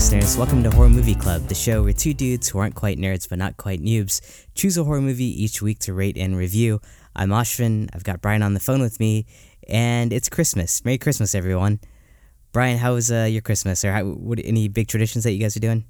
Listeners. 0.00 0.38
Welcome 0.38 0.62
to 0.62 0.70
Horror 0.70 0.88
Movie 0.88 1.14
Club, 1.14 1.42
the 1.42 1.54
show 1.54 1.82
where 1.82 1.92
two 1.92 2.14
dudes 2.14 2.48
who 2.48 2.58
aren't 2.58 2.74
quite 2.74 2.96
nerds 2.96 3.28
but 3.28 3.36
not 3.36 3.58
quite 3.58 3.82
noobs 3.82 4.22
choose 4.54 4.78
a 4.78 4.84
horror 4.84 5.02
movie 5.02 5.44
each 5.44 5.60
week 5.60 5.78
to 5.80 5.92
rate 5.92 6.16
and 6.16 6.38
review. 6.38 6.80
I'm 7.14 7.28
Ashvin. 7.28 7.90
I've 7.92 8.02
got 8.02 8.22
Brian 8.22 8.42
on 8.42 8.54
the 8.54 8.60
phone 8.60 8.80
with 8.80 8.98
me, 8.98 9.26
and 9.68 10.10
it's 10.10 10.30
Christmas. 10.30 10.82
Merry 10.86 10.96
Christmas, 10.96 11.34
everyone. 11.34 11.80
Brian, 12.50 12.78
how 12.78 12.94
was 12.94 13.12
uh, 13.12 13.28
your 13.30 13.42
Christmas, 13.42 13.84
or 13.84 13.92
how, 13.92 14.04
what, 14.04 14.40
any 14.42 14.68
big 14.68 14.88
traditions 14.88 15.24
that 15.24 15.32
you 15.32 15.38
guys 15.38 15.54
are 15.54 15.60
doing? 15.60 15.84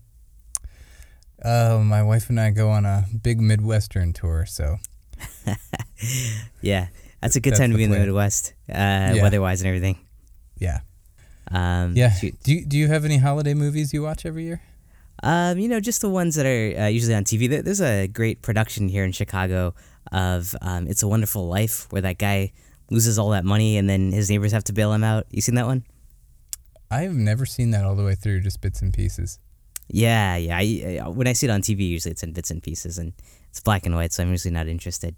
Uh, 1.41 1.79
my 1.81 2.03
wife 2.03 2.29
and 2.31 2.41
I 2.41 2.51
go 2.51 2.69
on 2.71 2.85
a 2.85 3.05
big 3.23 3.41
Midwestern 3.41 4.13
tour, 4.13 4.45
so 4.45 4.79
Yeah, 6.61 6.89
that's 7.23 7.37
a 7.37 7.41
good 7.41 7.53
That's 7.53 7.61
time 7.61 7.71
to 7.71 7.77
be 7.77 7.85
in 7.85 7.93
the. 7.93 7.99
Midwest, 8.01 8.55
uh, 8.69 9.15
weather-wise 9.23 9.61
and 9.61 9.69
everything. 9.69 10.01
yeah, 10.59 10.81
Um, 11.51 11.95
yeah. 11.97 12.15
Do 12.21 12.55
you, 12.55 12.65
do 12.65 12.79
you 12.79 12.89
have 12.89 13.05
any 13.05 13.19
holiday 13.19 13.55
movies 13.55 13.93
you 13.93 14.03
watch 14.03 14.25
every 14.25 14.45
year? 14.45 14.63
Um, 15.23 15.59
you 15.59 15.69
know, 15.69 15.81
just 15.81 16.01
the 16.01 16.09
ones 16.09 16.35
that 16.37 16.47
are 16.47 16.85
uh, 16.85 16.87
usually 16.87 17.15
on 17.15 17.25
TV. 17.25 17.63
There's 17.63 17.83
a 17.83 18.07
great 18.07 18.41
production 18.43 18.89
here 18.89 19.05
in 19.05 19.13
Chicago 19.13 19.75
of 20.13 20.55
um, 20.63 20.87
"It's 20.87 21.03
a 21.03 21.09
Wonderful 21.09 21.47
Life," 21.47 21.87
where 21.91 22.03
that 22.03 22.19
guy 22.19 22.53
loses 22.91 23.19
all 23.19 23.31
that 23.31 23.45
money 23.45 23.77
and 23.77 23.89
then 23.89 24.13
his 24.13 24.29
neighbors 24.31 24.53
have 24.53 24.65
to 24.65 24.73
bail 24.73 24.93
him 24.93 25.05
out. 25.05 25.27
You 25.31 25.41
seen 25.41 25.55
that 25.55 25.67
one? 25.67 25.85
I've 26.91 27.15
never 27.15 27.47
seen 27.47 27.71
that 27.71 27.85
all 27.85 27.95
the 27.95 28.05
way 28.05 28.17
through, 28.17 28.41
just 28.41 28.61
bits 28.61 28.83
and 28.83 28.93
pieces. 28.93 29.39
Yeah, 29.87 30.37
yeah. 30.37 30.57
I, 30.57 31.01
I, 31.05 31.09
when 31.09 31.27
I 31.27 31.33
see 31.33 31.47
it 31.47 31.51
on 31.51 31.63
TV, 31.63 31.89
usually 31.89 32.13
it's 32.13 32.23
in 32.23 32.33
bits 32.33 32.51
and 32.51 32.63
pieces 32.63 32.99
and 32.99 33.13
it's 33.49 33.61
black 33.61 33.87
and 33.87 33.95
white, 33.95 34.13
so 34.13 34.23
I'm 34.23 34.31
usually 34.31 34.53
not 34.53 34.67
interested. 34.67 35.15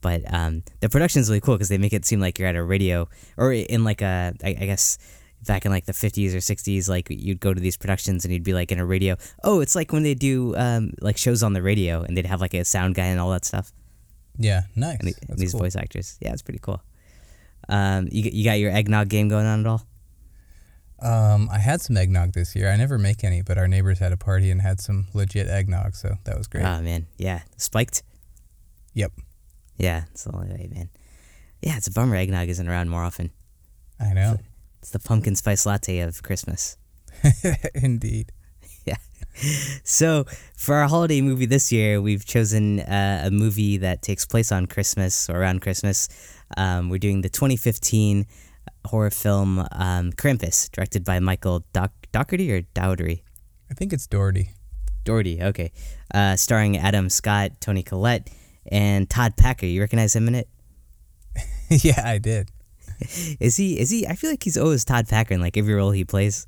But 0.00 0.22
um, 0.32 0.62
the 0.80 0.88
production's 0.88 1.28
really 1.28 1.40
cool 1.40 1.54
because 1.56 1.68
they 1.68 1.78
make 1.78 1.92
it 1.92 2.04
seem 2.04 2.20
like 2.20 2.38
you're 2.38 2.48
at 2.48 2.54
a 2.54 2.62
radio 2.62 3.08
or 3.36 3.52
in 3.52 3.82
like 3.82 4.00
a, 4.00 4.32
I, 4.44 4.48
I 4.50 4.66
guess 4.66 4.98
back 5.46 5.64
in 5.64 5.70
like 5.70 5.86
the 5.86 5.92
50s 5.92 6.34
or 6.34 6.38
60s, 6.38 6.88
like 6.88 7.06
you'd 7.10 7.40
go 7.40 7.54
to 7.54 7.60
these 7.60 7.76
productions 7.76 8.24
and 8.24 8.32
you'd 8.32 8.44
be 8.44 8.54
like 8.54 8.72
in 8.72 8.78
a 8.78 8.86
radio. 8.86 9.16
Oh, 9.44 9.60
it's 9.60 9.74
like 9.74 9.92
when 9.92 10.02
they 10.02 10.14
do 10.14 10.56
um, 10.56 10.92
like 11.00 11.16
shows 11.16 11.42
on 11.42 11.52
the 11.52 11.62
radio 11.62 12.02
and 12.02 12.16
they'd 12.16 12.26
have 12.26 12.40
like 12.40 12.54
a 12.54 12.64
sound 12.64 12.94
guy 12.94 13.06
and 13.06 13.20
all 13.20 13.30
that 13.30 13.44
stuff. 13.44 13.72
Yeah, 14.38 14.62
nice. 14.76 14.98
And, 15.00 15.14
and 15.28 15.38
these 15.38 15.52
cool. 15.52 15.60
voice 15.60 15.76
actors. 15.76 16.16
Yeah, 16.20 16.32
it's 16.32 16.42
pretty 16.42 16.60
cool. 16.60 16.82
Um, 17.68 18.08
you, 18.10 18.30
you 18.32 18.44
got 18.44 18.58
your 18.58 18.70
eggnog 18.70 19.08
game 19.08 19.28
going 19.28 19.46
on 19.46 19.60
at 19.60 19.66
all? 19.66 19.86
Um, 21.00 21.48
I 21.52 21.58
had 21.58 21.80
some 21.80 21.96
eggnog 21.96 22.32
this 22.32 22.56
year. 22.56 22.70
I 22.70 22.76
never 22.76 22.98
make 22.98 23.22
any, 23.22 23.42
but 23.42 23.56
our 23.58 23.68
neighbors 23.68 23.98
had 24.00 24.12
a 24.12 24.16
party 24.16 24.50
and 24.50 24.60
had 24.60 24.80
some 24.80 25.06
legit 25.14 25.46
eggnog, 25.46 25.94
so 25.94 26.16
that 26.24 26.36
was 26.36 26.48
great. 26.48 26.64
Oh, 26.64 26.80
man. 26.80 27.06
Yeah. 27.18 27.42
Spiked? 27.56 28.02
yep, 28.94 29.12
Yeah, 29.76 30.04
it's 30.10 30.24
the 30.24 30.34
only 30.34 30.48
way, 30.48 30.68
man. 30.72 30.88
Yeah, 31.62 31.76
it's 31.76 31.86
a 31.86 31.92
bummer 31.92 32.16
eggnog 32.16 32.48
isn't 32.48 32.68
around 32.68 32.88
more 32.88 33.02
often. 33.02 33.30
I 34.00 34.12
know. 34.12 34.38
It's 34.80 34.90
the 34.90 34.98
pumpkin 34.98 35.34
spice 35.34 35.66
latte 35.66 36.00
of 36.00 36.22
Christmas. 36.22 36.76
Indeed. 37.74 38.32
Yeah. 38.84 38.96
So, 39.84 40.24
for 40.56 40.76
our 40.76 40.88
holiday 40.88 41.20
movie 41.20 41.44
this 41.44 41.70
year, 41.70 42.00
we've 42.00 42.24
chosen 42.24 42.80
uh, 42.80 43.24
a 43.26 43.30
movie 43.30 43.76
that 43.76 44.00
takes 44.00 44.24
place 44.24 44.50
on 44.50 44.64
Christmas 44.64 45.28
or 45.28 45.36
around 45.36 45.60
Christmas. 45.60 46.08
Um, 46.56 46.88
we're 46.88 46.98
doing 46.98 47.20
the 47.20 47.28
2015 47.28 48.24
horror 48.86 49.10
film 49.10 49.58
um, 49.72 50.12
Krampus, 50.12 50.70
directed 50.70 51.04
by 51.04 51.20
Michael 51.20 51.64
Doc- 51.74 51.92
Dougherty 52.12 52.50
or 52.50 52.62
Dowdery? 52.74 53.22
I 53.70 53.74
think 53.74 53.92
it's 53.92 54.06
Doherty. 54.06 54.50
Doherty, 55.04 55.42
okay. 55.42 55.72
Uh, 56.12 56.36
starring 56.36 56.78
Adam 56.78 57.10
Scott, 57.10 57.60
Toni 57.60 57.82
Collette, 57.82 58.30
and 58.70 59.08
Todd 59.08 59.36
Packer. 59.36 59.66
You 59.66 59.80
recognize 59.80 60.16
him 60.16 60.28
in 60.28 60.34
it? 60.34 60.48
yeah, 61.68 62.02
I 62.04 62.18
did. 62.18 62.50
Is 63.40 63.56
he? 63.56 63.78
Is 63.78 63.90
he? 63.90 64.06
I 64.06 64.14
feel 64.14 64.30
like 64.30 64.42
he's 64.42 64.56
always 64.58 64.84
Todd 64.84 65.08
Packer 65.08 65.34
in 65.34 65.40
like 65.40 65.56
every 65.56 65.74
role 65.74 65.90
he 65.92 66.04
plays. 66.04 66.46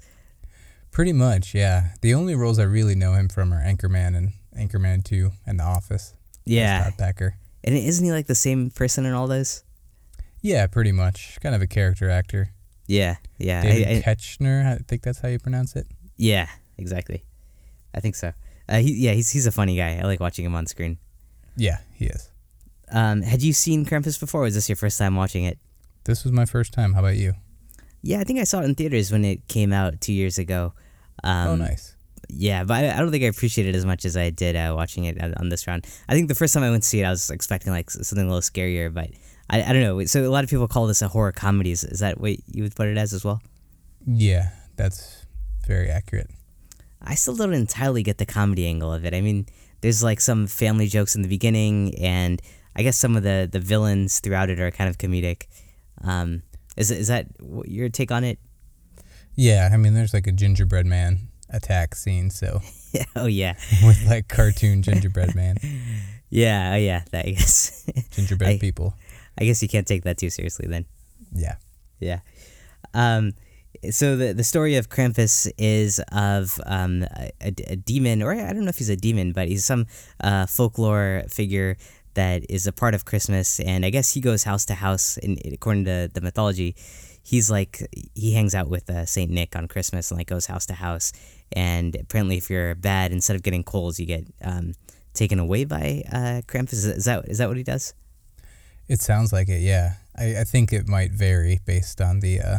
Pretty 0.90 1.12
much, 1.12 1.54
yeah. 1.54 1.90
The 2.00 2.14
only 2.14 2.34
roles 2.34 2.58
I 2.58 2.64
really 2.64 2.94
know 2.96 3.14
him 3.14 3.28
from 3.28 3.52
are 3.52 3.62
Anchorman 3.64 4.16
and 4.16 4.32
Anchorman 4.58 5.04
2 5.04 5.30
and 5.46 5.60
The 5.60 5.64
Office. 5.64 6.14
Yeah, 6.44 6.82
Todd 6.84 6.94
Packer. 6.98 7.36
and 7.62 7.76
isn't 7.76 8.04
he 8.04 8.10
like 8.10 8.26
the 8.26 8.34
same 8.34 8.70
person 8.70 9.06
in 9.06 9.12
all 9.14 9.28
those? 9.28 9.62
Yeah, 10.42 10.66
pretty 10.66 10.90
much. 10.90 11.38
Kind 11.40 11.54
of 11.54 11.62
a 11.62 11.66
character 11.68 12.10
actor. 12.10 12.50
Yeah, 12.88 13.16
yeah, 13.38 13.62
David 13.62 13.86
I- 13.88 14.10
I- 14.10 14.14
Koechner, 14.14 14.66
I 14.66 14.78
think 14.88 15.02
that's 15.02 15.20
how 15.20 15.28
you 15.28 15.38
pronounce 15.38 15.76
it. 15.76 15.86
yeah, 16.16 16.48
exactly. 16.76 17.22
I 17.94 18.00
think 18.00 18.16
so. 18.16 18.32
Uh, 18.68 18.78
he, 18.78 18.92
yeah, 18.94 19.12
he's 19.12 19.30
he's 19.30 19.46
a 19.46 19.52
funny 19.52 19.76
guy. 19.76 19.98
I 19.98 20.02
like 20.06 20.18
watching 20.20 20.44
him 20.44 20.54
on 20.56 20.66
screen. 20.66 20.98
Yeah, 21.56 21.78
he 21.94 22.06
is. 22.06 22.30
Um, 22.90 23.22
had 23.22 23.42
you 23.42 23.52
seen 23.52 23.84
Krampus 23.86 24.18
before? 24.18 24.40
Or 24.40 24.44
was 24.44 24.54
this 24.54 24.68
your 24.68 24.76
first 24.76 24.98
time 24.98 25.14
watching 25.14 25.44
it? 25.44 25.58
This 26.04 26.24
was 26.24 26.32
my 26.32 26.44
first 26.44 26.72
time. 26.72 26.94
How 26.94 27.00
about 27.00 27.16
you? 27.16 27.34
Yeah, 28.02 28.20
I 28.20 28.24
think 28.24 28.40
I 28.40 28.44
saw 28.44 28.60
it 28.60 28.64
in 28.64 28.74
theaters 28.74 29.12
when 29.12 29.24
it 29.24 29.46
came 29.48 29.72
out 29.72 30.00
two 30.00 30.12
years 30.12 30.38
ago. 30.38 30.72
Um, 31.22 31.48
oh, 31.48 31.56
nice. 31.56 31.94
Yeah, 32.28 32.64
but 32.64 32.84
I, 32.84 32.94
I 32.94 32.98
don't 32.98 33.10
think 33.10 33.24
I 33.24 33.26
appreciated 33.26 33.74
it 33.74 33.78
as 33.78 33.84
much 33.84 34.04
as 34.04 34.16
I 34.16 34.30
did 34.30 34.56
uh, 34.56 34.72
watching 34.76 35.04
it 35.04 35.20
on 35.22 35.34
on 35.34 35.48
this 35.48 35.66
round. 35.66 35.86
I 36.08 36.14
think 36.14 36.28
the 36.28 36.34
first 36.34 36.54
time 36.54 36.62
I 36.62 36.70
went 36.70 36.82
to 36.84 36.88
see 36.88 37.00
it, 37.00 37.04
I 37.04 37.10
was 37.10 37.28
expecting 37.30 37.72
like 37.72 37.90
something 37.90 38.24
a 38.24 38.28
little 38.28 38.40
scarier, 38.40 38.92
but 38.92 39.10
I, 39.50 39.62
I 39.62 39.72
don't 39.72 39.82
know. 39.82 40.04
So 40.04 40.26
a 40.26 40.30
lot 40.30 40.44
of 40.44 40.50
people 40.50 40.68
call 40.68 40.86
this 40.86 41.02
a 41.02 41.08
horror 41.08 41.32
comedy. 41.32 41.72
Is, 41.72 41.84
is 41.84 41.98
that 42.00 42.20
what 42.20 42.36
you 42.46 42.62
would 42.62 42.74
put 42.74 42.88
it 42.88 42.96
as 42.96 43.12
as 43.12 43.24
well? 43.24 43.42
Yeah, 44.06 44.50
that's 44.76 45.26
very 45.66 45.90
accurate. 45.90 46.30
I 47.02 47.14
still 47.14 47.34
don't 47.34 47.54
entirely 47.54 48.02
get 48.02 48.18
the 48.18 48.26
comedy 48.26 48.66
angle 48.66 48.92
of 48.92 49.04
it. 49.04 49.14
I 49.14 49.20
mean, 49.20 49.46
there's 49.80 50.02
like 50.02 50.20
some 50.20 50.46
family 50.46 50.86
jokes 50.86 51.14
in 51.16 51.22
the 51.22 51.28
beginning, 51.28 51.94
and 51.98 52.40
I 52.76 52.82
guess 52.82 52.96
some 52.96 53.16
of 53.16 53.22
the 53.22 53.48
the 53.50 53.60
villains 53.60 54.20
throughout 54.20 54.50
it 54.50 54.60
are 54.60 54.70
kind 54.70 54.88
of 54.88 54.98
comedic. 54.98 55.46
Um, 56.02 56.42
is 56.76 56.90
is 56.90 57.08
that 57.08 57.26
your 57.66 57.88
take 57.88 58.10
on 58.10 58.24
it? 58.24 58.38
Yeah, 59.34 59.68
I 59.72 59.76
mean, 59.76 59.94
there's 59.94 60.14
like 60.14 60.26
a 60.26 60.32
gingerbread 60.32 60.86
man 60.86 61.28
attack 61.50 61.94
scene, 61.94 62.30
so 62.30 62.60
oh 63.16 63.26
yeah, 63.26 63.54
with 63.84 64.04
like 64.06 64.28
cartoon 64.28 64.82
gingerbread 64.82 65.34
man, 65.34 65.56
yeah, 66.30 66.72
oh 66.74 66.78
yeah. 66.78 67.02
That 67.12 67.26
I 67.26 67.30
guess 67.30 67.86
gingerbread 68.10 68.50
I- 68.50 68.58
people. 68.58 68.94
I 69.38 69.44
guess 69.44 69.62
you 69.62 69.68
can't 69.68 69.86
take 69.86 70.02
that 70.04 70.18
too 70.18 70.28
seriously 70.28 70.66
then. 70.68 70.84
Yeah. 71.32 71.54
Yeah. 71.98 72.20
Um, 72.92 73.32
so 73.90 74.16
the 74.16 74.34
the 74.34 74.44
story 74.44 74.76
of 74.76 74.90
Krampus 74.90 75.50
is 75.56 76.00
of 76.12 76.60
um, 76.66 77.04
a, 77.16 77.30
a 77.40 77.54
a 77.68 77.76
demon, 77.76 78.22
or 78.22 78.32
I 78.32 78.52
don't 78.52 78.64
know 78.64 78.68
if 78.68 78.78
he's 78.78 78.90
a 78.90 78.96
demon, 78.96 79.32
but 79.32 79.48
he's 79.48 79.64
some 79.64 79.86
uh, 80.22 80.44
folklore 80.46 81.22
figure 81.28 81.76
that 82.14 82.44
is 82.50 82.66
a 82.66 82.72
part 82.72 82.94
of 82.94 83.04
Christmas, 83.04 83.60
and 83.60 83.84
I 83.84 83.90
guess 83.90 84.12
he 84.14 84.20
goes 84.20 84.44
house 84.44 84.64
to 84.66 84.74
house. 84.74 85.16
And 85.18 85.40
according 85.52 85.84
to 85.84 86.10
the 86.12 86.20
mythology, 86.20 86.74
he's 87.22 87.50
like 87.50 87.86
he 88.14 88.32
hangs 88.34 88.54
out 88.54 88.68
with 88.68 88.88
uh, 88.90 89.06
Saint 89.06 89.30
Nick 89.30 89.54
on 89.56 89.68
Christmas 89.68 90.10
and 90.10 90.18
like 90.18 90.26
goes 90.26 90.46
house 90.46 90.66
to 90.66 90.74
house. 90.74 91.12
And 91.52 91.94
apparently, 91.96 92.36
if 92.36 92.50
you're 92.50 92.74
bad, 92.74 93.12
instead 93.12 93.36
of 93.36 93.42
getting 93.42 93.64
coals, 93.64 93.98
you 93.98 94.06
get 94.06 94.24
um, 94.42 94.74
taken 95.14 95.38
away 95.38 95.64
by 95.64 96.02
uh, 96.12 96.42
Krampus. 96.46 96.72
Is 96.74 96.84
is 96.84 97.04
that 97.04 97.28
is 97.28 97.38
that 97.38 97.48
what 97.48 97.56
he 97.56 97.62
does? 97.64 97.94
It 98.88 99.00
sounds 99.00 99.32
like 99.32 99.48
it, 99.48 99.60
yeah. 99.62 99.94
I, 100.16 100.40
I 100.40 100.44
think 100.44 100.72
it 100.72 100.88
might 100.88 101.12
vary 101.12 101.60
based 101.64 102.00
on 102.00 102.20
the 102.20 102.40
uh, 102.40 102.58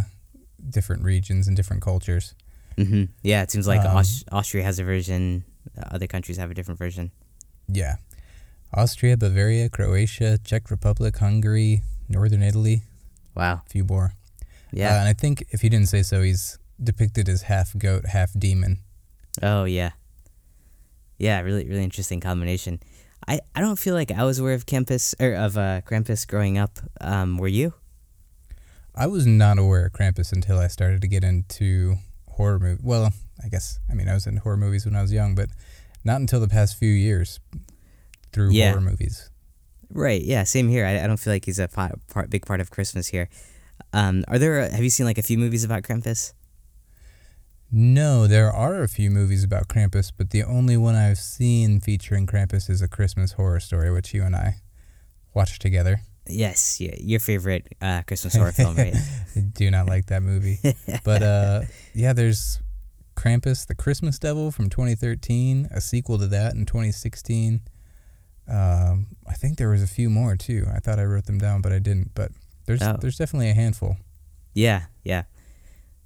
different 0.70 1.04
regions 1.04 1.48
and 1.48 1.58
different 1.58 1.82
cultures. 1.82 2.34
hmm 2.78 3.06
Yeah, 3.22 3.44
it 3.44 3.52
seems 3.52 3.68
like 3.68 3.82
Um, 3.82 3.98
Aus- 3.98 4.24
Austria 4.32 4.64
has 4.64 4.80
a 4.80 4.84
version. 4.86 5.44
Other 5.92 6.08
countries 6.08 6.38
have 6.38 6.50
a 6.50 6.54
different 6.54 6.80
version. 6.80 7.12
Yeah. 7.68 7.96
Austria, 8.74 9.18
Bavaria, 9.18 9.70
Croatia, 9.70 10.38
Czech 10.44 10.70
Republic, 10.72 11.18
Hungary, 11.18 11.82
Northern 12.10 12.42
Italy, 12.44 12.84
Wow. 13.36 13.62
a 13.66 13.70
few 13.70 13.84
more. 13.84 14.14
Uh, 14.42 14.46
Yeah. 14.72 15.00
and 15.00 15.08
I 15.10 15.14
think, 15.14 15.44
if 15.52 15.64
you 15.64 15.70
didn't 15.70 15.90
say 15.90 16.04
so, 16.04 16.22
he's 16.22 16.58
depicted 16.82 17.28
as 17.30 17.44
half 17.44 17.78
goat, 17.78 18.06
half 18.08 18.32
demon. 18.38 18.80
oh 19.42 19.64
yeah. 19.66 19.92
Yeah, 21.18 21.40
really, 21.42 21.68
really 21.68 21.84
interesting 21.84 22.20
combination. 22.20 22.80
I, 23.28 23.40
I 23.56 23.62
don't 23.62 23.78
feel 23.78 23.94
like 23.94 24.12
I 24.12 24.24
was 24.24 24.40
aware 24.40 24.56
of 24.56 24.66
Krampus 24.66 25.14
or 25.20 25.34
of 25.36 25.56
uh, 25.58 25.82
Krampus 25.82 26.26
growing 26.28 26.58
up. 26.58 26.80
Um, 27.00 27.38
were 27.38 27.48
you? 27.48 27.74
I 28.96 29.06
was 29.08 29.28
not 29.28 29.60
aware 29.60 29.86
of 29.86 29.94
Krampus 29.94 30.32
until 30.34 30.58
I 30.58 30.68
started 30.68 31.02
to 31.02 31.08
get 31.08 31.24
into 31.24 31.98
horror 32.28 32.58
movies. 32.60 32.84
Well, 32.84 33.14
I 33.44 33.48
guess, 33.50 33.80
I 33.90 33.94
mean, 33.94 34.10
I 34.10 34.14
was 34.16 34.26
in 34.26 34.38
horror 34.38 34.58
movies 34.58 34.86
when 34.86 34.96
I 34.96 35.02
was 35.04 35.14
young, 35.14 35.36
but 35.36 35.50
not 36.04 36.20
until 36.20 36.40
the 36.40 36.48
past 36.48 36.76
few 36.78 36.90
years 36.92 37.40
through 38.34 38.52
Yeah. 38.52 38.72
horror 38.72 38.82
movies. 38.82 39.30
Right. 39.94 40.22
Yeah. 40.22 40.44
Same 40.44 40.70
here. 40.70 40.86
I, 40.86 41.04
I 41.04 41.08
don't 41.08 41.18
feel 41.18 41.34
like 41.34 41.46
he's 41.46 41.60
a 41.60 41.68
part, 41.68 42.00
part, 42.08 42.30
big 42.30 42.46
part 42.46 42.62
of 42.62 42.72
Christmas 42.72 43.08
here. 43.08 43.30
Um, 43.94 44.24
are 44.28 44.40
there? 44.40 44.70
Have 44.70 44.84
you 44.84 44.90
seen 44.90 45.06
like 45.06 45.18
a 45.18 45.24
few 45.24 45.38
movies 45.38 45.64
about 45.64 45.84
Krampus? 45.84 46.34
No, 47.72 48.28
there 48.28 48.52
are 48.52 48.84
a 48.84 48.90
few 48.90 49.10
movies 49.10 49.44
about 49.44 49.68
Krampus, 49.70 50.12
but 50.16 50.32
the 50.32 50.44
only 50.44 50.76
one 50.76 50.96
I've 50.96 51.18
seen 51.18 51.80
featuring 51.80 52.28
Krampus 52.28 52.70
is 52.70 52.82
a 52.82 52.88
Christmas 52.88 53.34
horror 53.34 53.62
story, 53.62 53.90
which 53.92 54.14
you 54.14 54.24
and 54.24 54.36
I 54.36 54.58
watched 55.34 55.62
together. 55.62 56.02
Yes. 56.28 56.82
Yeah, 56.82 56.96
your 57.00 57.20
favorite 57.22 57.68
uh, 57.82 58.02
Christmas 58.06 58.36
horror 58.36 58.52
film, 58.52 58.76
right? 58.76 58.94
I 59.36 59.40
do 59.54 59.72
not 59.72 59.88
like 59.88 60.08
that 60.08 60.22
movie. 60.22 60.60
But 61.06 61.24
uh, 61.24 61.62
yeah, 61.94 62.12
there's 62.14 62.60
Krampus, 63.16 63.66
the 63.66 63.76
Christmas 63.76 64.20
Devil 64.20 64.52
from 64.52 64.70
2013, 64.70 65.70
a 65.72 65.80
sequel 65.82 66.18
to 66.20 66.28
that 66.28 66.54
in 66.54 66.66
2016. 66.66 67.62
Um, 68.52 69.08
I 69.28 69.34
think 69.34 69.58
there 69.58 69.70
was 69.70 69.82
a 69.82 69.88
few 69.88 70.10
more 70.10 70.36
too. 70.36 70.66
I 70.74 70.80
thought 70.80 71.00
I 71.00 71.06
wrote 71.06 71.26
them 71.26 71.38
down, 71.40 71.62
but 71.62 71.72
I 71.72 71.80
didn't. 71.80 72.12
But 72.14 72.32
there's 72.66 72.82
Oh. 72.82 72.98
there's 73.00 73.18
definitely 73.18 73.50
a 73.50 73.54
handful. 73.54 73.96
Yeah, 74.54 74.84
yeah. 75.04 75.24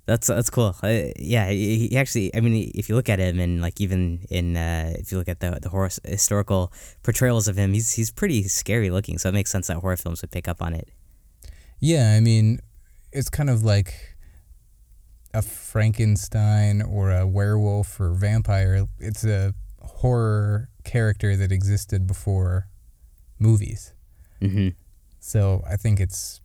That's 0.05 0.27
that's 0.27 0.51
cool. 0.51 0.75
Uh, 0.83 1.09
yeah, 1.17 1.49
he, 1.49 1.87
he 1.87 1.97
actually. 1.97 2.29
I 2.35 2.39
mean, 2.41 2.71
if 2.75 2.87
you 2.89 2.95
look 2.95 3.09
at 3.09 3.17
him 3.17 3.39
and 3.39 3.59
like 3.61 3.81
even 3.81 4.19
in 4.29 4.55
uh, 4.55 4.93
if 4.99 5.11
you 5.11 5.17
look 5.17 5.27
at 5.27 5.39
the 5.39 5.57
the 5.59 5.69
horror 5.69 5.89
historical 6.03 6.71
portrayals 7.01 7.47
of 7.47 7.57
him, 7.57 7.73
he's 7.73 7.93
he's 7.93 8.11
pretty 8.11 8.43
scary 8.47 8.91
looking. 8.91 9.17
So 9.17 9.29
it 9.29 9.33
makes 9.33 9.49
sense 9.49 9.65
that 9.67 9.77
horror 9.77 9.97
films 9.97 10.21
would 10.21 10.29
pick 10.29 10.47
up 10.47 10.61
on 10.61 10.75
it. 10.75 10.87
Yeah, 11.79 12.13
I 12.15 12.19
mean, 12.19 12.59
it's 13.11 13.29
kind 13.29 13.49
of 13.49 13.63
like 13.63 14.15
a 15.33 15.41
Frankenstein 15.41 16.83
or 16.83 17.11
a 17.11 17.25
werewolf 17.25 17.99
or 17.99 18.13
vampire. 18.13 18.85
It's 18.99 19.23
a 19.23 19.55
horror 19.85 20.69
character 20.83 21.35
that 21.35 21.51
existed 21.51 22.07
before 22.07 22.67
movies. 23.39 23.93
Mm-hmm. 24.41 24.69
So 25.19 25.63
I 25.69 25.75
think 25.77 25.99
it's 25.99 26.41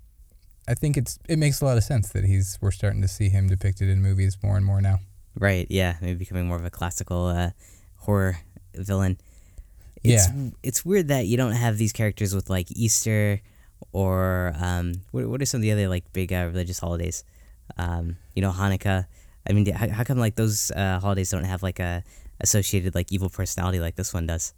I 0.68 0.74
think 0.74 0.96
it's 0.96 1.18
it 1.28 1.38
makes 1.38 1.60
a 1.60 1.64
lot 1.64 1.76
of 1.76 1.84
sense 1.84 2.10
that 2.10 2.24
he's 2.24 2.58
we're 2.60 2.70
starting 2.70 3.02
to 3.02 3.08
see 3.08 3.28
him 3.28 3.48
depicted 3.48 3.88
in 3.88 4.00
movies 4.00 4.38
more 4.42 4.56
and 4.56 4.64
more 4.64 4.80
now. 4.80 5.00
Right. 5.38 5.66
Yeah. 5.70 5.96
Maybe 6.00 6.18
becoming 6.18 6.46
more 6.46 6.56
of 6.56 6.64
a 6.64 6.70
classical 6.70 7.26
uh, 7.26 7.50
horror 7.96 8.38
villain. 8.74 9.18
It's, 10.02 10.28
Yeah. 10.28 10.50
It's 10.62 10.84
weird 10.84 11.08
that 11.08 11.26
you 11.26 11.36
don't 11.36 11.52
have 11.52 11.78
these 11.78 11.92
characters 11.92 12.34
with 12.34 12.50
like 12.50 12.70
Easter 12.70 13.40
or 13.92 14.54
um, 14.60 14.94
what, 15.10 15.26
what 15.26 15.42
are 15.42 15.46
some 15.46 15.58
of 15.58 15.62
the 15.62 15.72
other 15.72 15.88
like 15.88 16.12
big 16.12 16.32
uh, 16.32 16.46
religious 16.46 16.78
holidays? 16.78 17.24
Um, 17.76 18.16
you 18.34 18.42
know, 18.42 18.50
Hanukkah. 18.50 19.06
I 19.48 19.52
mean, 19.52 19.70
how, 19.72 19.88
how 19.88 20.04
come 20.04 20.18
like 20.18 20.36
those 20.36 20.70
uh, 20.72 21.00
holidays 21.00 21.30
don't 21.30 21.44
have 21.44 21.62
like 21.62 21.80
a 21.80 22.02
associated 22.40 22.94
like 22.94 23.12
evil 23.12 23.28
personality 23.28 23.80
like 23.80 23.96
this 23.96 24.12
one 24.12 24.26
does? 24.26 24.52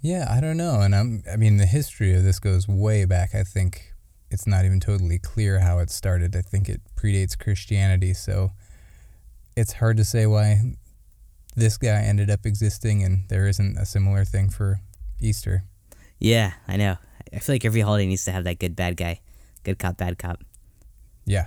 Yeah, 0.00 0.26
I 0.30 0.40
don't 0.40 0.56
know, 0.56 0.80
and 0.80 0.94
I'm 0.94 1.22
I 1.30 1.36
mean 1.36 1.58
the 1.58 1.66
history 1.66 2.14
of 2.14 2.22
this 2.22 2.38
goes 2.38 2.66
way 2.66 3.04
back. 3.04 3.34
I 3.34 3.42
think 3.42 3.92
it's 4.30 4.46
not 4.46 4.64
even 4.64 4.80
totally 4.80 5.18
clear 5.18 5.60
how 5.60 5.78
it 5.78 5.90
started. 5.90 6.34
I 6.34 6.40
think 6.42 6.68
it 6.68 6.80
predates 6.96 7.38
Christianity, 7.38 8.14
so 8.14 8.52
it's 9.56 9.74
hard 9.74 9.96
to 9.98 10.04
say 10.04 10.26
why 10.26 10.76
this 11.56 11.76
guy 11.76 12.02
ended 12.02 12.30
up 12.30 12.46
existing 12.46 13.02
and 13.02 13.28
there 13.28 13.46
isn't 13.46 13.76
a 13.76 13.84
similar 13.84 14.24
thing 14.24 14.48
for 14.48 14.80
Easter. 15.20 15.64
Yeah, 16.18 16.52
I 16.66 16.76
know. 16.76 16.96
I 17.32 17.40
feel 17.40 17.54
like 17.54 17.64
every 17.64 17.80
holiday 17.80 18.06
needs 18.06 18.24
to 18.24 18.32
have 18.32 18.44
that 18.44 18.58
good 18.58 18.76
bad 18.76 18.96
guy, 18.96 19.20
good 19.64 19.78
cop, 19.78 19.96
bad 19.96 20.18
cop. 20.18 20.40
Yeah. 21.26 21.46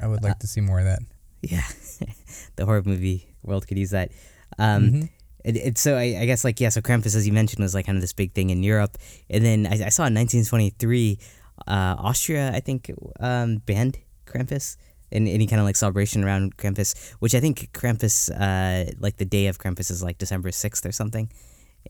I 0.00 0.06
would 0.06 0.22
like 0.22 0.32
uh, 0.32 0.38
to 0.40 0.46
see 0.46 0.60
more 0.60 0.78
of 0.78 0.84
that. 0.84 1.00
Yeah, 1.42 1.66
the 2.56 2.64
horror 2.64 2.82
movie 2.84 3.31
world 3.42 3.66
could 3.66 3.78
use 3.78 3.90
that. 3.90 4.10
Um, 4.58 4.90
Mhm. 4.92 5.08
it, 5.44 5.56
it, 5.56 5.78
so 5.78 5.96
I, 5.96 6.18
I 6.20 6.26
guess 6.26 6.44
like 6.44 6.60
yeah, 6.60 6.68
so 6.70 6.80
Krampus, 6.80 7.16
as 7.16 7.26
you 7.26 7.32
mentioned, 7.32 7.62
was 7.62 7.74
like 7.74 7.86
kind 7.86 7.96
of 7.96 8.02
this 8.02 8.12
big 8.12 8.32
thing 8.32 8.50
in 8.50 8.62
Europe, 8.62 8.98
and 9.30 9.44
then 9.44 9.66
I, 9.66 9.86
I 9.86 9.88
saw 9.90 10.06
in 10.06 10.14
1923, 10.14 11.18
uh, 11.66 11.94
Austria 11.98 12.50
I 12.54 12.60
think 12.60 12.90
um, 13.20 13.58
banned 13.66 13.98
Krampus 14.26 14.76
and 15.10 15.28
any 15.28 15.46
kind 15.46 15.60
of 15.60 15.66
like 15.66 15.76
celebration 15.76 16.24
around 16.24 16.56
Krampus, 16.56 17.12
which 17.20 17.34
I 17.34 17.40
think 17.40 17.70
Krampus 17.72 18.30
uh, 18.30 18.92
like 18.98 19.16
the 19.18 19.24
day 19.26 19.46
of 19.48 19.58
Krampus 19.58 19.90
is 19.90 20.02
like 20.02 20.18
December 20.18 20.50
6th 20.50 20.86
or 20.86 20.92
something, 20.92 21.30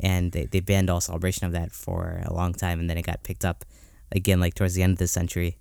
and 0.00 0.32
they, 0.32 0.46
they 0.46 0.60
banned 0.60 0.90
all 0.90 1.00
celebration 1.00 1.46
of 1.46 1.52
that 1.52 1.72
for 1.72 2.22
a 2.24 2.32
long 2.32 2.52
time, 2.54 2.80
and 2.80 2.88
then 2.90 2.98
it 2.98 3.06
got 3.06 3.22
picked 3.22 3.44
up 3.44 3.64
again 4.10 4.40
like 4.40 4.54
towards 4.54 4.74
the 4.74 4.82
end 4.82 4.92
of 4.92 4.98
the 4.98 5.06
century. 5.08 5.56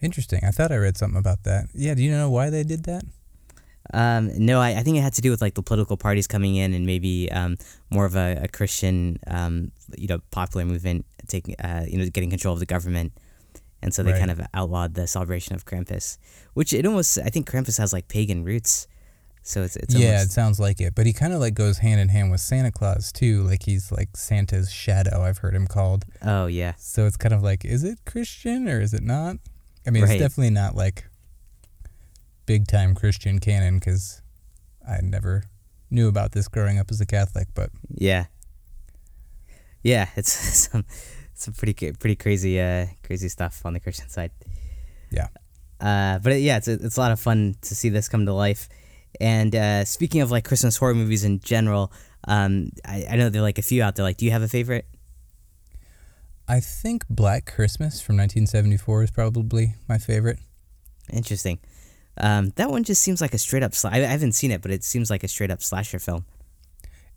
Interesting. 0.00 0.40
I 0.44 0.50
thought 0.50 0.72
I 0.72 0.76
read 0.76 0.96
something 0.96 1.18
about 1.18 1.42
that. 1.44 1.68
Yeah, 1.74 1.94
do 1.94 2.02
you 2.02 2.10
know 2.10 2.28
why 2.30 2.50
they 2.50 2.64
did 2.64 2.84
that? 2.84 3.02
Um, 3.94 4.30
no, 4.44 4.60
I, 4.60 4.78
I 4.78 4.82
think 4.82 4.96
it 4.96 5.00
had 5.02 5.14
to 5.14 5.20
do 5.22 5.30
with 5.30 5.40
like 5.40 5.54
the 5.54 5.62
political 5.62 5.96
parties 5.96 6.26
coming 6.26 6.56
in 6.56 6.74
and 6.74 6.86
maybe 6.86 7.30
um, 7.32 7.56
more 7.90 8.04
of 8.04 8.16
a, 8.16 8.38
a 8.42 8.48
Christian, 8.48 9.18
um, 9.26 9.70
you 9.96 10.06
know, 10.08 10.18
popular 10.30 10.64
movement 10.66 11.04
taking, 11.28 11.54
uh, 11.60 11.84
you 11.88 11.98
know, 11.98 12.06
getting 12.10 12.30
control 12.30 12.54
of 12.54 12.60
the 12.60 12.66
government, 12.66 13.12
and 13.82 13.92
so 13.94 14.02
they 14.02 14.12
Right. 14.12 14.18
kind 14.18 14.30
of 14.30 14.40
outlawed 14.54 14.94
the 14.94 15.06
celebration 15.06 15.54
of 15.54 15.64
Krampus, 15.64 16.18
which 16.54 16.72
it 16.72 16.86
almost 16.86 17.18
I 17.18 17.28
think 17.30 17.48
Krampus 17.50 17.78
has 17.78 17.92
like 17.92 18.08
pagan 18.08 18.44
roots, 18.44 18.86
so 19.42 19.62
it's 19.62 19.76
it's 19.76 19.94
yeah, 19.94 20.22
it 20.22 20.30
sounds 20.30 20.58
like 20.58 20.80
it. 20.80 20.94
But 20.94 21.06
he 21.06 21.12
kind 21.12 21.32
of 21.32 21.40
like 21.40 21.54
goes 21.54 21.78
hand 21.78 22.00
in 22.00 22.08
hand 22.08 22.30
with 22.30 22.40
Santa 22.40 22.72
Claus 22.72 23.12
too. 23.12 23.42
Like 23.42 23.62
he's 23.64 23.92
like 23.92 24.16
Santa's 24.16 24.70
shadow. 24.72 25.22
I've 25.22 25.38
heard 25.38 25.54
him 25.54 25.66
called. 25.66 26.04
oh 26.22 26.46
yeah 26.46 26.72
So 26.78 27.06
it's 27.06 27.16
kind 27.16 27.34
of 27.34 27.42
like, 27.42 27.64
is 27.64 27.84
it 27.84 27.98
Christian 28.06 28.68
or 28.68 28.80
is 28.80 28.92
it 28.94 29.02
not? 29.02 29.36
I 29.86 29.90
mean, 29.90 30.02
Right. 30.02 30.12
it's 30.12 30.20
definitely 30.20 30.50
not 30.50 30.74
like 30.74 31.05
big 32.46 32.66
time 32.66 32.94
Christian 32.94 33.38
canon 33.38 33.78
because 33.78 34.22
I 34.88 35.00
never 35.02 35.44
knew 35.90 36.08
about 36.08 36.32
this 36.32 36.48
growing 36.48 36.78
up 36.78 36.90
as 36.90 37.00
a 37.00 37.06
Catholic. 37.06 37.48
But 37.54 37.70
yeah 37.94 38.26
yeah 39.82 40.08
it's 40.16 40.32
some 40.32 40.84
some 41.34 41.54
pretty 41.54 41.92
pretty 41.92 42.16
crazy 42.16 42.60
uh 42.60 42.86
crazy 43.04 43.28
stuff 43.28 43.64
on 43.64 43.74
the 43.74 43.80
Christian 43.80 44.08
side. 44.08 44.30
Yeah. 45.10 45.28
Uh, 45.80 46.18
but 46.20 46.32
it, 46.32 46.38
yeah, 46.38 46.56
it's 46.56 46.68
it's 46.68 46.96
a 46.96 47.00
lot 47.00 47.12
of 47.12 47.20
fun 47.20 47.54
to 47.62 47.74
see 47.74 47.88
this 47.88 48.08
come 48.08 48.26
to 48.26 48.32
life. 48.32 48.68
And 49.20 49.54
uh, 49.54 49.84
speaking 49.84 50.20
of 50.20 50.30
like 50.30 50.44
Christmas 50.44 50.76
horror 50.76 50.94
movies 50.94 51.24
in 51.24 51.40
general, 51.40 51.92
um, 52.26 52.70
I, 52.84 53.06
I 53.10 53.16
know 53.16 53.28
there 53.28 53.40
are 53.40 53.44
like 53.44 53.58
a 53.58 53.62
few 53.62 53.82
out 53.82 53.96
there. 53.96 54.04
Like, 54.04 54.16
do 54.16 54.24
you 54.24 54.30
have 54.30 54.42
a 54.42 54.48
favorite? 54.48 54.86
I 56.48 56.60
think 56.60 57.08
Black 57.08 57.46
Christmas 57.46 58.00
from 58.00 58.16
1974 58.16 59.04
is 59.04 59.10
probably 59.10 59.74
my 59.88 59.98
favorite. 59.98 60.38
Interesting. 61.12 61.58
Um, 62.18 62.52
that 62.56 62.70
one 62.70 62.84
just 62.84 63.02
seems 63.02 63.20
like 63.20 63.34
a 63.34 63.38
straight 63.38 63.62
up. 63.62 63.74
Sl- 63.74 63.88
I, 63.88 63.96
I 63.96 64.06
haven't 64.06 64.32
seen 64.32 64.50
it, 64.50 64.62
but 64.62 64.70
it 64.70 64.84
seems 64.84 65.10
like 65.10 65.22
a 65.22 65.28
straight 65.28 65.50
up 65.50 65.62
slasher 65.62 65.98
film. 65.98 66.24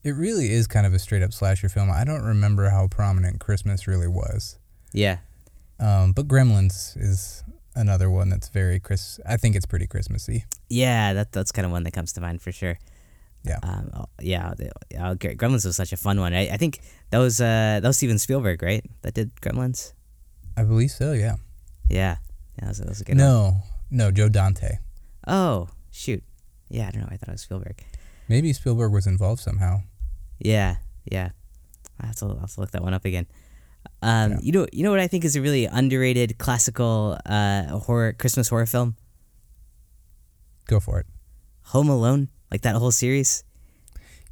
It 0.03 0.11
really 0.11 0.51
is 0.51 0.67
kind 0.67 0.85
of 0.85 0.93
a 0.93 0.99
straight 0.99 1.23
up 1.23 1.33
slasher 1.33 1.69
film. 1.69 1.91
I 1.91 2.03
don't 2.03 2.23
remember 2.23 2.69
how 2.69 2.87
prominent 2.87 3.39
Christmas 3.39 3.87
really 3.87 4.07
was. 4.07 4.57
Yeah. 4.93 5.17
Um, 5.79 6.13
but 6.13 6.27
Gremlins 6.27 6.97
is 6.97 7.43
another 7.75 8.09
one 8.09 8.29
that's 8.29 8.49
very 8.49 8.79
Chris. 8.79 9.19
I 9.27 9.37
think 9.37 9.55
it's 9.55 9.65
pretty 9.65 9.87
Christmassy. 9.87 10.45
Yeah, 10.69 11.13
that 11.13 11.31
that's 11.31 11.51
kind 11.51 11.65
of 11.65 11.71
one 11.71 11.83
that 11.83 11.91
comes 11.91 12.13
to 12.13 12.21
mind 12.21 12.41
for 12.41 12.51
sure. 12.51 12.77
Yeah. 13.43 13.59
Um, 13.63 13.89
oh, 13.93 14.05
yeah. 14.21 14.53
uh, 14.97 15.15
Gremlins 15.15 15.65
was 15.65 15.75
such 15.75 15.93
a 15.93 15.97
fun 15.97 16.19
one. 16.19 16.33
I, 16.33 16.49
I 16.49 16.57
think 16.57 16.81
that 17.11 17.19
was 17.19 17.39
uh 17.39 17.79
that 17.81 17.83
was 17.83 17.97
Steven 17.97 18.19
Spielberg, 18.19 18.61
right? 18.61 18.85
That 19.01 19.13
did 19.13 19.33
Gremlins. 19.41 19.93
I 20.57 20.63
believe 20.63 20.91
so. 20.91 21.13
Yeah. 21.13 21.37
Yeah. 21.89 22.17
Yeah, 22.57 22.65
that 22.65 22.67
was, 22.67 22.77
that 22.79 22.89
was 22.89 23.01
a 23.01 23.03
good 23.05 23.17
one. 23.17 23.25
No, 23.25 23.57
no, 23.89 24.11
Joe 24.11 24.27
Dante. 24.29 24.79
Oh 25.29 25.69
shoot. 25.91 26.23
Yeah, 26.69 26.87
I 26.87 26.91
don't 26.91 27.01
know. 27.01 27.07
I 27.09 27.17
thought 27.17 27.29
it 27.29 27.33
was 27.33 27.41
Spielberg. 27.41 27.81
Maybe 28.27 28.51
Spielberg 28.53 28.91
was 28.91 29.07
involved 29.07 29.41
somehow. 29.41 29.81
Yeah, 30.39 30.75
yeah. 31.11 31.29
I 31.99 32.05
have 32.07 32.15
to, 32.17 32.25
I'll 32.25 32.39
have 32.39 32.53
to 32.53 32.61
look 32.61 32.71
that 32.71 32.81
one 32.83 32.93
up 32.93 33.05
again. 33.05 33.25
Um, 34.01 34.31
Yeah. 34.33 34.37
you 34.41 34.51
know, 34.51 34.67
you 34.71 34.83
know 34.83 34.91
what 34.91 34.99
I 34.99 35.07
think 35.07 35.25
is 35.25 35.35
a 35.35 35.41
really 35.41 35.65
underrated 35.65 36.37
classical 36.37 37.17
uh, 37.25 37.63
horror 37.79 38.13
Christmas 38.13 38.49
horror 38.49 38.65
film, 38.67 38.95
Go 40.67 40.79
for 40.79 40.99
it. 40.99 41.07
Home 41.73 41.89
Alone, 41.89 42.29
like 42.51 42.61
that 42.61 42.75
whole 42.75 42.91
series. 42.91 43.43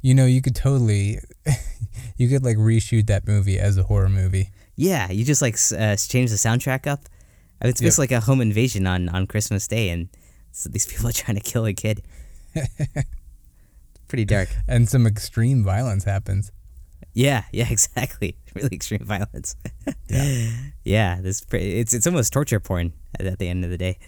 You 0.00 0.14
know, 0.14 0.26
you 0.26 0.40
could 0.40 0.54
totally, 0.54 1.18
you 2.16 2.28
could 2.28 2.44
like 2.44 2.56
reshoot 2.56 3.06
that 3.08 3.26
movie 3.26 3.58
as 3.58 3.76
a 3.76 3.82
horror 3.82 4.08
movie. 4.08 4.50
Yeah, 4.76 5.10
you 5.10 5.24
just 5.24 5.42
like 5.42 5.54
uh, 5.76 5.96
change 5.96 6.30
the 6.30 6.36
soundtrack 6.36 6.86
up. 6.86 7.00
I 7.60 7.64
mean, 7.64 7.70
it's 7.70 7.80
Yep. 7.82 7.86
basically 7.88 8.02
like 8.04 8.12
a 8.12 8.20
home 8.24 8.40
invasion 8.40 8.86
on 8.86 9.08
on 9.08 9.26
Christmas 9.26 9.66
Day, 9.66 9.88
and 9.90 10.08
so 10.58 10.68
these 10.68 10.86
people 10.90 11.08
are 11.08 11.12
trying 11.12 11.36
to 11.36 11.42
kill 11.42 11.64
a 11.66 11.72
kid. 11.72 12.02
Pretty 14.08 14.24
dark. 14.24 14.48
And 14.68 14.88
some 14.88 15.06
extreme 15.06 15.64
violence 15.64 16.04
happens. 16.04 16.50
Yeah, 17.14 17.44
yeah, 17.52 17.68
exactly. 17.70 18.36
Really 18.54 18.74
extreme 18.74 19.04
violence. 19.04 19.56
Yeah. 20.08 20.50
yeah, 20.84 21.20
this 21.20 21.44
it's 21.52 21.94
it's 21.94 22.06
almost 22.06 22.32
torture 22.32 22.60
porn 22.60 22.92
at, 23.18 23.38
the 23.38 23.48
end 23.48 23.64
of 23.64 23.70
the 23.70 23.78
day. 23.78 23.98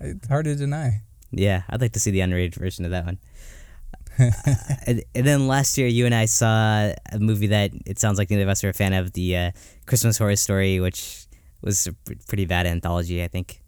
It's 0.00 0.28
hard 0.28 0.44
to 0.44 0.54
deny. 0.54 1.02
Yeah, 1.32 1.62
I'd 1.68 1.80
like 1.80 1.92
to 1.92 2.00
see 2.00 2.10
the 2.10 2.20
unrated 2.20 2.54
version 2.54 2.84
of 2.84 2.90
that 2.92 3.04
one. 3.04 3.18
Uh, 4.18 4.30
and, 4.86 5.02
and 5.14 5.26
then 5.26 5.48
last 5.48 5.76
year, 5.76 5.88
you 5.88 6.06
and 6.06 6.14
I 6.14 6.26
saw 6.26 6.92
a 7.12 7.18
movie 7.18 7.48
that 7.48 7.72
it 7.84 7.98
sounds 7.98 8.18
like 8.18 8.30
neither 8.30 8.44
of 8.44 8.48
us 8.48 8.62
are 8.64 8.68
a 8.68 8.74
fan 8.74 8.92
of, 8.92 9.12
the 9.12 9.36
uh, 9.36 9.50
Christmas 9.86 10.18
Horror 10.18 10.36
Story, 10.36 10.80
which 10.80 11.26
was 11.62 11.86
a 11.86 11.92
pr- 11.92 12.14
pretty 12.28 12.46
bad 12.46 12.66
anthology, 12.66 13.22
I 13.22 13.28
think. 13.28 13.62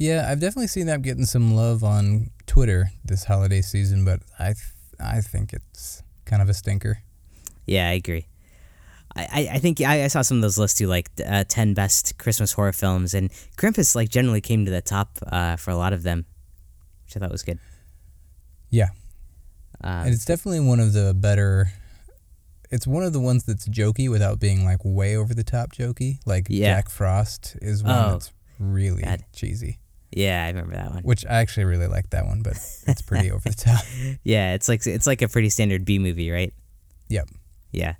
Yeah, 0.00 0.26
I've 0.30 0.40
definitely 0.40 0.68
seen 0.68 0.86
that 0.86 1.02
getting 1.02 1.26
some 1.26 1.54
love 1.54 1.84
on 1.84 2.30
Twitter 2.46 2.90
this 3.04 3.24
holiday 3.24 3.60
season, 3.60 4.02
but 4.02 4.20
I, 4.38 4.46
th- 4.54 4.56
I 4.98 5.20
think 5.20 5.52
it's 5.52 6.02
kind 6.24 6.40
of 6.40 6.48
a 6.48 6.54
stinker. 6.54 7.02
Yeah, 7.66 7.86
I 7.86 7.92
agree. 7.92 8.26
I, 9.14 9.50
I, 9.52 9.58
think 9.58 9.80
I, 9.82 10.04
I 10.04 10.06
saw 10.06 10.22
some 10.22 10.38
of 10.38 10.42
those 10.42 10.56
lists 10.56 10.78
too, 10.78 10.86
like 10.86 11.10
uh, 11.26 11.44
ten 11.46 11.74
best 11.74 12.16
Christmas 12.16 12.52
horror 12.52 12.72
films, 12.72 13.12
and 13.12 13.30
Krampus 13.58 13.94
like 13.94 14.08
generally 14.08 14.40
came 14.40 14.64
to 14.64 14.70
the 14.70 14.80
top 14.80 15.18
uh, 15.26 15.56
for 15.56 15.70
a 15.70 15.76
lot 15.76 15.92
of 15.92 16.02
them, 16.02 16.24
which 17.04 17.16
I 17.16 17.20
thought 17.20 17.30
was 17.32 17.42
good. 17.42 17.58
Yeah, 18.70 18.88
Um, 19.82 20.04
and 20.06 20.14
it's 20.14 20.24
definitely 20.24 20.60
one 20.60 20.80
of 20.80 20.92
the 20.94 21.12
better. 21.14 21.72
It's 22.70 22.86
one 22.86 23.02
of 23.02 23.12
the 23.12 23.20
ones 23.20 23.44
that's 23.44 23.68
jokey 23.68 24.08
without 24.08 24.38
being 24.40 24.64
like 24.64 24.78
way 24.84 25.16
over 25.16 25.34
the 25.34 25.42
top 25.44 25.72
jokey. 25.72 26.20
Like 26.24 26.46
Yeah. 26.48 26.76
Jack 26.76 26.88
Frost 26.88 27.56
is 27.60 27.82
one 27.82 27.92
Oh, 27.92 28.10
that's 28.12 28.32
really 28.60 29.02
God. 29.02 29.24
cheesy. 29.34 29.78
Yeah, 30.12 30.44
I 30.44 30.48
remember 30.48 30.74
that 30.74 30.90
one. 30.92 31.02
Which 31.02 31.24
I 31.26 31.40
actually 31.40 31.64
really 31.64 31.86
like 31.86 32.10
that 32.10 32.26
one, 32.26 32.42
but 32.42 32.52
it's 32.86 33.02
pretty 33.02 33.30
over 33.30 33.48
the 33.48 33.54
top. 33.54 33.84
Yeah, 34.24 34.54
it's 34.54 34.68
like 34.68 34.86
it's 34.86 35.06
like 35.06 35.22
a 35.22 35.28
pretty 35.28 35.48
standard 35.50 35.84
B 35.84 35.98
movie, 35.98 36.30
right? 36.30 36.52
Yep. 37.08 37.28
Yeah. 37.72 37.94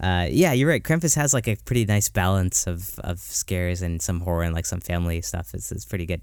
uh, 0.00 0.26
yeah, 0.30 0.52
you're 0.52 0.68
right. 0.68 0.82
Krampus 0.82 1.16
has 1.16 1.34
like 1.34 1.48
a 1.48 1.56
pretty 1.64 1.84
nice 1.84 2.08
balance 2.08 2.66
of, 2.66 2.98
of 3.00 3.18
scares 3.18 3.82
and 3.82 4.00
some 4.00 4.20
horror 4.20 4.42
and 4.44 4.54
like 4.54 4.66
some 4.66 4.80
family 4.80 5.20
stuff. 5.22 5.54
It's, 5.54 5.70
it's 5.72 5.84
pretty 5.84 6.06
good. 6.06 6.22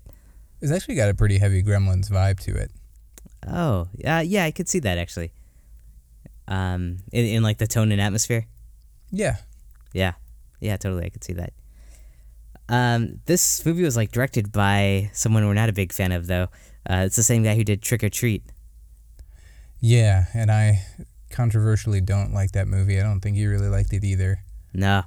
It's 0.61 0.71
actually 0.71 0.95
got 0.95 1.09
a 1.09 1.13
pretty 1.13 1.37
heavy 1.37 1.63
Gremlins 1.63 2.09
vibe 2.09 2.39
to 2.41 2.55
it. 2.55 2.71
Oh, 3.47 3.87
uh, 4.05 4.23
yeah, 4.25 4.43
I 4.45 4.51
could 4.51 4.67
see 4.67 4.79
that 4.79 4.97
actually. 4.97 5.31
Um, 6.47 6.97
in, 7.11 7.25
in 7.25 7.43
like 7.43 7.57
the 7.57 7.67
tone 7.67 7.91
and 7.91 8.01
atmosphere. 8.01 8.45
Yeah. 9.11 9.37
Yeah, 9.93 10.13
yeah, 10.59 10.77
totally. 10.77 11.05
I 11.05 11.09
could 11.09 11.23
see 11.23 11.33
that. 11.33 11.53
Um, 12.69 13.19
this 13.25 13.65
movie 13.65 13.83
was 13.83 13.97
like 13.97 14.11
directed 14.11 14.51
by 14.51 15.09
someone 15.13 15.45
we're 15.45 15.53
not 15.53 15.69
a 15.69 15.73
big 15.73 15.91
fan 15.91 16.11
of 16.11 16.27
though. 16.27 16.47
Uh, 16.89 17.03
it's 17.05 17.15
the 17.15 17.23
same 17.23 17.43
guy 17.43 17.55
who 17.55 17.63
did 17.63 17.81
Trick 17.81 18.03
or 18.03 18.09
Treat. 18.09 18.43
Yeah, 19.81 20.25
and 20.33 20.51
I 20.51 20.85
controversially 21.29 22.01
don't 22.01 22.33
like 22.33 22.51
that 22.51 22.67
movie. 22.67 22.99
I 22.99 23.03
don't 23.03 23.21
think 23.21 23.37
you 23.37 23.49
really 23.49 23.69
liked 23.69 23.93
it 23.93 24.03
either. 24.03 24.39
No. 24.73 25.03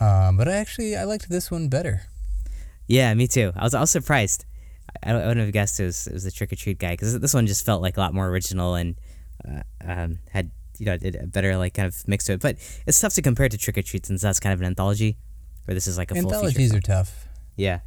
Um, 0.00 0.36
but 0.36 0.48
I 0.48 0.52
actually 0.52 0.96
I 0.96 1.04
liked 1.04 1.28
this 1.28 1.50
one 1.50 1.68
better. 1.68 2.02
Yeah, 2.86 3.14
me 3.14 3.26
too. 3.26 3.52
I 3.56 3.64
was 3.64 3.74
I 3.74 3.80
was 3.80 3.90
surprised. 3.90 4.44
I, 5.02 5.12
I 5.12 5.14
wouldn't 5.14 5.38
have 5.38 5.52
guessed 5.52 5.80
it 5.80 5.84
was, 5.84 6.06
it 6.06 6.12
was 6.12 6.24
the 6.24 6.30
Trick 6.30 6.52
or 6.52 6.56
Treat 6.56 6.78
guy 6.78 6.92
because 6.92 7.18
this 7.18 7.34
one 7.34 7.46
just 7.46 7.64
felt 7.64 7.82
like 7.82 7.96
a 7.96 8.00
lot 8.00 8.12
more 8.12 8.28
original 8.28 8.74
and 8.74 8.96
uh, 9.48 9.62
um, 9.84 10.18
had 10.30 10.50
you 10.78 10.86
know 10.86 10.98
a 11.02 11.26
better 11.26 11.56
like 11.56 11.74
kind 11.74 11.86
of 11.86 12.06
mix 12.06 12.24
to 12.26 12.34
it. 12.34 12.40
But 12.40 12.56
it's 12.86 13.00
tough 13.00 13.14
to 13.14 13.22
compare 13.22 13.48
to 13.48 13.56
Trick 13.56 13.78
or 13.78 13.82
Treat 13.82 14.06
since 14.06 14.22
that's 14.22 14.40
kind 14.40 14.52
of 14.52 14.60
an 14.60 14.66
anthology, 14.66 15.16
where 15.64 15.74
this 15.74 15.86
is 15.86 15.96
like 15.98 16.10
a 16.10 16.14
full 16.14 16.22
feature. 16.24 16.34
Anthologies 16.36 16.74
are 16.74 16.80
tough. 16.80 17.28
Yeah. 17.56 17.80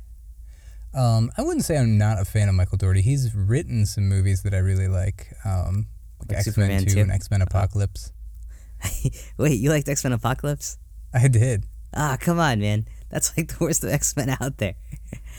Um, 0.93 1.31
I 1.37 1.41
wouldn't 1.43 1.65
say 1.65 1.77
I'm 1.77 1.97
not 1.97 2.19
a 2.19 2.25
fan 2.25 2.49
of 2.49 2.55
Michael 2.55 2.77
Dougherty. 2.77 3.01
He's 3.01 3.33
written 3.35 3.85
some 3.85 4.07
movies 4.07 4.43
that 4.43 4.53
I 4.53 4.59
really 4.59 4.87
like, 4.87 5.27
um, 5.45 5.87
like, 6.19 6.29
Like 6.37 6.47
X 6.47 6.57
Men 6.57 6.83
2 6.85 6.93
2? 6.95 6.99
and 7.01 7.11
X 7.11 7.29
Men 7.29 7.41
Apocalypse. 7.41 8.11
Wait, 9.37 9.59
you 9.59 9.69
liked 9.69 9.87
X 9.87 10.03
Men 10.03 10.13
Apocalypse? 10.13 10.77
I 11.13 11.27
did. 11.27 11.65
Ah, 11.93 12.17
come 12.19 12.39
on, 12.39 12.59
man. 12.59 12.85
That's 13.09 13.35
like 13.37 13.47
the 13.57 13.63
worst 13.63 13.83
of 13.83 13.89
X 13.91 14.15
Men 14.15 14.35
out 14.41 14.57
there. 14.57 14.75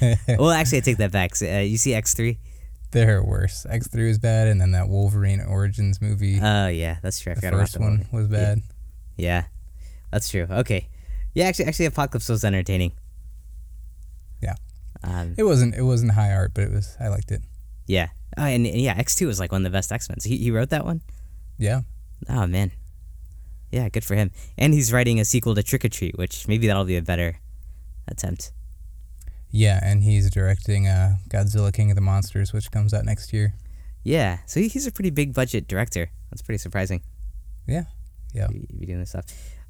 well, 0.28 0.50
actually, 0.50 0.78
I 0.78 0.80
take 0.83 0.99
that 0.99 1.12
back. 1.12 1.33
Uh, 1.42 1.59
you 1.61 1.76
see 1.78 1.95
X 1.95 2.14
three? 2.14 2.38
They're 2.90 3.23
worse. 3.23 3.66
X 3.68 3.88
three 3.88 4.09
was 4.09 4.18
bad, 4.18 4.49
and 4.49 4.61
then 4.61 4.71
that 4.73 4.88
Wolverine 4.88 5.40
Origins 5.40 6.00
movie, 6.00 6.38
Oh 6.40 6.68
yeah, 6.68 6.99
that's 7.02 7.21
true. 7.21 7.33
I 7.33 7.35
the 7.35 7.40
forgot 7.40 7.54
about 7.54 7.61
first 7.62 7.73
that 7.75 7.80
one 7.80 8.07
was 8.12 8.28
bad. 8.28 8.62
Yeah, 9.16 9.45
that's 10.11 10.28
true. 10.30 10.47
Okay, 10.49 10.88
yeah, 11.38 11.47
actually, 11.49 11.66
actually, 11.66 11.87
Apocalypse 11.87 12.28
was 12.28 12.45
entertaining. 12.45 12.92
Yeah. 14.42 14.54
Um, 15.02 15.35
It 15.37 15.45
wasn't. 15.45 15.75
It 15.75 15.83
wasn't 15.83 16.12
high 16.12 16.33
art, 16.33 16.52
but 16.54 16.64
it 16.64 16.73
was. 16.73 16.97
I 17.00 17.09
liked 17.09 17.30
it. 17.30 17.42
yeah. 17.87 18.09
Oh, 18.37 18.45
and, 18.45 18.66
and 18.66 18.80
yeah, 18.80 18.95
X 18.97 19.16
two 19.16 19.26
was 19.26 19.40
like 19.40 19.50
one 19.52 19.64
of 19.64 19.73
the 19.73 19.76
best 19.76 19.90
X 19.90 20.09
Men. 20.09 20.21
So 20.21 20.28
he, 20.28 20.37
he 20.37 20.50
wrote 20.50 20.71
that 20.71 20.85
one. 20.85 21.00
Yeah. 21.59 21.80
Oh 22.28 22.47
man. 22.47 22.71
Yeah, 23.71 23.88
good 23.88 24.04
for 24.04 24.14
him. 24.14 24.30
And 24.57 24.73
he's 24.75 24.92
writing 24.92 25.18
a 25.21 25.25
sequel 25.25 25.54
to 25.54 25.62
Trick 25.62 25.85
or 25.85 25.88
Treat, 25.88 26.16
which 26.18 26.47
maybe 26.49 26.66
that'll 26.66 26.85
be 26.85 26.97
a 26.97 27.02
better 27.02 27.38
attempt. 28.07 28.52
Yeah, 29.50 29.80
and 29.83 30.02
he's 30.02 30.30
directing 30.30 30.87
uh, 30.87 31.16
Godzilla 31.28 31.73
King 31.73 31.90
of 31.90 31.95
the 31.97 32.00
Monsters, 32.02 32.52
which 32.52 32.71
comes 32.71 32.92
out 32.95 33.04
next 33.04 33.33
year. 33.33 33.54
Yeah, 34.04 34.38
so 34.47 34.61
he's 34.61 34.87
a 34.87 34.92
pretty 34.92 35.11
big 35.11 35.35
budget 35.35 35.66
director. 35.68 36.11
That's 36.30 36.42
pretty 36.42 36.59
surprising. 36.59 37.02
Yeah. 37.66 37.85
Yeah. 38.35 38.49
be 38.49 38.87
doing 38.87 39.00
this 39.00 39.11
stuff. 39.11 39.25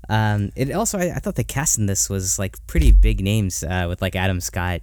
Um, 0.08 0.50
it 0.56 0.72
also 0.72 0.98
I, 0.98 1.14
I 1.16 1.18
thought 1.18 1.34
the 1.34 1.44
cast 1.44 1.78
in 1.78 1.86
this 1.86 2.08
was 2.08 2.38
like 2.38 2.56
pretty 2.66 2.92
big 2.92 3.20
names 3.20 3.62
uh, 3.62 3.86
with 3.88 4.00
like 4.00 4.16
Adam 4.16 4.40
Scott 4.40 4.80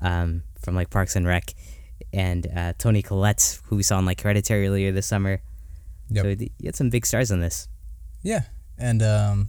um, 0.00 0.42
from 0.60 0.74
like 0.74 0.90
Parks 0.90 1.14
and 1.16 1.26
Rec 1.26 1.54
and 2.12 2.46
uh, 2.54 2.72
Toni 2.78 3.02
Collette 3.02 3.60
who 3.66 3.76
we 3.76 3.82
saw 3.82 3.98
in 3.98 4.06
like 4.06 4.20
Hereditary 4.20 4.66
earlier 4.66 4.92
this 4.92 5.06
summer. 5.06 5.40
Yep. 6.10 6.24
So 6.24 6.28
you 6.30 6.66
had 6.66 6.76
some 6.76 6.90
big 6.90 7.06
stars 7.06 7.30
in 7.30 7.40
this. 7.40 7.68
Yeah. 8.22 8.42
And 8.78 9.02
um, 9.02 9.48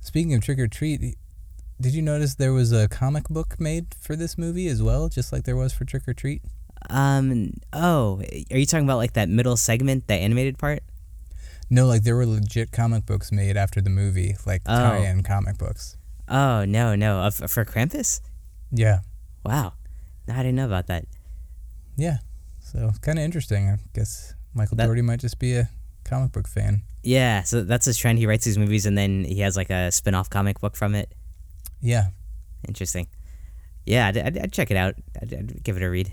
speaking 0.00 0.34
of 0.34 0.42
Trick 0.42 0.58
or 0.58 0.68
Treat, 0.68 1.16
did 1.80 1.94
you 1.94 2.02
notice 2.02 2.34
there 2.34 2.52
was 2.52 2.72
a 2.72 2.88
comic 2.88 3.28
book 3.28 3.58
made 3.58 3.94
for 4.00 4.16
this 4.16 4.38
movie 4.38 4.68
as 4.68 4.82
well, 4.82 5.08
just 5.08 5.32
like 5.32 5.44
there 5.44 5.56
was 5.56 5.72
for 5.72 5.84
Trick 5.84 6.06
or 6.06 6.14
Treat? 6.14 6.42
Um, 6.90 7.54
oh, 7.72 8.22
are 8.50 8.58
you 8.58 8.66
talking 8.66 8.84
about 8.84 8.98
like 8.98 9.14
that 9.14 9.28
middle 9.28 9.56
segment, 9.56 10.06
that 10.08 10.20
animated 10.20 10.58
part? 10.58 10.82
No, 11.70 11.86
like 11.86 12.02
there 12.02 12.16
were 12.16 12.26
legit 12.26 12.70
comic 12.72 13.06
books 13.06 13.32
made 13.32 13.56
after 13.56 13.80
the 13.80 13.90
movie, 13.90 14.36
like 14.46 14.62
Oh. 14.66 14.76
tie-in 14.76 15.22
comic 15.22 15.58
books. 15.58 15.96
Oh 16.28 16.64
no, 16.64 16.94
no, 16.94 17.20
of, 17.22 17.34
for 17.34 17.64
Krampus. 17.64 18.20
Yeah. 18.70 19.00
Wow, 19.44 19.74
no, 20.28 20.34
I 20.34 20.38
didn't 20.38 20.54
know 20.56 20.66
about 20.66 20.86
that. 20.88 21.06
Yeah. 21.96 22.18
So 22.60 22.92
kind 23.00 23.18
of 23.18 23.24
interesting. 23.24 23.68
I 23.68 23.76
guess 23.94 24.34
Michael 24.54 24.76
That- 24.76 24.84
Dougherty 24.84 25.02
might 25.02 25.20
just 25.20 25.38
be 25.38 25.54
a 25.56 25.68
comic 26.04 26.32
book 26.32 26.46
fan. 26.48 26.82
Yeah, 27.02 27.42
so 27.42 27.62
that's 27.64 27.84
his 27.86 27.96
trend. 27.98 28.18
He 28.18 28.26
writes 28.26 28.44
these 28.44 28.56
movies 28.58 28.86
and 28.86 28.96
then 28.96 29.24
he 29.24 29.40
has 29.40 29.56
like 29.56 29.70
a 29.70 29.90
spin-off 29.90 30.30
comic 30.30 30.60
book 30.60 30.76
from 30.76 30.94
it. 30.94 31.12
Yeah. 31.80 32.08
Interesting. 32.68 33.08
Yeah, 33.84 34.06
I'd, 34.06 34.16
I'd, 34.18 34.38
I'd 34.38 34.52
check 34.52 34.70
it 34.70 34.76
out. 34.76 34.94
I'd, 35.20 35.34
I'd 35.34 35.64
give 35.64 35.76
it 35.76 35.82
a 35.82 35.90
read. 35.90 36.12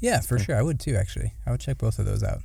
Yeah, 0.00 0.20
for 0.20 0.36
sure. 0.40 0.56
I 0.56 0.62
would 0.62 0.80
too, 0.80 0.96
actually. 0.96 1.34
I 1.46 1.52
would 1.52 1.60
check 1.60 1.78
both 1.78 2.00
of 2.00 2.06
those 2.06 2.24
out. 2.24 2.40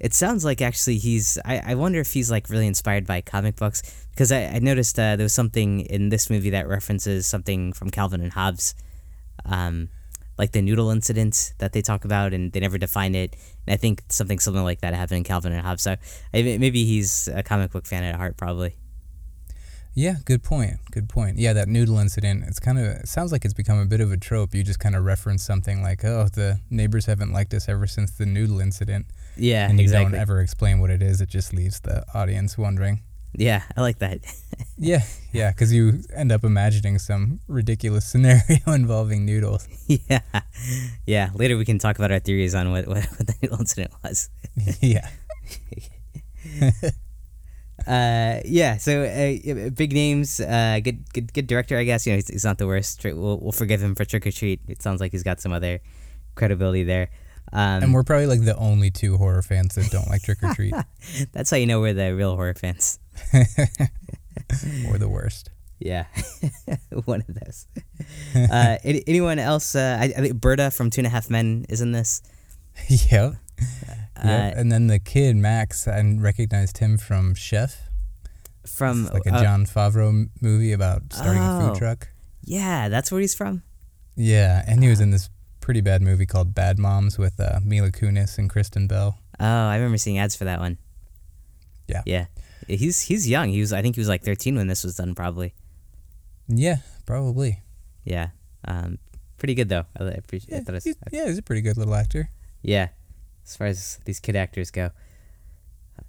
It 0.00 0.14
sounds 0.14 0.44
like 0.44 0.62
actually 0.62 0.96
he's. 0.96 1.38
I, 1.44 1.62
I 1.64 1.74
wonder 1.74 2.00
if 2.00 2.12
he's 2.12 2.30
like 2.30 2.48
really 2.48 2.66
inspired 2.66 3.06
by 3.06 3.20
comic 3.20 3.56
books 3.56 3.82
because 4.10 4.32
I, 4.32 4.44
I 4.44 4.58
noticed 4.58 4.98
uh, 4.98 5.16
there 5.16 5.24
was 5.24 5.34
something 5.34 5.80
in 5.80 6.08
this 6.08 6.30
movie 6.30 6.50
that 6.50 6.66
references 6.66 7.26
something 7.26 7.74
from 7.74 7.90
Calvin 7.90 8.22
and 8.22 8.32
Hobbes, 8.32 8.74
um, 9.44 9.90
like 10.38 10.52
the 10.52 10.62
noodle 10.62 10.88
incident 10.88 11.52
that 11.58 11.74
they 11.74 11.82
talk 11.82 12.06
about 12.06 12.32
and 12.32 12.50
they 12.52 12.60
never 12.60 12.78
define 12.78 13.14
it. 13.14 13.36
And 13.66 13.74
I 13.74 13.76
think 13.76 14.02
something 14.08 14.38
similar 14.38 14.64
like 14.64 14.80
that 14.80 14.94
happened 14.94 15.18
in 15.18 15.24
Calvin 15.24 15.52
and 15.52 15.64
Hobbes. 15.64 15.82
So 15.82 15.96
I, 16.32 16.42
maybe 16.42 16.84
he's 16.86 17.28
a 17.28 17.42
comic 17.42 17.70
book 17.70 17.86
fan 17.86 18.02
at 18.02 18.16
heart, 18.16 18.38
probably. 18.38 18.76
Yeah, 19.92 20.14
good 20.24 20.42
point. 20.42 20.78
Good 20.92 21.08
point. 21.08 21.36
Yeah, 21.36 21.52
that 21.52 21.68
noodle 21.68 21.98
incident, 21.98 22.44
it's 22.46 22.60
kind 22.60 22.78
of, 22.78 22.84
it 22.86 23.08
sounds 23.08 23.32
like 23.32 23.44
it's 23.44 23.52
become 23.52 23.78
a 23.78 23.84
bit 23.84 24.00
of 24.00 24.12
a 24.12 24.16
trope. 24.16 24.54
You 24.54 24.62
just 24.62 24.78
kind 24.78 24.94
of 24.94 25.04
reference 25.04 25.42
something 25.42 25.82
like, 25.82 26.04
oh, 26.04 26.28
the 26.32 26.60
neighbors 26.70 27.06
haven't 27.06 27.32
liked 27.32 27.52
us 27.52 27.68
ever 27.68 27.86
since 27.86 28.12
the 28.12 28.24
noodle 28.24 28.60
incident. 28.60 29.06
Yeah, 29.40 29.68
and 29.68 29.78
you 29.78 29.84
exactly. 29.84 30.12
don't 30.12 30.20
ever 30.20 30.40
explain 30.40 30.80
what 30.80 30.90
it 30.90 31.02
is. 31.02 31.20
It 31.20 31.28
just 31.28 31.52
leaves 31.54 31.80
the 31.80 32.04
audience 32.14 32.58
wondering. 32.58 33.02
Yeah, 33.34 33.62
I 33.76 33.80
like 33.80 33.98
that. 33.98 34.20
Yeah, 34.82 35.02
yeah, 35.34 35.50
because 35.50 35.74
you 35.74 36.02
end 36.16 36.32
up 36.32 36.42
imagining 36.42 36.98
some 36.98 37.40
ridiculous 37.48 38.06
scenario 38.10 38.64
involving 38.66 39.26
noodles. 39.26 39.68
yeah, 39.86 40.20
yeah. 41.04 41.28
Later 41.34 41.58
we 41.58 41.66
can 41.66 41.78
talk 41.78 41.98
about 41.98 42.10
our 42.10 42.18
theories 42.18 42.54
on 42.54 42.70
what 42.70 42.86
what, 42.86 43.04
what 43.04 43.26
the 43.26 43.34
noodle 43.42 43.60
incident 43.60 43.90
was. 44.02 44.30
yeah. 44.80 45.06
Uh, 47.86 48.40
yeah. 48.44 48.76
So 48.78 49.02
uh, 49.04 49.70
big 49.70 49.92
names, 49.92 50.40
uh, 50.40 50.80
good, 50.82 51.12
good, 51.12 51.32
good 51.32 51.46
director. 51.46 51.76
I 51.76 51.84
guess 51.84 52.06
you 52.06 52.12
know 52.12 52.16
he's, 52.16 52.28
he's 52.28 52.44
not 52.44 52.58
the 52.58 52.66
worst. 52.66 53.04
We'll, 53.04 53.38
we'll 53.38 53.52
forgive 53.52 53.82
him 53.82 53.94
for 53.94 54.04
Trick 54.04 54.26
or 54.26 54.30
Treat. 54.30 54.60
It 54.68 54.82
sounds 54.82 55.00
like 55.00 55.12
he's 55.12 55.22
got 55.22 55.40
some 55.40 55.52
other 55.52 55.80
credibility 56.34 56.84
there. 56.84 57.10
Um, 57.52 57.82
And 57.82 57.94
we're 57.94 58.04
probably 58.04 58.26
like 58.26 58.44
the 58.44 58.56
only 58.56 58.90
two 58.90 59.16
horror 59.16 59.42
fans 59.42 59.74
that 59.74 59.90
don't 59.90 60.08
like 60.08 60.22
Trick 60.22 60.42
or 60.42 60.54
Treat. 60.54 60.74
that's 61.32 61.50
how 61.50 61.56
you 61.56 61.66
know 61.66 61.80
we're 61.80 61.94
the 61.94 62.14
real 62.14 62.34
horror 62.36 62.54
fans. 62.54 62.98
or 64.88 64.98
the 64.98 65.08
worst. 65.08 65.50
Yeah, 65.78 66.04
one 67.06 67.24
of 67.26 67.34
those. 67.34 67.66
Uh, 68.36 68.76
any, 68.84 69.02
anyone 69.06 69.38
else? 69.38 69.74
Uh, 69.74 69.96
I, 69.98 70.04
I 70.04 70.20
think 70.20 70.34
Berta 70.40 70.70
from 70.70 70.90
Two 70.90 71.00
and 71.00 71.06
a 71.06 71.10
Half 71.10 71.30
Men 71.30 71.64
is 71.70 71.80
in 71.80 71.92
this. 71.92 72.22
yep. 72.88 73.34
Uh, 73.60 73.94
Yep. 74.22 74.54
And 74.58 74.70
then 74.70 74.86
the 74.88 74.98
kid, 74.98 75.36
Max, 75.36 75.88
I 75.88 76.02
recognized 76.02 76.76
him 76.78 76.98
from 76.98 77.34
Chef. 77.34 77.88
From 78.66 79.04
It's 79.06 79.14
like 79.14 79.24
a 79.26 79.34
uh, 79.34 79.42
Jon 79.42 79.64
Favreau 79.64 80.28
movie 80.42 80.72
about 80.72 81.10
starting 81.14 81.42
a 81.42 81.58
Oh. 81.58 81.68
food 81.70 81.78
truck. 81.78 82.08
yeah, 82.44 82.90
that's 82.90 83.10
where 83.10 83.22
he's 83.22 83.34
from. 83.34 83.62
Yeah, 84.16 84.62
and 84.68 84.82
he 84.82 84.90
was 84.90 85.00
in 85.00 85.10
this 85.10 85.30
pretty 85.60 85.80
bad 85.80 86.02
movie 86.02 86.26
called 86.26 86.54
Bad 86.54 86.78
Moms 86.78 87.18
with 87.18 87.38
uh, 87.40 87.60
Mila 87.64 87.90
Kunis 87.90 88.38
and 88.38 88.48
Kristen 88.50 88.86
Bell. 88.86 89.18
Oh, 89.38 89.46
I 89.46 89.76
remember 89.76 89.98
seeing 89.98 90.18
ads 90.18 90.34
for 90.36 90.44
that 90.44 90.58
one. 90.60 90.78
Yeah. 91.86 92.02
Yeah. 92.06 92.26
He's 92.68 93.00
he's 93.00 93.28
young. 93.28 93.48
He 93.50 93.60
was 93.60 93.72
I 93.72 93.82
think 93.82 93.96
he 93.96 94.00
was 94.00 94.08
like 94.08 94.22
13 94.22 94.54
when 94.56 94.66
this 94.68 94.84
was 94.84 94.96
done 94.96 95.14
probably. 95.14 95.54
Yeah, 96.46 96.76
probably. 97.06 97.60
Yeah. 98.04 98.28
Um 98.64 98.98
pretty 99.38 99.54
good 99.54 99.68
though. 99.68 99.86
I, 99.98 100.04
appreciate 100.04 100.50
Yeah, 100.54 100.60
thought 100.60 100.68
it 100.70 100.74
was- 100.74 100.84
he's, 100.84 100.96
yeah, 101.12 101.26
he's 101.26 101.38
a 101.38 101.42
pretty 101.42 101.62
good 101.62 101.76
little 101.76 101.94
actor. 101.94 102.30
yeah. 102.62 102.88
As 103.46 103.56
far 103.56 103.66
as 103.66 103.98
these 104.04 104.20
kid 104.20 104.36
actors 104.36 104.70
go. 104.70 104.90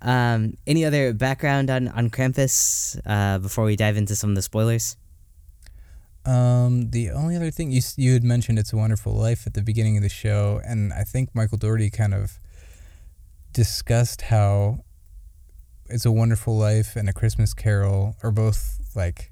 Um 0.02 0.56
any 0.68 0.86
other 0.86 1.14
background 1.14 1.70
on 1.70 1.88
on 1.88 2.10
Krampus 2.10 3.00
uh 3.06 3.40
before 3.40 3.66
we 3.66 3.76
dive 3.76 3.98
into 3.98 4.16
some 4.16 4.30
of 4.32 4.36
the 4.36 4.42
spoilers? 4.42 4.98
Um, 6.26 6.92
the 6.92 7.10
only 7.12 7.36
other 7.36 7.50
thing 7.52 7.72
you 7.72 7.82
you 7.98 8.14
had 8.14 8.24
mentioned 8.24 8.60
"It's 8.60 8.74
a 8.74 8.78
Wonderful 8.78 9.14
Life" 9.14 9.48
at 9.48 9.54
the 9.54 9.62
beginning 9.62 9.98
of 9.98 10.04
the 10.04 10.10
show, 10.10 10.62
and 10.66 10.94
I 10.94 11.04
think 11.04 11.34
Michael 11.34 11.58
Doherty 11.58 11.90
kind 11.90 12.14
of 12.14 12.40
discussed 13.54 14.24
how 14.24 14.80
"It's 15.90 16.06
a 16.06 16.12
Wonderful 16.12 16.58
Life" 16.58 16.96
and 16.96 17.10
"A 17.10 17.14
Christmas 17.14 17.54
Carol" 17.54 18.16
are 18.24 18.32
both 18.32 18.80
like 18.96 19.32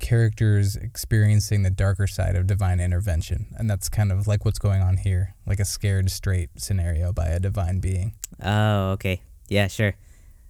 characters 0.00 0.74
experiencing 0.76 1.62
the 1.62 1.70
darker 1.70 2.06
side 2.08 2.34
of 2.34 2.46
divine 2.46 2.80
intervention, 2.80 3.46
and 3.56 3.70
that's 3.70 3.88
kind 3.88 4.10
of 4.10 4.26
like 4.26 4.44
what's 4.44 4.58
going 4.58 4.82
on 4.82 4.96
here, 4.98 5.34
like 5.46 5.60
a 5.60 5.64
scared 5.64 6.10
straight 6.10 6.50
scenario 6.56 7.12
by 7.12 7.28
a 7.28 7.38
divine 7.38 7.78
being. 7.78 8.14
Oh, 8.42 8.90
okay. 8.92 9.22
Yeah, 9.48 9.68
sure. 9.68 9.94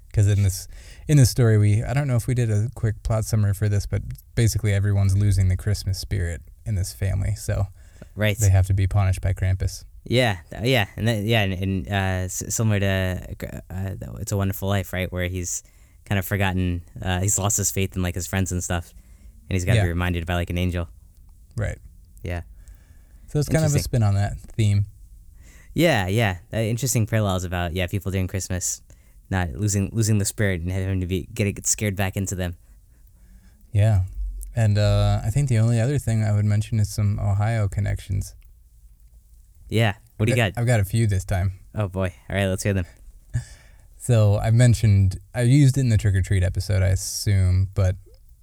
because 0.09 0.29
in 0.29 0.43
this 0.45 0.69
in 1.09 1.17
this 1.17 1.31
story 1.31 1.59
we 1.59 1.83
I 1.83 1.93
don't 1.95 2.09
know 2.09 2.17
if 2.17 2.27
we 2.27 2.35
did 2.35 2.51
a 2.51 2.69
quick 2.75 3.03
plot 3.03 3.25
summary 3.25 3.55
for 3.55 3.69
this, 3.69 3.87
but 3.87 4.03
basically 4.35 4.73
everyone's 4.73 5.17
losing 5.17 5.49
the 5.49 5.57
Christmas 5.57 5.99
spirit 5.99 6.43
in 6.67 6.75
this 6.75 6.93
family, 6.93 7.35
so 7.35 7.67
Right. 8.17 8.37
they 8.39 8.51
have 8.51 8.67
to 8.69 8.75
be 8.75 8.87
punished 8.87 9.21
by 9.21 9.33
Krampus. 9.33 9.85
Yeah, 10.05 10.39
yeah, 10.63 10.87
and 10.97 11.09
that, 11.09 11.25
yeah, 11.25 11.43
and, 11.43 11.53
and 11.55 11.89
uh, 11.89 12.29
similar 12.29 12.79
to 12.81 13.37
uh, 13.71 13.91
It's 14.21 14.33
a 14.33 14.37
Wonderful 14.37 14.69
Life, 14.69 14.93
right, 14.93 15.11
where 15.11 15.29
he's 15.29 15.63
kind 16.05 16.19
of 16.19 16.27
forgotten, 16.27 16.83
uh, 17.01 17.21
he's 17.21 17.39
lost 17.39 17.57
his 17.57 17.71
faith 17.71 17.97
in 17.97 18.03
like 18.03 18.15
his 18.15 18.27
friends 18.27 18.53
and 18.53 18.63
stuff, 18.63 18.93
and 19.49 19.57
he's 19.57 19.65
got 19.65 19.73
to 19.73 19.79
Yeah. 19.79 19.85
be 19.85 19.89
reminded 19.89 20.27
by 20.27 20.35
like 20.35 20.51
an 20.51 20.59
angel. 20.59 20.89
Right. 21.57 21.79
Yeah, 22.23 22.43
So 23.29 23.39
it's 23.39 23.49
kind 23.49 23.65
of 23.65 23.75
a 23.75 23.79
spin 23.79 24.03
on 24.03 24.15
that 24.15 24.39
theme. 24.39 24.87
yeah, 25.75 26.07
yeah. 26.07 26.39
Uh, 26.53 26.59
interesting 26.59 27.07
parallels 27.07 27.45
about 27.45 27.73
yeah 27.75 27.87
people 27.87 28.13
during 28.13 28.27
Christmas 28.29 28.81
not 29.31 29.53
losing 29.53 29.91
losing 29.93 30.19
the 30.19 30.25
spirit 30.25 30.61
and 30.61 30.71
having 30.71 31.01
to 31.01 31.07
be 31.07 31.29
get 31.35 31.53
get 31.55 31.67
scared 31.67 31.97
back 31.97 32.17
into 32.17 32.35
them. 32.35 32.57
Yeah. 33.73 34.03
And 34.57 34.79
uh, 34.79 35.21
I 35.25 35.31
think 35.31 35.49
the 35.49 35.59
only 35.59 35.81
other 35.81 35.99
thing 35.99 36.23
I 36.23 36.33
would 36.33 36.45
mention 36.45 36.79
is 36.79 36.89
some 36.89 37.19
Ohio 37.19 37.67
connections. 37.67 38.37
Yeah, 39.69 39.95
what 40.17 40.27
do 40.27 40.31
you 40.31 40.37
got? 40.37 40.53
I've 40.57 40.67
got 40.67 40.79
a 40.79 40.85
few 40.85 41.09
this 41.09 41.25
time. 41.25 41.55
Oh 41.75 41.89
boy, 41.89 42.15
all 42.31 42.37
right, 42.37 42.47
let's 42.47 42.63
hear 42.63 42.75
them. 42.75 42.87
So 43.97 44.37
I 44.37 44.51
mentioned 44.51 45.19
I 45.35 45.45
used 45.45 45.79
it 45.79 45.81
in 45.81 45.89
the 45.89 45.97
trick 45.97 46.15
or 46.15 46.21
treat 46.21 46.43
episode, 46.43 46.83
I 46.83 46.89
assume, 46.89 47.71
but 47.75 47.97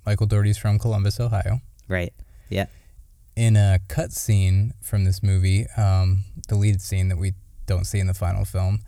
Michael 0.07 0.25
Dougherty's 0.25 0.57
from 0.57 0.79
Columbus, 0.79 1.19
Ohio. 1.19 1.61
Right. 1.87 2.13
Yeah. 2.49 2.65
In 3.35 3.55
a 3.55 3.77
cut 3.87 4.11
scene 4.11 4.73
from 4.81 5.03
this 5.03 5.21
movie, 5.21 5.67
um, 5.77 6.23
deleted 6.47 6.81
scene 6.81 7.09
that 7.09 7.19
we 7.19 7.33
don't 7.67 7.85
see 7.85 7.99
in 7.99 8.07
the 8.07 8.15
final 8.15 8.43
film, 8.43 8.79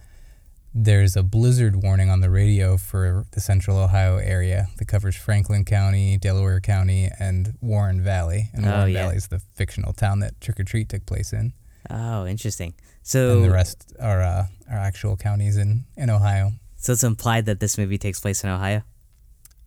there's 0.73 1.15
a 1.15 1.23
blizzard 1.23 1.75
warning 1.83 2.09
on 2.09 2.21
the 2.21 2.29
radio 2.29 2.77
for 2.77 3.25
the 3.31 3.39
central 3.39 3.77
Ohio 3.77 4.17
area 4.17 4.67
that 4.77 4.85
covers 4.87 5.15
Franklin 5.15 5.65
County, 5.65 6.17
Delaware 6.17 6.59
County, 6.59 7.09
and 7.19 7.53
Warren 7.61 8.01
Valley. 8.01 8.49
And 8.53 8.65
Oh, 8.65 8.69
Warren 8.71 8.91
yeah. 8.91 9.03
Valley 9.03 9.15
is 9.17 9.27
the 9.27 9.39
fictional 9.39 9.93
town 9.93 10.19
that 10.19 10.39
Trick 10.41 10.59
or 10.59 10.63
Treat 10.63 10.89
took 10.89 11.05
place 11.05 11.31
in. 11.33 11.53
Oh, 11.89 12.25
interesting. 12.25 12.73
So 13.03 13.35
and 13.37 13.45
the 13.45 13.51
rest 13.51 13.93
are 13.99 14.21
uh, 14.21 14.45
are 14.71 14.77
actual 14.77 15.15
counties 15.17 15.57
in, 15.57 15.83
in 15.97 16.09
Ohio. 16.09 16.53
so 16.77 16.93
it's 16.93 17.03
implied 17.03 17.45
that 17.45 17.59
this 17.59 17.77
movie 17.77 17.97
takes 17.97 18.19
place 18.19 18.43
in 18.43 18.49
Ohio. 18.49 18.81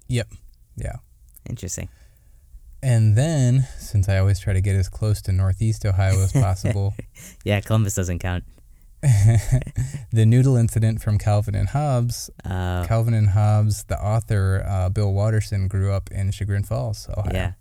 Yep. 0.09 0.29
Yeah. 0.77 0.97
Interesting. 1.49 1.89
And 2.83 3.17
then, 3.17 3.67
since 3.79 4.09
I 4.09 4.19
always 4.19 4.39
try 4.39 4.53
to 4.53 4.61
get 4.61 4.77
as 4.77 4.89
close 4.89 5.21
to 5.23 5.33
Northeast 5.33 5.85
Ohio 5.87 6.21
as 6.23 6.33
possible, 6.47 6.95
Yeah, 7.45 7.61
Columbus 7.61 7.95
doesn't 7.95 8.19
count. 8.21 8.45
the 10.13 10.27
noodle 10.27 10.57
incident 10.57 11.01
from 11.01 11.17
Calvin 11.19 11.55
and 11.55 11.69
Hobbes. 11.69 12.29
Uh, 12.45 12.85
Calvin 12.87 13.15
and 13.15 13.31
Hobbes, 13.31 13.85
the 13.85 14.01
author 14.03 14.65
uh, 14.69 14.89
Bill 14.89 15.13
Watterson, 15.13 15.69
grew 15.69 15.93
up 15.93 16.11
in 16.11 16.31
Chagrin 16.33 16.65
Falls, 16.65 17.09
Ohio. 17.17 17.31
yeah, 17.33 17.53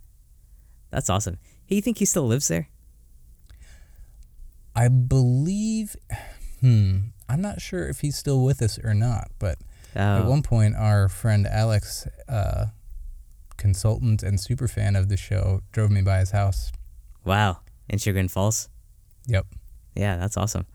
that's 0.90 1.08
awesome. 1.08 1.38
Hey, 1.66 1.76
you 1.76 1.82
think 1.82 1.98
he 1.98 2.04
still 2.04 2.26
lives 2.26 2.48
there? 2.48 2.68
I 4.74 4.88
believe. 4.88 5.94
Hmm. 6.60 6.98
I'm 7.28 7.40
not 7.40 7.60
sure 7.60 7.88
if 7.88 8.00
he's 8.00 8.16
still 8.16 8.42
with 8.44 8.60
us 8.62 8.78
or 8.82 8.94
not, 8.94 9.30
but 9.38 9.58
at 9.94 10.26
one 10.26 10.42
point, 10.42 10.74
our 10.76 11.08
friend 11.08 11.46
Alex, 11.46 12.06
uh, 12.28 12.66
consultant 13.56 14.22
and 14.22 14.38
super 14.38 14.68
fan 14.68 14.96
of 14.96 15.08
the 15.08 15.16
show, 15.16 15.62
drove 15.72 15.90
me 15.90 16.02
by 16.02 16.18
his 16.18 16.30
house. 16.30 16.72
wow. 17.24 17.58
In 17.88 17.98
Chagrin 17.98 18.26
Falls. 18.26 18.68
Yep. 19.28 19.46
Yeah, 19.94 20.16
that's 20.16 20.36
awesome. 20.36 20.66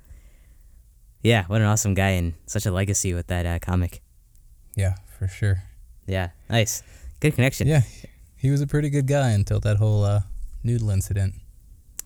Yeah, 1.23 1.45
what 1.45 1.61
an 1.61 1.67
awesome 1.67 1.93
guy 1.93 2.11
and 2.11 2.33
such 2.45 2.65
a 2.65 2.71
legacy 2.71 3.13
with 3.13 3.27
that 3.27 3.45
uh, 3.45 3.59
comic. 3.59 4.01
Yeah, 4.75 4.95
for 5.17 5.27
sure. 5.27 5.63
Yeah, 6.07 6.29
nice. 6.49 6.81
Good 7.19 7.35
connection. 7.35 7.67
Yeah, 7.67 7.81
he 8.37 8.49
was 8.49 8.61
a 8.61 8.67
pretty 8.67 8.89
good 8.89 9.05
guy 9.07 9.29
until 9.29 9.59
that 9.59 9.77
whole 9.77 10.03
uh, 10.03 10.21
noodle 10.63 10.89
incident. 10.89 11.35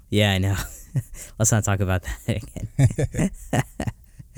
Yeah, 0.09 0.31
I 0.33 0.37
know. 0.37 0.55
Let's 1.39 1.51
not 1.51 1.63
talk 1.63 1.79
about 1.79 2.03
that 2.03 3.31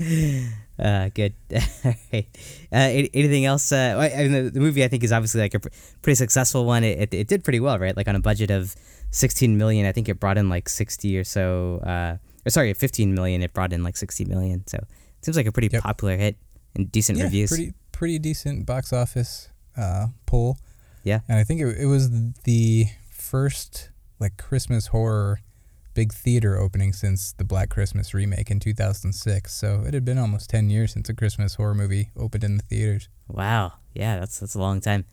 again. 0.00 0.52
uh, 0.78 1.08
good. 1.12 1.34
All 1.52 1.94
right. 2.12 2.26
Uh, 2.72 3.08
anything 3.12 3.44
else? 3.44 3.72
Uh, 3.72 3.96
I 3.98 4.20
I 4.20 4.28
mean, 4.28 4.44
the, 4.44 4.50
the 4.50 4.60
movie 4.60 4.84
I 4.84 4.88
think 4.88 5.02
is 5.02 5.12
obviously 5.12 5.40
like 5.40 5.54
a 5.54 5.60
pr- 5.60 5.68
pretty 6.02 6.14
successful 6.14 6.64
one. 6.64 6.84
It, 6.84 6.98
it, 7.00 7.14
it 7.14 7.28
did 7.28 7.42
pretty 7.42 7.60
well, 7.60 7.78
right? 7.78 7.96
Like 7.96 8.06
on 8.06 8.14
a 8.14 8.20
budget 8.20 8.50
of 8.50 8.76
16 9.10 9.58
million, 9.58 9.86
I 9.86 9.92
think 9.92 10.08
it 10.08 10.20
brought 10.20 10.38
in 10.38 10.48
like 10.48 10.68
60 10.68 11.18
or 11.18 11.24
so. 11.24 12.18
Or 12.46 12.50
sorry, 12.50 12.72
15 12.72 13.14
million. 13.14 13.42
It 13.42 13.52
brought 13.52 13.72
in 13.72 13.82
like 13.82 13.96
60 13.96 14.24
million. 14.26 14.66
So 14.66 14.78
it 14.78 15.24
seems 15.24 15.36
like 15.36 15.46
a 15.46 15.52
pretty 15.52 15.68
Yep. 15.72 15.82
popular 15.82 16.16
hit 16.16 16.36
and 16.74 16.90
decent 16.90 17.18
yeah, 17.18 17.24
reviews. 17.24 17.50
pretty 17.50 17.74
pretty 17.92 18.18
decent 18.18 18.64
box 18.66 18.92
office 18.92 19.48
uh, 19.76 20.08
pull. 20.26 20.58
Yeah. 21.04 21.20
and 21.28 21.38
I 21.38 21.44
think 21.44 21.60
it, 21.60 21.76
it 21.78 21.86
was 21.86 22.10
the 22.44 22.86
first 23.10 23.90
like 24.20 24.36
Christmas 24.36 24.88
horror 24.88 25.40
big 25.94 26.12
theater 26.12 26.56
opening 26.56 26.92
since 26.92 27.32
the 27.32 27.44
Black 27.44 27.70
Christmas 27.70 28.14
remake 28.14 28.50
in 28.52 28.60
2006. 28.60 29.52
So 29.52 29.82
it 29.86 29.94
had 29.94 30.04
been 30.04 30.18
almost 30.18 30.48
10 30.50 30.70
years 30.70 30.92
since 30.92 31.08
a 31.08 31.14
Christmas 31.14 31.54
horror 31.56 31.74
movie 31.74 32.10
opened 32.16 32.44
in 32.44 32.56
the 32.56 32.62
theaters. 32.62 33.08
Wow. 33.26 33.72
Yeah, 33.94 34.20
that's 34.20 34.38
that's 34.38 34.54
a 34.54 34.60
long 34.60 34.80
time. 34.80 35.04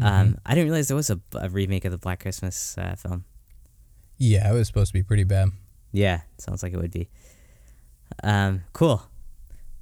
Mm-hmm. 0.00 0.06
Um, 0.06 0.38
I 0.46 0.54
didn't 0.54 0.68
realize 0.68 0.88
there 0.88 0.96
was 0.96 1.10
a, 1.10 1.20
a 1.34 1.48
remake 1.50 1.84
of 1.84 1.92
the 1.92 1.98
Black 1.98 2.20
Christmas 2.20 2.76
uh, 2.78 2.94
film. 2.96 3.24
Yeah, 4.18 4.50
it 4.50 4.54
was 4.54 4.66
supposed 4.68 4.88
to 4.88 4.94
be 4.94 5.02
pretty 5.02 5.24
bad. 5.24 5.48
Yeah, 5.96 6.20
sounds 6.36 6.62
like 6.62 6.74
it 6.74 6.76
would 6.76 6.90
be. 6.90 7.08
Um, 8.22 8.64
cool. 8.74 9.02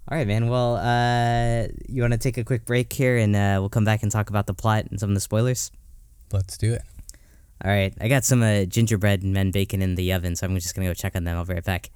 All 0.08 0.16
right, 0.16 0.28
man. 0.28 0.48
Well, 0.48 0.76
uh, 0.76 1.66
you 1.88 2.02
want 2.02 2.12
to 2.12 2.18
take 2.20 2.38
a 2.38 2.44
quick 2.44 2.64
break 2.66 2.92
here, 2.92 3.16
and 3.16 3.34
uh, 3.34 3.56
we'll 3.58 3.68
come 3.68 3.84
back 3.84 4.04
and 4.04 4.12
talk 4.12 4.30
about 4.30 4.46
the 4.46 4.54
plot 4.54 4.86
and 4.88 5.00
some 5.00 5.10
of 5.10 5.14
the 5.14 5.20
spoilers. 5.20 5.72
Let's 6.30 6.56
do 6.56 6.72
it. 6.72 6.82
All 7.64 7.70
right, 7.70 7.92
I 8.00 8.06
got 8.06 8.24
some 8.24 8.44
uh, 8.44 8.64
gingerbread 8.64 9.24
and 9.24 9.34
men 9.34 9.50
bacon 9.50 9.82
in 9.82 9.96
the 9.96 10.12
oven, 10.12 10.36
so 10.36 10.46
I'm 10.46 10.54
just 10.54 10.76
gonna 10.76 10.86
go 10.86 10.94
check 10.94 11.16
on 11.16 11.24
them. 11.24 11.36
I'll 11.36 11.46
be 11.46 11.54
right 11.54 11.64
back. 11.64 11.90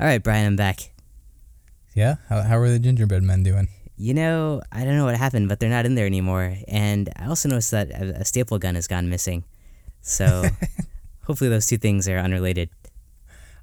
All 0.00 0.06
right, 0.06 0.22
Brian, 0.22 0.46
I'm 0.46 0.56
back. 0.56 0.92
Yeah, 1.94 2.14
how, 2.30 2.40
how 2.40 2.56
are 2.56 2.70
the 2.70 2.78
gingerbread 2.78 3.22
men 3.22 3.42
doing? 3.42 3.68
You 3.98 4.14
know, 4.14 4.62
I 4.72 4.84
don't 4.84 4.96
know 4.96 5.04
what 5.04 5.14
happened, 5.14 5.50
but 5.50 5.60
they're 5.60 5.68
not 5.68 5.84
in 5.84 5.94
there 5.94 6.06
anymore. 6.06 6.56
And 6.68 7.10
I 7.16 7.26
also 7.26 7.50
noticed 7.50 7.70
that 7.72 7.90
a, 7.90 8.20
a 8.20 8.24
staple 8.24 8.58
gun 8.58 8.76
has 8.76 8.86
gone 8.86 9.10
missing. 9.10 9.44
So 10.00 10.44
hopefully 11.24 11.50
those 11.50 11.66
two 11.66 11.76
things 11.76 12.08
are 12.08 12.16
unrelated. 12.16 12.70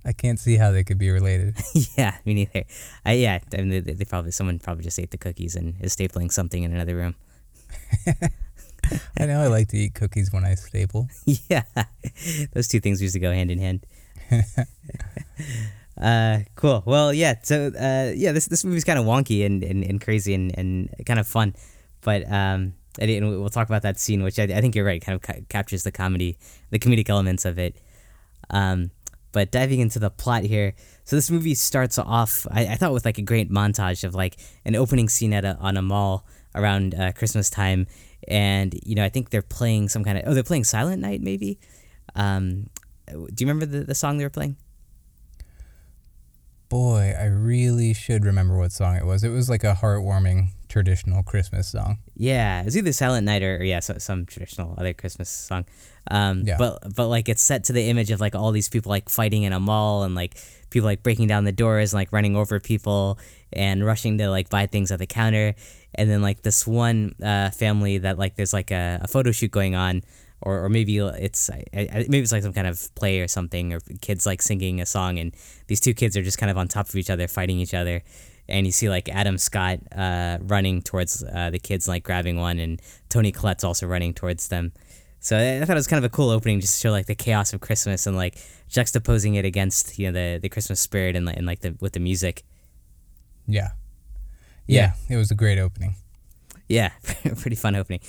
I 0.06 0.14
can't 0.14 0.40
see 0.40 0.58
how 0.58 0.70
they 0.70 0.84
could 0.84 1.00
be 1.00 1.10
related. 1.10 1.58
yeah, 1.98 2.18
me 2.24 2.36
neither. 2.36 2.66
I, 3.04 3.14
yeah, 3.14 3.40
I 3.52 3.58
mean, 3.58 3.70
they, 3.70 3.94
they 3.94 4.06
probably 4.06 4.30
someone 4.30 4.60
probably 4.60 4.84
just 4.84 5.00
ate 5.00 5.10
the 5.10 5.18
cookies 5.18 5.56
and 5.56 5.74
is 5.82 5.96
stapling 5.96 6.32
something 6.32 6.62
in 6.62 6.72
another 6.72 6.96
room. 6.96 7.16
I 9.20 9.26
know 9.26 9.42
I 9.42 9.48
like 9.48 9.70
to 9.70 9.78
eat 9.78 9.96
cookies 9.96 10.32
when 10.32 10.46
I 10.46 10.54
staple. 10.54 11.08
yeah, 11.50 11.64
those 12.54 12.68
two 12.68 12.80
things 12.80 13.02
used 13.02 13.16
to 13.16 13.20
go 13.20 13.32
hand 13.32 13.50
in 13.50 13.58
hand. 13.58 13.88
Uh, 16.02 16.40
cool. 16.56 16.84
Well, 16.86 17.14
yeah. 17.14 17.36
So, 17.44 17.68
uh, 17.68 18.14
yeah, 18.16 18.32
this 18.32 18.48
this 18.48 18.64
movie's 18.64 18.84
kind 18.84 19.00
of 19.00 19.06
wonky 19.06 19.46
and, 19.46 19.64
and, 19.64 19.84
and 19.84 20.00
crazy 20.00 20.34
and, 20.34 20.58
and 20.58 20.94
kind 21.06 21.20
of 21.20 21.28
fun, 21.28 21.56
but 22.02 22.30
um, 22.32 22.74
and 23.00 23.30
we'll 23.30 23.50
talk 23.50 23.68
about 23.68 23.82
that 23.84 24.00
scene, 24.00 24.24
which 24.24 24.40
I, 24.40 24.44
I 24.44 24.62
think 24.62 24.76
you're 24.76 24.86
right, 24.86 25.02
kind 25.02 25.16
of 25.16 25.22
ca- 25.22 25.42
captures 25.50 25.84
the 25.84 25.92
comedy, 25.92 26.38
the 26.70 26.80
comedic 26.80 27.10
elements 27.10 27.46
of 27.46 27.60
it. 27.60 27.76
Um, 28.50 28.92
but 29.32 29.52
diving 29.52 29.80
into 29.80 30.00
the 30.00 30.10
plot 30.10 30.44
here, 30.44 30.74
so 31.04 31.16
this 31.16 31.30
movie 31.30 31.54
starts 31.54 32.00
off, 32.00 32.48
I, 32.52 32.68
I 32.68 32.76
thought, 32.76 32.94
with 32.94 33.06
like 33.06 33.18
a 33.18 33.24
great 33.24 33.52
montage 33.52 34.04
of 34.04 34.16
like 34.16 34.38
an 34.66 34.76
opening 34.76 35.10
scene 35.10 35.34
at 35.34 35.46
a 35.46 35.58
on 35.60 35.78
a 35.78 35.82
mall 35.82 36.26
around 36.56 36.96
uh, 36.96 37.12
Christmas 37.12 37.50
time, 37.50 37.88
and 38.28 38.78
you 38.84 38.96
know 38.96 39.04
I 39.04 39.10
think 39.10 39.30
they're 39.30 39.42
playing 39.42 39.90
some 39.90 40.04
kind 40.04 40.18
of 40.18 40.26
oh 40.28 40.34
they're 40.34 40.44
playing 40.44 40.64
Silent 40.64 41.02
Night 41.02 41.22
maybe. 41.22 41.60
Um, 42.16 42.70
do 43.08 43.18
you 43.40 43.48
remember 43.48 43.66
the, 43.66 43.84
the 43.84 43.96
song 43.96 44.18
they 44.18 44.24
were 44.24 44.30
playing? 44.30 44.58
Boy, 46.70 47.14
I 47.18 47.26
really 47.26 47.94
should 47.94 48.26
remember 48.26 48.58
what 48.58 48.72
song 48.72 48.98
it 48.98 49.06
was. 49.06 49.24
It 49.24 49.30
was 49.30 49.50
like 49.50 49.64
a 49.64 49.74
heartwarming 49.74 50.50
traditional 50.68 51.24
Christmas 51.24 51.70
song. 51.70 52.00
Yeah, 52.16 52.64
it's 52.64 52.76
either 52.76 52.92
Silent 52.92 53.26
Night 53.26 53.42
or, 53.42 53.58
or 53.58 53.64
yeah, 53.64 53.80
so, 53.80 53.98
some 54.00 54.26
traditional 54.26 54.76
other 54.78 54.94
Christmas 54.94 55.30
song. 55.30 55.66
Um, 56.12 56.44
Yeah. 56.46 56.58
But 56.58 56.96
but 56.96 57.08
like 57.08 57.30
it's 57.30 57.42
set 57.42 57.66
to 57.66 57.74
the 57.74 57.90
image 57.90 58.12
of 58.12 58.20
like 58.20 58.36
all 58.36 58.52
these 58.52 58.70
people 58.70 58.90
like 58.90 59.10
fighting 59.10 59.44
in 59.44 59.54
a 59.54 59.60
mall 59.60 60.04
and 60.04 60.14
like 60.14 60.38
people 60.70 60.86
like 60.86 61.04
breaking 61.04 61.28
down 61.28 61.46
the 61.46 61.52
doors 61.54 61.94
and 61.94 62.00
like 62.00 62.12
running 62.12 62.36
over 62.36 62.60
people 62.60 63.18
and 63.54 63.86
rushing 63.86 64.18
to 64.18 64.30
like 64.30 64.50
buy 64.50 64.68
things 64.68 64.92
at 64.92 65.00
the 65.00 65.08
counter. 65.08 65.56
And 65.96 66.10
then 66.10 66.22
like 66.22 66.42
this 66.42 66.68
one 66.68 67.16
uh, 67.24 67.50
family 67.52 68.00
that 68.00 68.18
like 68.18 68.36
there's 68.36 68.54
like 68.54 68.72
a, 68.72 69.00
a 69.02 69.08
photo 69.08 69.32
shoot 69.32 69.52
going 69.52 69.76
on 69.76 70.04
or, 70.42 70.66
or 70.66 70.70
maybe 70.70 70.98
it's 70.98 71.50
maybe 71.74 72.20
it's 72.20 72.32
like 72.32 72.44
some 72.44 72.54
kind 72.54 72.68
of 72.68 72.94
play 72.96 73.20
or 73.20 73.28
something, 73.28 73.74
or 73.74 73.80
kids 74.02 74.26
like 74.26 74.42
singing 74.42 74.82
a 74.82 74.86
song, 74.86 75.18
and 75.20 75.36
these 75.68 75.80
two 75.80 75.94
kids 75.94 76.16
are 76.16 76.24
just 76.24 76.38
kind 76.38 76.52
of 76.52 76.58
on 76.58 76.68
top 76.68 76.90
of 76.90 76.96
each 76.96 77.10
other, 77.10 77.28
fighting 77.28 77.60
each 77.60 77.74
other, 77.74 78.02
and 78.48 78.66
you 78.66 78.72
see 78.72 78.90
like 78.90 79.10
Adam 79.10 79.38
Scott 79.38 79.80
uh, 79.96 80.38
running 80.42 80.82
towards 80.82 81.24
uh, 81.24 81.50
the 81.50 81.60
kids, 81.60 81.88
like 81.88 82.04
grabbing 82.04 82.38
one, 82.38 82.60
and 82.60 82.82
Toni 83.10 83.32
Collette's 83.32 83.64
also 83.64 83.88
running 83.88 84.14
towards 84.14 84.48
them. 84.50 84.74
So 85.20 85.36
I, 85.36 85.66
thought 85.66 85.72
it 85.72 85.76
was 85.76 85.88
kind 85.88 85.98
of 85.98 86.10
a 86.12 86.14
cool 86.14 86.30
opening, 86.30 86.60
just 86.60 86.76
to 86.76 86.88
show 86.88 86.92
like 86.92 87.08
the 87.08 87.16
chaos 87.16 87.52
of 87.54 87.60
Christmas 87.60 88.06
and 88.06 88.16
like 88.16 88.38
juxtaposing 88.70 89.36
it 89.36 89.46
against 89.46 89.98
you 89.98 90.12
know 90.12 90.14
the 90.14 90.40
the 90.40 90.50
Christmas 90.50 90.80
spirit 90.80 91.16
and, 91.16 91.28
and 91.30 91.48
like 91.48 91.62
the 91.62 91.76
with 91.82 91.94
the 91.94 92.00
music. 92.00 92.44
Yeah. 93.48 93.70
Yeah, 94.68 94.94
it 95.10 95.16
was 95.16 95.32
a 95.32 95.36
great 95.36 95.58
opening. 95.58 95.96
Yeah, 96.68 96.92
pretty 97.38 97.56
fun 97.56 97.76
opening. 97.76 98.02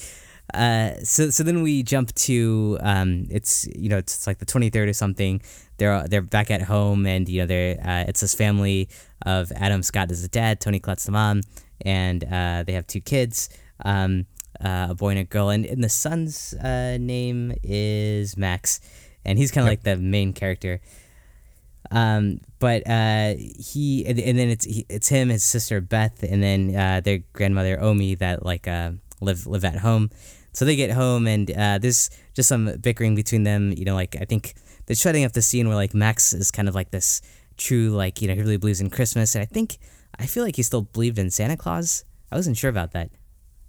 Uh, 0.54 0.94
so 1.04 1.28
so 1.28 1.42
then 1.42 1.62
we 1.62 1.82
jump 1.82 2.14
to 2.14 2.78
um, 2.80 3.26
it's 3.30 3.66
you 3.76 3.88
know 3.88 3.98
it's, 3.98 4.26
like 4.26 4.38
the 4.38 4.46
twenty 4.46 4.70
third 4.70 4.88
or 4.88 4.94
something. 4.94 5.42
They're 5.76 6.08
they're 6.08 6.22
back 6.22 6.50
at 6.50 6.62
home 6.62 7.06
and 7.06 7.28
you 7.28 7.42
know 7.42 7.46
they're 7.46 7.78
uh, 7.84 8.04
it's 8.08 8.20
this 8.20 8.34
family 8.34 8.88
of 9.26 9.52
Adam 9.52 9.82
Scott 9.82 10.10
as 10.10 10.22
the 10.22 10.28
dad, 10.28 10.60
Toni 10.60 10.80
Collette's 10.80 11.04
the 11.04 11.12
mom, 11.12 11.42
and 11.82 12.24
uh, 12.24 12.64
they 12.66 12.72
have 12.72 12.86
two 12.86 13.00
kids, 13.00 13.48
um, 13.84 14.26
uh, 14.64 14.88
a 14.90 14.94
boy 14.94 15.10
and 15.10 15.18
a 15.18 15.24
girl, 15.24 15.50
and, 15.50 15.66
and 15.66 15.84
the 15.84 15.88
son's 15.88 16.54
uh, 16.54 16.96
name 16.98 17.52
is 17.62 18.36
Max, 18.36 18.80
and 19.24 19.38
he's 19.38 19.50
kind 19.50 19.66
of 19.66 19.70
Yep. 19.70 19.78
like 19.78 19.82
the 19.84 19.96
main 20.02 20.32
character. 20.32 20.80
Um, 21.90 22.40
but 22.58 22.86
uh, 22.86 23.34
he 23.36 24.04
and, 24.06 24.18
and 24.18 24.38
then 24.38 24.48
it's 24.48 24.64
he, 24.64 24.84
it's 24.88 25.08
him, 25.08 25.28
his 25.28 25.42
sister 25.42 25.80
Beth, 25.80 26.22
and 26.22 26.42
then 26.42 26.74
uh, 26.74 27.00
their 27.00 27.18
grandmother 27.32 27.80
Omi 27.80 28.14
that 28.16 28.44
like 28.44 28.66
uh, 28.66 28.92
live 29.20 29.46
live 29.46 29.64
at 29.64 29.76
home. 29.76 30.10
So 30.52 30.64
they 30.64 30.76
get 30.76 30.90
home 30.90 31.26
and 31.26 31.50
uh, 31.50 31.78
there's 31.78 32.10
just 32.34 32.48
some 32.48 32.76
bickering 32.80 33.14
between 33.14 33.44
them. 33.44 33.72
You 33.76 33.84
know, 33.84 33.94
like 33.94 34.16
I 34.20 34.24
think 34.24 34.54
they're 34.86 34.96
shutting 34.96 35.24
up 35.24 35.32
the 35.32 35.42
scene 35.42 35.68
where 35.68 35.76
like 35.76 35.94
Max 35.94 36.32
is 36.32 36.50
kind 36.50 36.68
of 36.68 36.74
like 36.74 36.90
this 36.90 37.20
true 37.56 37.90
like 37.90 38.22
you 38.22 38.28
know 38.28 38.34
he 38.34 38.40
really 38.40 38.56
believes 38.56 38.80
in 38.80 38.90
Christmas, 38.90 39.34
and 39.34 39.42
I 39.42 39.46
think 39.46 39.78
I 40.18 40.26
feel 40.26 40.44
like 40.44 40.56
he 40.56 40.62
still 40.62 40.82
believed 40.82 41.18
in 41.18 41.30
Santa 41.30 41.56
Claus. 41.56 42.04
I 42.30 42.36
wasn't 42.36 42.56
sure 42.56 42.70
about 42.70 42.92
that. 42.92 43.10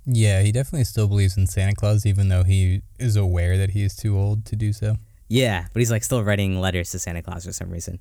Yeah, 0.06 0.42
he 0.42 0.52
definitely 0.52 0.86
still 0.86 1.08
believes 1.08 1.38
in 1.38 1.46
Santa 1.46 1.76
Claus, 1.76 2.06
even 2.06 2.30
though 2.30 2.44
he 2.44 2.82
is 2.98 3.16
aware 3.16 3.58
that 3.58 3.72
he 3.72 3.84
is 3.84 3.96
too 3.96 4.18
old 4.18 4.46
to 4.46 4.56
do 4.56 4.74
so. 4.74 4.96
Yeah, 5.28 5.68
but 5.72 5.80
he's 5.80 5.92
like 5.92 6.04
still 6.04 6.24
writing 6.24 6.60
letters 6.60 6.90
to 6.92 7.00
Santa 7.00 7.22
Claus 7.22 7.46
for 7.46 7.54
some 7.54 7.70
reason. 7.70 8.00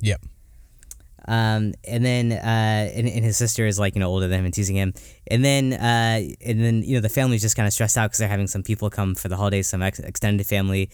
Yep. 0.00 0.20
Um, 1.30 1.74
and 1.86 2.04
then 2.04 2.32
uh, 2.32 2.90
and, 2.92 3.08
and 3.08 3.24
his 3.24 3.36
sister 3.36 3.64
is 3.64 3.78
like 3.78 3.94
you 3.94 4.00
know 4.00 4.08
older 4.08 4.26
than 4.26 4.40
him 4.40 4.46
and 4.46 4.52
teasing 4.52 4.74
him, 4.74 4.92
and 5.28 5.44
then 5.44 5.74
uh, 5.74 6.28
and 6.44 6.60
then 6.60 6.82
you 6.82 6.96
know 6.96 7.00
the 7.00 7.08
family's 7.08 7.40
just 7.40 7.54
kind 7.54 7.68
of 7.68 7.72
stressed 7.72 7.96
out 7.96 8.10
because 8.10 8.18
they're 8.18 8.28
having 8.28 8.48
some 8.48 8.64
people 8.64 8.90
come 8.90 9.14
for 9.14 9.28
the 9.28 9.36
holidays, 9.36 9.68
some 9.68 9.80
ex- 9.80 10.00
extended 10.00 10.44
family, 10.44 10.90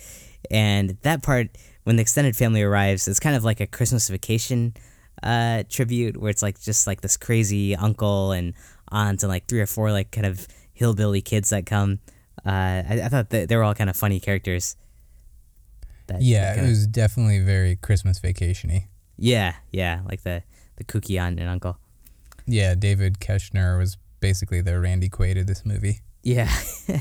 and 0.51 0.99
that 1.01 1.23
part 1.23 1.57
when 1.85 1.97
the 1.97 2.03
extended 2.03 2.37
family 2.37 2.63
arrives, 2.63 3.09
it's 3.09 3.19
kind 3.19 3.35
of 3.35 3.45
like 3.45 3.61
a 3.61 3.67
Christmas 3.67 4.11
vacation 4.11 4.75
uh, 5.23 5.63
tribute 5.71 6.19
where 6.19 6.31
it's 6.31 6.43
like 6.43 6.61
just 6.61 6.87
like 6.87 7.01
this 7.01 7.17
crazy 7.17 7.75
uncle 7.75 8.33
and 8.33 8.53
aunt 8.89 9.23
and 9.23 9.31
like 9.31 9.47
three 9.47 9.63
or 9.63 9.67
four 9.67 9.91
like 9.91 10.11
kind 10.11 10.27
of 10.27 10.47
hillbilly 10.75 11.23
kids 11.23 11.49
that 11.49 11.65
come. 11.65 12.01
Uh, 12.45 12.85
I, 12.87 13.01
I 13.05 13.09
thought 13.09 13.31
that 13.31 13.49
they 13.49 13.57
were 13.57 13.65
all 13.65 13.75
kind 13.75 13.89
of 13.89 13.97
funny 13.97 14.21
characters. 14.21 14.77
That, 16.09 16.21
Yeah, 16.21 16.57
that 16.57 16.63
it 16.65 16.69
was 16.69 16.87
definitely 16.87 17.39
very 17.39 17.75
Christmas 17.77 18.19
vacation-y. 18.19 18.89
Yeah, 19.19 19.55
yeah, 19.73 20.01
like 20.09 20.23
the 20.23 20.43
the 20.77 20.85
kooky 20.85 21.21
aunt 21.21 21.41
and 21.41 21.49
uncle. 21.49 21.79
Yeah, 22.47 22.75
David 22.75 23.19
Koechner 23.19 23.79
was 23.79 23.97
basically 24.21 24.61
the 24.61 24.79
Randy 24.79 25.09
Quaid 25.09 25.41
of 25.41 25.47
this 25.47 25.65
movie. 25.65 26.01
Yeah, 26.23 26.51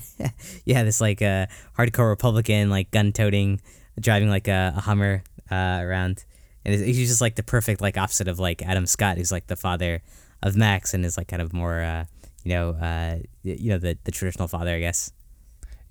yeah. 0.65 0.83
This 0.83 1.01
like 1.01 1.21
uh, 1.21 1.47
hardcore 1.77 2.09
Republican, 2.09 2.69
like 2.69 2.91
gun-toting, 2.91 3.61
driving 3.99 4.29
like 4.29 4.47
a, 4.47 4.73
a 4.77 4.81
Hummer 4.81 5.23
uh, 5.51 5.79
around, 5.81 6.25
and 6.63 6.73
he's 6.75 6.97
he's 6.97 7.09
just 7.09 7.21
like 7.21 7.35
the 7.35 7.43
perfect 7.43 7.81
like 7.81 7.97
opposite 7.97 8.27
of 8.27 8.39
like 8.39 8.61
Adam 8.61 8.85
Scott, 8.85 9.17
who's 9.17 9.31
like 9.31 9.47
the 9.47 9.55
father 9.55 10.01
of 10.43 10.55
Max 10.55 10.93
and 10.93 11.03
is 11.05 11.17
like 11.17 11.27
kind 11.27 11.41
of 11.41 11.53
more, 11.53 11.81
uh, 11.81 12.05
you 12.43 12.53
know, 12.53 12.69
uh, 12.71 13.17
you 13.43 13.69
know 13.69 13.77
the 13.79 13.97
the 14.03 14.11
traditional 14.11 14.47
father, 14.47 14.75
I 14.75 14.79
guess. 14.79 15.11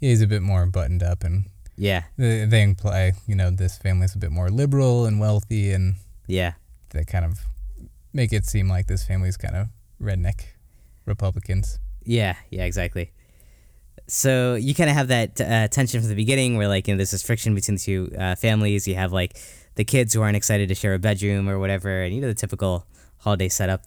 He's 0.01 0.23
a 0.23 0.27
bit 0.27 0.43
more 0.43 0.67
buttoned 0.67 1.03
up, 1.03 1.25
and 1.25 1.47
Yeah, 1.77 2.05
they, 2.17 2.45
they 2.45 2.63
imply, 2.63 3.13
you 3.27 3.35
know, 3.35 3.51
this 3.51 3.79
family's 3.79 4.15
a 4.15 4.19
bit 4.19 4.31
more 4.31 4.49
liberal 4.49 5.07
and 5.07 5.19
wealthy, 5.19 5.73
and 5.73 5.97
yeah, 6.27 6.53
That 6.91 7.07
kind 7.07 7.25
of 7.25 7.41
make 8.13 8.33
it 8.33 8.47
seem 8.47 8.69
like 8.69 8.87
this 8.87 9.05
family's 9.07 9.37
kind 9.37 9.57
of 9.57 9.69
redneck 10.01 10.45
Republicans. 11.07 11.79
yeah, 12.05 12.37
yeah, 12.51 12.65
exactly. 12.65 13.13
So 14.07 14.55
you 14.55 14.75
kind 14.75 14.91
of 14.91 14.97
have 14.97 15.09
that 15.09 15.41
uh, 15.41 15.69
tension 15.69 16.01
from 16.01 16.09
the 16.11 16.15
beginning, 16.15 16.57
where 16.57 16.69
like 16.69 16.87
you 16.87 16.95
know 16.95 16.99
there's 16.99 17.13
this 17.13 17.23
friction 17.23 17.55
between 17.55 17.77
the 17.77 17.81
two 17.81 18.13
uh, 18.19 18.35
families. 18.35 18.87
You 18.87 18.97
have 18.97 19.13
like 19.13 19.37
the 19.77 19.85
kids 19.85 20.13
who 20.13 20.21
aren't 20.21 20.37
excited 20.37 20.69
to 20.69 20.75
share 20.75 20.95
a 20.95 20.99
bedroom 20.99 21.49
or 21.49 21.59
whatever, 21.59 22.03
and 22.03 22.15
you 22.15 22.21
know 22.21 22.29
the 22.29 22.35
typical 22.35 22.87
holiday 23.19 23.49
setup. 23.49 23.83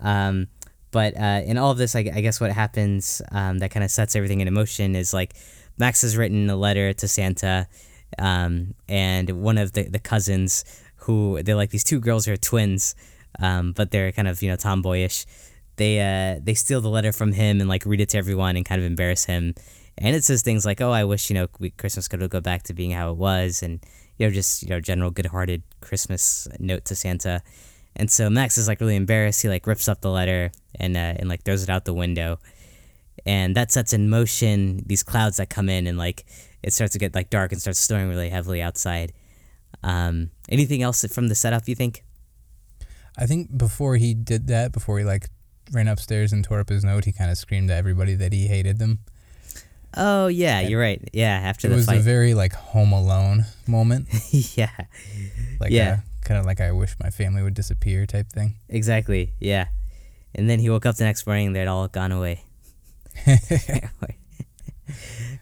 Um, 0.00 0.48
but 0.90 1.16
uh, 1.16 1.40
in 1.46 1.56
all 1.56 1.70
of 1.70 1.78
this, 1.78 1.96
I, 1.96 2.00
I 2.00 2.20
guess 2.20 2.38
what 2.38 2.52
happens 2.52 3.22
um, 3.30 3.58
that 3.60 3.70
kind 3.70 3.82
of 3.82 3.90
sets 3.90 4.14
everything 4.14 4.40
in 4.40 4.52
motion 4.52 4.94
is 4.94 5.14
like 5.14 5.32
Max 5.78 6.02
has 6.02 6.18
written 6.18 6.50
a 6.50 6.56
letter 6.56 6.92
to 6.92 7.08
Santa, 7.08 7.66
um, 8.18 8.74
and 8.88 9.30
one 9.42 9.56
of 9.56 9.72
the, 9.72 9.84
the 9.84 9.98
cousins 9.98 10.64
who 11.02 11.42
they're 11.42 11.56
like 11.56 11.70
these 11.70 11.84
two 11.84 12.00
girls 12.00 12.26
who 12.26 12.32
are 12.32 12.36
twins, 12.36 12.94
um, 13.40 13.72
but 13.72 13.90
they're 13.90 14.12
kind 14.12 14.28
of 14.28 14.42
you 14.42 14.50
know 14.50 14.56
tomboyish. 14.56 15.26
They 15.76 16.00
uh, 16.00 16.40
they 16.42 16.54
steal 16.54 16.80
the 16.80 16.88
letter 16.88 17.12
from 17.12 17.32
him 17.32 17.60
and 17.60 17.68
like 17.68 17.84
read 17.86 18.00
it 18.00 18.10
to 18.10 18.18
everyone 18.18 18.56
and 18.56 18.64
kind 18.64 18.80
of 18.80 18.86
embarrass 18.86 19.24
him. 19.24 19.54
And 19.98 20.16
it 20.16 20.24
says 20.24 20.42
things 20.42 20.64
like, 20.64 20.80
"Oh, 20.80 20.90
I 20.90 21.04
wish 21.04 21.30
you 21.30 21.34
know 21.34 21.48
we, 21.58 21.70
Christmas 21.70 22.08
could 22.08 22.28
go 22.30 22.40
back 22.40 22.62
to 22.64 22.74
being 22.74 22.92
how 22.92 23.10
it 23.10 23.16
was," 23.16 23.62
and 23.62 23.80
you 24.18 24.26
know 24.26 24.32
just 24.32 24.62
you 24.62 24.70
know 24.70 24.80
general 24.80 25.10
good-hearted 25.10 25.62
Christmas 25.80 26.48
note 26.58 26.84
to 26.86 26.94
Santa. 26.94 27.42
And 27.94 28.10
so 28.10 28.30
Max 28.30 28.56
is 28.56 28.68
like 28.68 28.80
really 28.80 28.96
embarrassed. 28.96 29.42
He 29.42 29.48
like 29.48 29.66
rips 29.66 29.88
up 29.88 30.00
the 30.00 30.10
letter 30.10 30.50
and 30.78 30.96
uh, 30.96 31.14
and 31.18 31.28
like 31.28 31.42
throws 31.42 31.62
it 31.62 31.70
out 31.70 31.84
the 31.84 31.94
window, 31.94 32.38
and 33.26 33.54
that 33.56 33.70
sets 33.70 33.92
in 33.92 34.08
motion 34.08 34.82
these 34.86 35.02
clouds 35.02 35.36
that 35.36 35.50
come 35.50 35.68
in 35.68 35.86
and 35.86 35.98
like 35.98 36.24
it 36.62 36.72
starts 36.72 36.92
to 36.92 36.98
get 36.98 37.14
like 37.14 37.28
dark 37.28 37.52
and 37.52 37.60
starts 37.60 37.80
snowing 37.80 38.08
really 38.08 38.30
heavily 38.30 38.62
outside. 38.62 39.12
Um, 39.82 40.30
anything 40.52 40.82
else 40.82 41.04
from 41.12 41.28
the 41.28 41.34
setup 41.34 41.68
you 41.68 41.74
think? 41.74 42.04
I 43.18 43.26
think 43.26 43.56
before 43.56 43.96
he 43.96 44.14
did 44.14 44.46
that, 44.48 44.72
before 44.72 44.98
he 44.98 45.04
like 45.04 45.28
ran 45.72 45.88
upstairs 45.88 46.32
and 46.32 46.44
tore 46.44 46.60
up 46.60 46.68
his 46.68 46.84
note, 46.84 47.04
he 47.04 47.12
kind 47.12 47.30
of 47.30 47.38
screamed 47.38 47.70
at 47.70 47.78
everybody 47.78 48.14
that 48.14 48.32
he 48.32 48.46
hated 48.46 48.78
them. 48.78 49.00
Oh 49.94 50.26
yeah, 50.28 50.60
you're 50.60 50.80
right. 50.80 51.00
Yeah, 51.12 51.38
after 51.50 51.66
It 51.66 51.70
the 51.70 51.76
was 51.76 51.88
a 51.88 51.98
very 51.98 52.32
like 52.34 52.54
Home 52.54 52.92
Alone 52.92 53.44
moment, 53.66 54.08
yeah, 54.56 54.70
like 55.60 55.70
Yeah. 55.70 55.92
Uh, 55.92 55.96
kind 56.24 56.38
of 56.40 56.46
like 56.46 56.60
I 56.60 56.72
wish 56.72 56.94
my 57.02 57.10
family 57.10 57.42
would 57.42 57.54
disappear 57.54 58.06
type 58.06 58.30
thing. 58.32 58.54
exactly. 58.70 59.32
Yeah, 59.40 59.66
and 60.34 60.48
then 60.48 60.60
he 60.60 60.70
woke 60.70 60.86
up 60.86 60.96
the 60.96 61.04
next 61.04 61.26
morning 61.26 61.52
they'd 61.52 61.66
all 61.66 61.88
gone 61.88 62.12
away. 62.12 62.44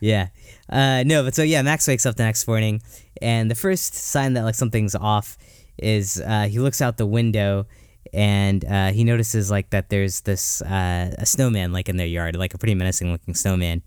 yeah. 0.01 0.29
Uh, 0.71 1.03
no, 1.05 1.25
but 1.25 1.35
so 1.35 1.43
yeah, 1.43 1.63
Max 1.63 1.89
wakes 1.89 2.07
up 2.07 2.17
the 2.17 2.23
next 2.23 2.47
morning, 2.47 2.81
and 3.21 3.51
the 3.51 3.55
first 3.57 3.95
sign 3.95 4.35
that 4.35 4.45
like 4.45 4.55
something's 4.55 4.95
off 4.95 5.37
is 5.79 6.21
uh, 6.25 6.47
he 6.49 6.59
looks 6.59 6.81
out 6.81 6.97
the 6.97 7.07
window 7.07 7.67
and 8.13 8.65
uh, 8.65 8.91
he 8.91 9.05
notices 9.05 9.51
like 9.51 9.71
that 9.71 9.89
there's 9.89 10.23
this 10.23 10.63
uh, 10.63 11.15
a 11.19 11.27
snowman 11.27 11.73
like 11.73 11.89
in 11.89 11.97
their 11.97 12.07
yard, 12.07 12.37
like 12.37 12.55
a 12.55 12.59
pretty 12.59 12.75
menacing 12.75 13.11
looking 13.11 13.35
snowman, 13.35 13.83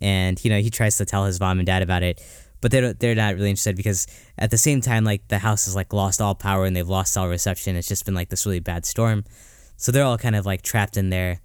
and 0.00 0.42
you 0.44 0.50
know 0.50 0.60
he 0.60 0.70
tries 0.70 0.96
to 0.98 1.04
tell 1.04 1.24
his 1.24 1.38
mom 1.38 1.58
and 1.58 1.66
dad 1.66 1.82
about 1.82 2.02
it, 2.02 2.20
but 2.60 2.70
they 2.70 2.80
don't, 2.80 2.98
they're 2.98 3.14
not 3.14 3.34
really 3.34 3.50
interested 3.50 3.76
because 3.76 4.06
at 4.36 4.50
the 4.50 4.58
same 4.58 4.80
time 4.80 5.04
like 5.04 5.26
the 5.28 5.38
house 5.38 5.66
has 5.66 5.76
like 5.76 5.92
lost 5.92 6.20
all 6.20 6.34
power 6.34 6.64
and 6.64 6.74
they've 6.74 6.88
lost 6.88 7.16
all 7.16 7.28
reception. 7.28 7.76
It's 7.76 7.88
just 7.88 8.04
been 8.04 8.14
like 8.14 8.30
this 8.30 8.46
really 8.46 8.60
bad 8.60 8.84
storm, 8.84 9.24
so 9.76 9.92
they're 9.92 10.04
all 10.04 10.18
kind 10.18 10.36
of 10.36 10.44
like 10.44 10.62
trapped 10.62 10.96
in 10.96 11.10
there 11.10 11.40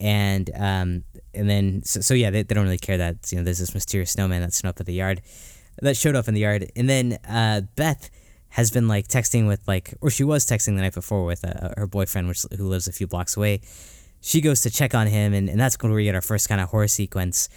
and 0.00 0.50
um, 0.54 1.04
and 1.32 1.48
then 1.48 1.82
so, 1.84 2.00
so 2.00 2.14
yeah, 2.14 2.30
they, 2.30 2.42
they 2.42 2.54
don't 2.54 2.64
really 2.64 2.78
care 2.78 2.98
that 2.98 3.30
you 3.30 3.38
know 3.38 3.44
there's 3.44 3.58
this 3.58 3.74
mysterious 3.74 4.12
snowman 4.12 4.42
that 4.42 4.52
showed 4.52 4.68
up 4.68 4.80
at 4.80 4.86
the 4.86 4.94
yard, 4.94 5.22
that 5.80 5.96
showed 5.96 6.16
up 6.16 6.28
in 6.28 6.34
the 6.34 6.40
yard, 6.40 6.70
and 6.76 6.88
then 6.88 7.18
uh, 7.28 7.62
Beth 7.76 8.10
has 8.50 8.70
been 8.70 8.86
like 8.86 9.08
texting 9.08 9.48
with 9.48 9.66
like, 9.66 9.94
or 10.00 10.10
she 10.10 10.22
was 10.22 10.46
texting 10.46 10.76
the 10.76 10.82
night 10.82 10.94
before 10.94 11.24
with 11.24 11.44
uh, 11.44 11.70
her 11.76 11.86
boyfriend, 11.86 12.28
which 12.28 12.44
who 12.56 12.68
lives 12.68 12.86
a 12.86 12.92
few 12.92 13.06
blocks 13.06 13.36
away. 13.36 13.60
She 14.20 14.40
goes 14.40 14.60
to 14.62 14.70
check 14.70 14.94
on 14.94 15.06
him, 15.06 15.34
and, 15.34 15.50
and 15.50 15.60
that's 15.60 15.76
where 15.82 15.92
we 15.92 16.04
get 16.04 16.14
our 16.14 16.22
first 16.22 16.48
kind 16.48 16.60
of 16.60 16.70
horror 16.70 16.88
sequence, 16.88 17.48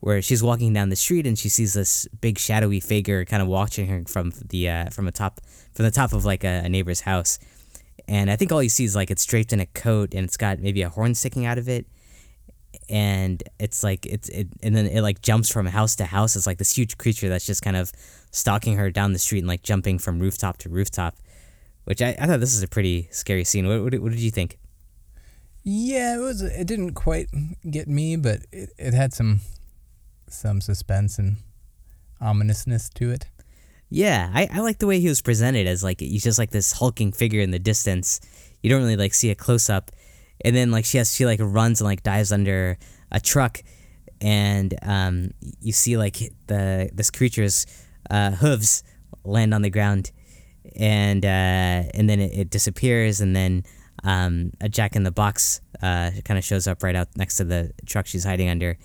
where 0.00 0.20
she's 0.20 0.42
walking 0.42 0.72
down 0.72 0.88
the 0.88 0.96
street 0.96 1.26
and 1.26 1.38
she 1.38 1.48
sees 1.48 1.74
this 1.74 2.08
big 2.20 2.38
shadowy 2.38 2.80
figure 2.80 3.24
kind 3.24 3.42
of 3.42 3.48
watching 3.48 3.86
her 3.86 4.02
from 4.06 4.32
the 4.48 4.68
uh, 4.68 4.90
from 4.90 5.06
a 5.06 5.12
top 5.12 5.40
from 5.72 5.84
the 5.84 5.90
top 5.90 6.12
of 6.12 6.24
like 6.24 6.42
a, 6.42 6.62
a 6.64 6.68
neighbor's 6.68 7.02
house 7.02 7.38
and 8.08 8.30
I 8.30 8.36
think 8.36 8.52
all 8.52 8.62
you 8.62 8.68
see 8.68 8.84
is 8.84 8.94
like 8.94 9.10
it's 9.10 9.24
draped 9.24 9.52
in 9.52 9.60
a 9.60 9.66
coat 9.66 10.14
and 10.14 10.24
it's 10.24 10.36
got 10.36 10.58
maybe 10.58 10.82
a 10.82 10.88
horn 10.88 11.14
sticking 11.14 11.46
out 11.46 11.58
of 11.58 11.68
it, 11.68 11.86
and 12.88 13.42
it's 13.58 13.82
like 13.82 14.06
it's 14.06 14.28
it 14.28 14.48
and 14.62 14.74
then 14.76 14.86
it 14.86 15.02
like 15.02 15.22
jumps 15.22 15.50
from 15.50 15.66
house 15.66 15.96
to 15.96 16.04
house. 16.04 16.36
It's 16.36 16.46
like 16.46 16.58
this 16.58 16.76
huge 16.76 16.98
creature 16.98 17.28
that's 17.28 17.46
just 17.46 17.62
kind 17.62 17.76
of 17.76 17.92
stalking 18.30 18.76
her 18.76 18.90
down 18.90 19.12
the 19.12 19.18
street 19.18 19.40
and 19.40 19.48
like 19.48 19.62
jumping 19.62 19.98
from 19.98 20.20
rooftop 20.20 20.58
to 20.58 20.68
rooftop, 20.68 21.16
which 21.84 22.02
I, 22.02 22.16
I 22.18 22.26
thought 22.26 22.40
this 22.40 22.54
is 22.54 22.62
a 22.62 22.68
pretty 22.68 23.08
scary 23.10 23.44
scene. 23.44 23.66
What, 23.66 23.82
what, 23.82 23.94
what 24.00 24.12
did 24.12 24.20
you 24.20 24.30
think? 24.30 24.58
Yeah, 25.62 26.16
it 26.16 26.20
was. 26.20 26.42
It 26.42 26.66
didn't 26.66 26.94
quite 26.94 27.28
get 27.68 27.86
me, 27.86 28.16
but 28.16 28.40
it, 28.50 28.70
it 28.78 28.94
had 28.94 29.12
some 29.12 29.40
some 30.28 30.60
suspense 30.60 31.18
and 31.18 31.36
ominousness 32.20 32.88
to 32.90 33.10
it. 33.10 33.26
Yeah, 33.90 34.30
I, 34.32 34.48
I 34.52 34.60
like 34.60 34.78
the 34.78 34.86
way 34.86 35.00
he 35.00 35.08
was 35.08 35.20
presented 35.20 35.66
as 35.66 35.82
like 35.82 35.98
he's 36.00 36.22
just 36.22 36.38
like 36.38 36.50
this 36.50 36.72
hulking 36.72 37.10
figure 37.12 37.40
in 37.40 37.50
the 37.50 37.58
distance. 37.58 38.20
You 38.62 38.70
don't 38.70 38.80
really 38.80 38.96
like 38.96 39.12
see 39.12 39.30
a 39.30 39.34
close 39.34 39.68
up, 39.68 39.90
and 40.44 40.54
then 40.54 40.70
like 40.70 40.84
she 40.84 40.98
has 40.98 41.12
she 41.12 41.26
like 41.26 41.40
runs 41.42 41.80
and 41.80 41.86
like 41.86 42.04
dives 42.04 42.30
under 42.30 42.78
a 43.10 43.20
truck, 43.20 43.62
and 44.20 44.74
um 44.82 45.32
you 45.60 45.72
see 45.72 45.96
like 45.96 46.18
the 46.46 46.88
this 46.92 47.10
creature's 47.10 47.66
uh, 48.10 48.30
hooves 48.32 48.84
land 49.24 49.52
on 49.54 49.62
the 49.62 49.70
ground, 49.70 50.12
and 50.76 51.24
uh, 51.24 51.90
and 51.92 52.08
then 52.08 52.20
it, 52.20 52.32
it 52.32 52.50
disappears, 52.50 53.20
and 53.20 53.34
then 53.34 53.64
um, 54.04 54.52
a 54.60 54.68
Jack 54.68 54.96
in 54.96 55.02
the 55.02 55.10
Box 55.10 55.60
uh, 55.82 56.10
kind 56.24 56.38
of 56.38 56.44
shows 56.44 56.66
up 56.66 56.82
right 56.82 56.94
out 56.94 57.08
next 57.16 57.36
to 57.36 57.44
the 57.44 57.72
truck 57.86 58.06
she's 58.06 58.24
hiding 58.24 58.48
under, 58.48 58.78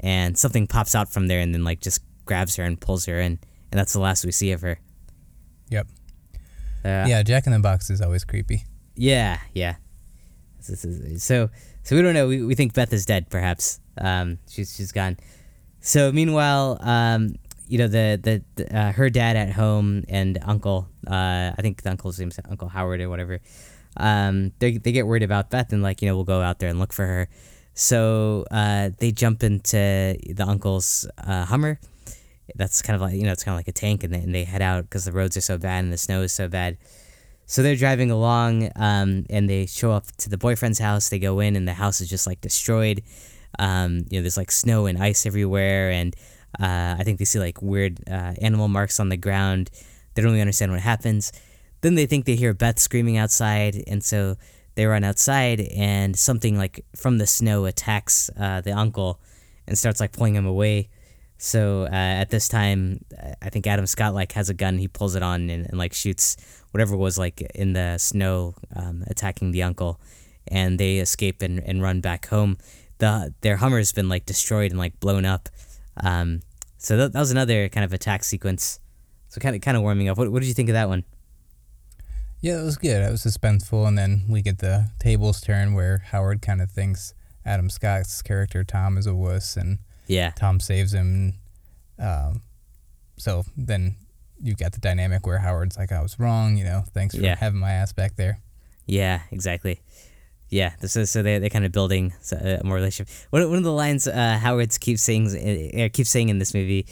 and 0.00 0.36
something 0.36 0.66
pops 0.66 0.94
out 0.94 1.12
from 1.12 1.28
there, 1.28 1.40
and 1.40 1.54
then 1.54 1.62
like 1.62 1.80
just 1.80 2.02
grabs 2.24 2.56
her 2.56 2.64
and 2.64 2.80
pulls 2.80 3.06
her 3.06 3.20
in 3.20 3.38
and 3.70 3.78
that's 3.78 3.92
the 3.92 4.00
last 4.00 4.24
we 4.24 4.32
see 4.32 4.52
of 4.52 4.60
her. 4.62 4.78
Yep. 5.70 5.86
Uh, 6.84 7.04
yeah, 7.08 7.22
Jack 7.22 7.46
in 7.46 7.52
the 7.52 7.58
Box 7.58 7.90
is 7.90 8.00
always 8.00 8.24
creepy. 8.24 8.64
Yeah, 8.96 9.38
yeah. 9.54 9.76
So, 10.60 11.48
so 11.82 11.96
we 11.96 12.02
don't 12.02 12.14
know. 12.14 12.28
We, 12.28 12.42
we 12.42 12.54
think 12.54 12.74
Beth 12.74 12.92
is 12.92 13.06
dead. 13.06 13.30
Perhaps 13.30 13.80
um, 13.98 14.38
she's 14.48 14.74
she's 14.74 14.92
gone. 14.92 15.16
So 15.80 16.12
meanwhile, 16.12 16.78
um, 16.80 17.36
you 17.66 17.78
know 17.78 17.88
the 17.88 18.42
the, 18.56 18.76
uh, 18.76 18.92
her 18.92 19.10
dad 19.10 19.36
at 19.36 19.52
home 19.52 20.04
and 20.08 20.38
uncle. 20.42 20.88
Uh, 21.06 21.52
I 21.56 21.62
think 21.62 21.82
the 21.82 21.90
uncle's 21.90 22.18
name's 22.18 22.38
Uncle 22.48 22.68
Howard 22.68 23.00
or 23.00 23.08
whatever. 23.08 23.40
Um, 23.96 24.52
they 24.58 24.78
they 24.78 24.92
get 24.92 25.06
worried 25.06 25.22
about 25.22 25.50
Beth 25.50 25.72
and 25.72 25.82
like 25.82 26.02
you 26.02 26.08
know 26.08 26.16
we'll 26.16 26.24
go 26.24 26.40
out 26.40 26.58
there 26.58 26.68
and 26.68 26.78
look 26.78 26.92
for 26.92 27.06
her. 27.06 27.28
So 27.74 28.44
uh, 28.50 28.90
they 28.98 29.12
jump 29.12 29.42
into 29.42 29.76
the 29.76 30.44
uncle's 30.46 31.08
uh, 31.18 31.44
Hummer 31.44 31.78
that's 32.56 32.82
kind 32.82 32.94
of 32.94 33.00
like 33.00 33.14
you 33.14 33.22
know 33.22 33.32
it's 33.32 33.44
kind 33.44 33.54
of 33.54 33.58
like 33.58 33.68
a 33.68 33.72
tank 33.72 34.04
and 34.04 34.12
they, 34.12 34.18
and 34.18 34.34
they 34.34 34.44
head 34.44 34.62
out 34.62 34.84
because 34.84 35.04
the 35.04 35.12
roads 35.12 35.36
are 35.36 35.40
so 35.42 35.58
bad 35.58 35.84
and 35.84 35.92
the 35.92 35.98
snow 35.98 36.22
is 36.22 36.32
so 36.32 36.48
bad. 36.48 36.78
So 37.46 37.62
they're 37.62 37.76
driving 37.76 38.12
along 38.12 38.70
um, 38.76 39.26
and 39.28 39.50
they 39.50 39.66
show 39.66 39.90
up 39.90 40.06
to 40.18 40.30
the 40.30 40.38
boyfriend's 40.38 40.78
house. 40.78 41.08
They 41.08 41.18
go 41.18 41.40
in 41.40 41.56
and 41.56 41.66
the 41.66 41.74
house 41.74 42.00
is 42.00 42.08
just 42.08 42.26
like 42.26 42.40
destroyed. 42.40 43.02
Um, 43.58 44.04
you 44.08 44.18
know 44.18 44.22
there's 44.22 44.36
like 44.36 44.52
snow 44.52 44.86
and 44.86 45.02
ice 45.02 45.26
everywhere 45.26 45.90
and 45.90 46.14
uh, 46.60 46.94
i 46.98 47.02
think 47.04 47.18
they 47.18 47.24
see 47.24 47.38
like 47.38 47.60
weird 47.60 48.00
uh, 48.08 48.34
animal 48.40 48.68
marks 48.68 49.00
on 49.00 49.08
the 49.08 49.16
ground. 49.16 49.70
They 50.14 50.22
don't 50.22 50.30
really 50.30 50.40
understand 50.40 50.72
what 50.72 50.80
happens. 50.80 51.32
Then 51.80 51.94
they 51.94 52.06
think 52.06 52.24
they 52.24 52.36
hear 52.36 52.54
beth 52.54 52.78
screaming 52.78 53.16
outside 53.16 53.82
and 53.86 54.04
so 54.04 54.36
they 54.74 54.86
run 54.86 55.04
outside 55.04 55.60
and 55.60 56.16
something 56.16 56.56
like 56.56 56.84
from 56.94 57.18
the 57.18 57.26
snow 57.26 57.64
attacks 57.64 58.30
uh, 58.38 58.60
the 58.60 58.72
uncle 58.72 59.20
and 59.66 59.76
starts 59.76 60.00
like 60.00 60.12
pulling 60.12 60.34
him 60.34 60.46
away 60.46 60.88
so 61.42 61.84
uh, 61.84 61.94
at 61.94 62.28
this 62.28 62.48
time, 62.48 63.02
I 63.40 63.48
think 63.48 63.66
Adam 63.66 63.86
Scott 63.86 64.12
like 64.12 64.32
has 64.32 64.50
a 64.50 64.54
gun. 64.54 64.76
He 64.76 64.88
pulls 64.88 65.14
it 65.14 65.22
on 65.22 65.48
and, 65.48 65.64
and 65.64 65.78
like 65.78 65.94
shoots 65.94 66.36
whatever 66.70 66.94
was 66.94 67.18
like 67.18 67.40
in 67.54 67.72
the 67.72 67.96
snow, 67.96 68.54
um, 68.76 69.04
attacking 69.06 69.50
the 69.50 69.62
uncle, 69.62 69.98
and 70.48 70.78
they 70.78 70.98
escape 70.98 71.40
and, 71.40 71.58
and 71.60 71.80
run 71.80 72.02
back 72.02 72.26
home. 72.26 72.58
The 72.98 73.32
their 73.40 73.56
Hummer's 73.56 73.90
been 73.90 74.10
like 74.10 74.26
destroyed 74.26 74.70
and 74.70 74.78
like 74.78 75.00
blown 75.00 75.24
up. 75.24 75.48
Um, 75.96 76.42
so 76.76 76.98
that, 76.98 77.14
that 77.14 77.18
was 77.18 77.30
another 77.30 77.70
kind 77.70 77.86
of 77.86 77.94
attack 77.94 78.22
sequence. 78.22 78.78
So 79.30 79.40
kind 79.40 79.56
of 79.56 79.62
kind 79.62 79.78
of 79.78 79.82
warming 79.82 80.10
up. 80.10 80.18
What 80.18 80.30
what 80.30 80.40
did 80.40 80.48
you 80.48 80.54
think 80.54 80.68
of 80.68 80.74
that 80.74 80.90
one? 80.90 81.04
Yeah, 82.42 82.60
it 82.60 82.64
was 82.64 82.76
good. 82.76 83.02
It 83.02 83.10
was 83.10 83.24
suspenseful, 83.24 83.88
and 83.88 83.96
then 83.96 84.24
we 84.28 84.42
get 84.42 84.58
the 84.58 84.90
tables 84.98 85.40
turn 85.40 85.72
where 85.72 86.04
Howard 86.10 86.42
kind 86.42 86.60
of 86.60 86.70
thinks 86.70 87.14
Adam 87.46 87.70
Scott's 87.70 88.20
character 88.20 88.62
Tom 88.62 88.98
is 88.98 89.06
a 89.06 89.14
wuss, 89.14 89.56
and 89.56 89.78
yeah. 90.10 90.30
Tom 90.36 90.60
saves 90.60 90.92
him. 90.92 91.34
Um, 91.98 92.42
so 93.16 93.44
then 93.56 93.96
you've 94.42 94.56
got 94.58 94.72
the 94.72 94.80
dynamic 94.80 95.26
where 95.26 95.38
Howard's 95.38 95.76
like, 95.76 95.92
I 95.92 96.00
was 96.02 96.18
wrong, 96.18 96.56
you 96.56 96.64
know, 96.64 96.82
thanks 96.94 97.14
for 97.14 97.20
Yeah. 97.22 97.36
having 97.36 97.60
my 97.60 97.72
ass 97.72 97.92
back 97.92 98.16
there. 98.16 98.40
Yeah, 98.86 99.20
exactly. 99.30 99.80
Yeah, 100.48 100.72
this 100.80 100.96
is, 100.96 101.10
so 101.10 101.22
they 101.22 101.38
they're 101.38 101.48
kind 101.50 101.64
of 101.64 101.70
building 101.72 102.12
s- 102.18 102.32
a 102.32 102.60
more 102.64 102.74
relationship. 102.74 103.14
One, 103.30 103.46
one 103.48 103.58
of 103.58 103.62
the 103.64 103.72
lines 103.72 104.08
uh, 104.08 104.38
Howard 104.42 104.72
keeps 104.80 105.02
saying 105.02 105.26
uh, 105.28 105.88
keeps 105.92 106.10
saying 106.10 106.28
in 106.28 106.38
this 106.40 106.54
movie, 106.54 106.86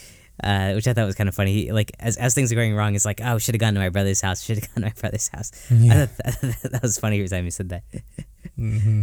uh, 0.44 0.74
which 0.74 0.86
I 0.86 0.92
thought 0.94 1.06
was 1.06 1.16
kind 1.16 1.28
of 1.28 1.34
funny. 1.34 1.52
He, 1.52 1.72
like 1.72 1.90
as 1.98 2.16
as 2.18 2.34
things 2.36 2.52
are 2.52 2.54
going 2.54 2.76
wrong, 2.76 2.94
it's 2.94 3.04
like, 3.04 3.20
oh, 3.24 3.38
should 3.38 3.56
have 3.56 3.60
gone 3.60 3.74
to 3.74 3.80
my 3.80 3.88
brother's 3.88 4.20
house. 4.20 4.44
Should 4.44 4.58
have 4.58 4.68
gone 4.74 4.82
to 4.82 4.88
my 4.90 5.00
brother's 5.00 5.26
house. 5.26 5.50
Yeah. 5.72 6.02
I 6.02 6.06
thought 6.06 6.40
that, 6.62 6.70
that 6.72 6.82
was 6.82 6.98
funny 7.00 7.16
every 7.18 7.28
time 7.28 7.44
he 7.44 7.50
said 7.50 7.70
that. 7.70 7.82
hmm 8.54 9.02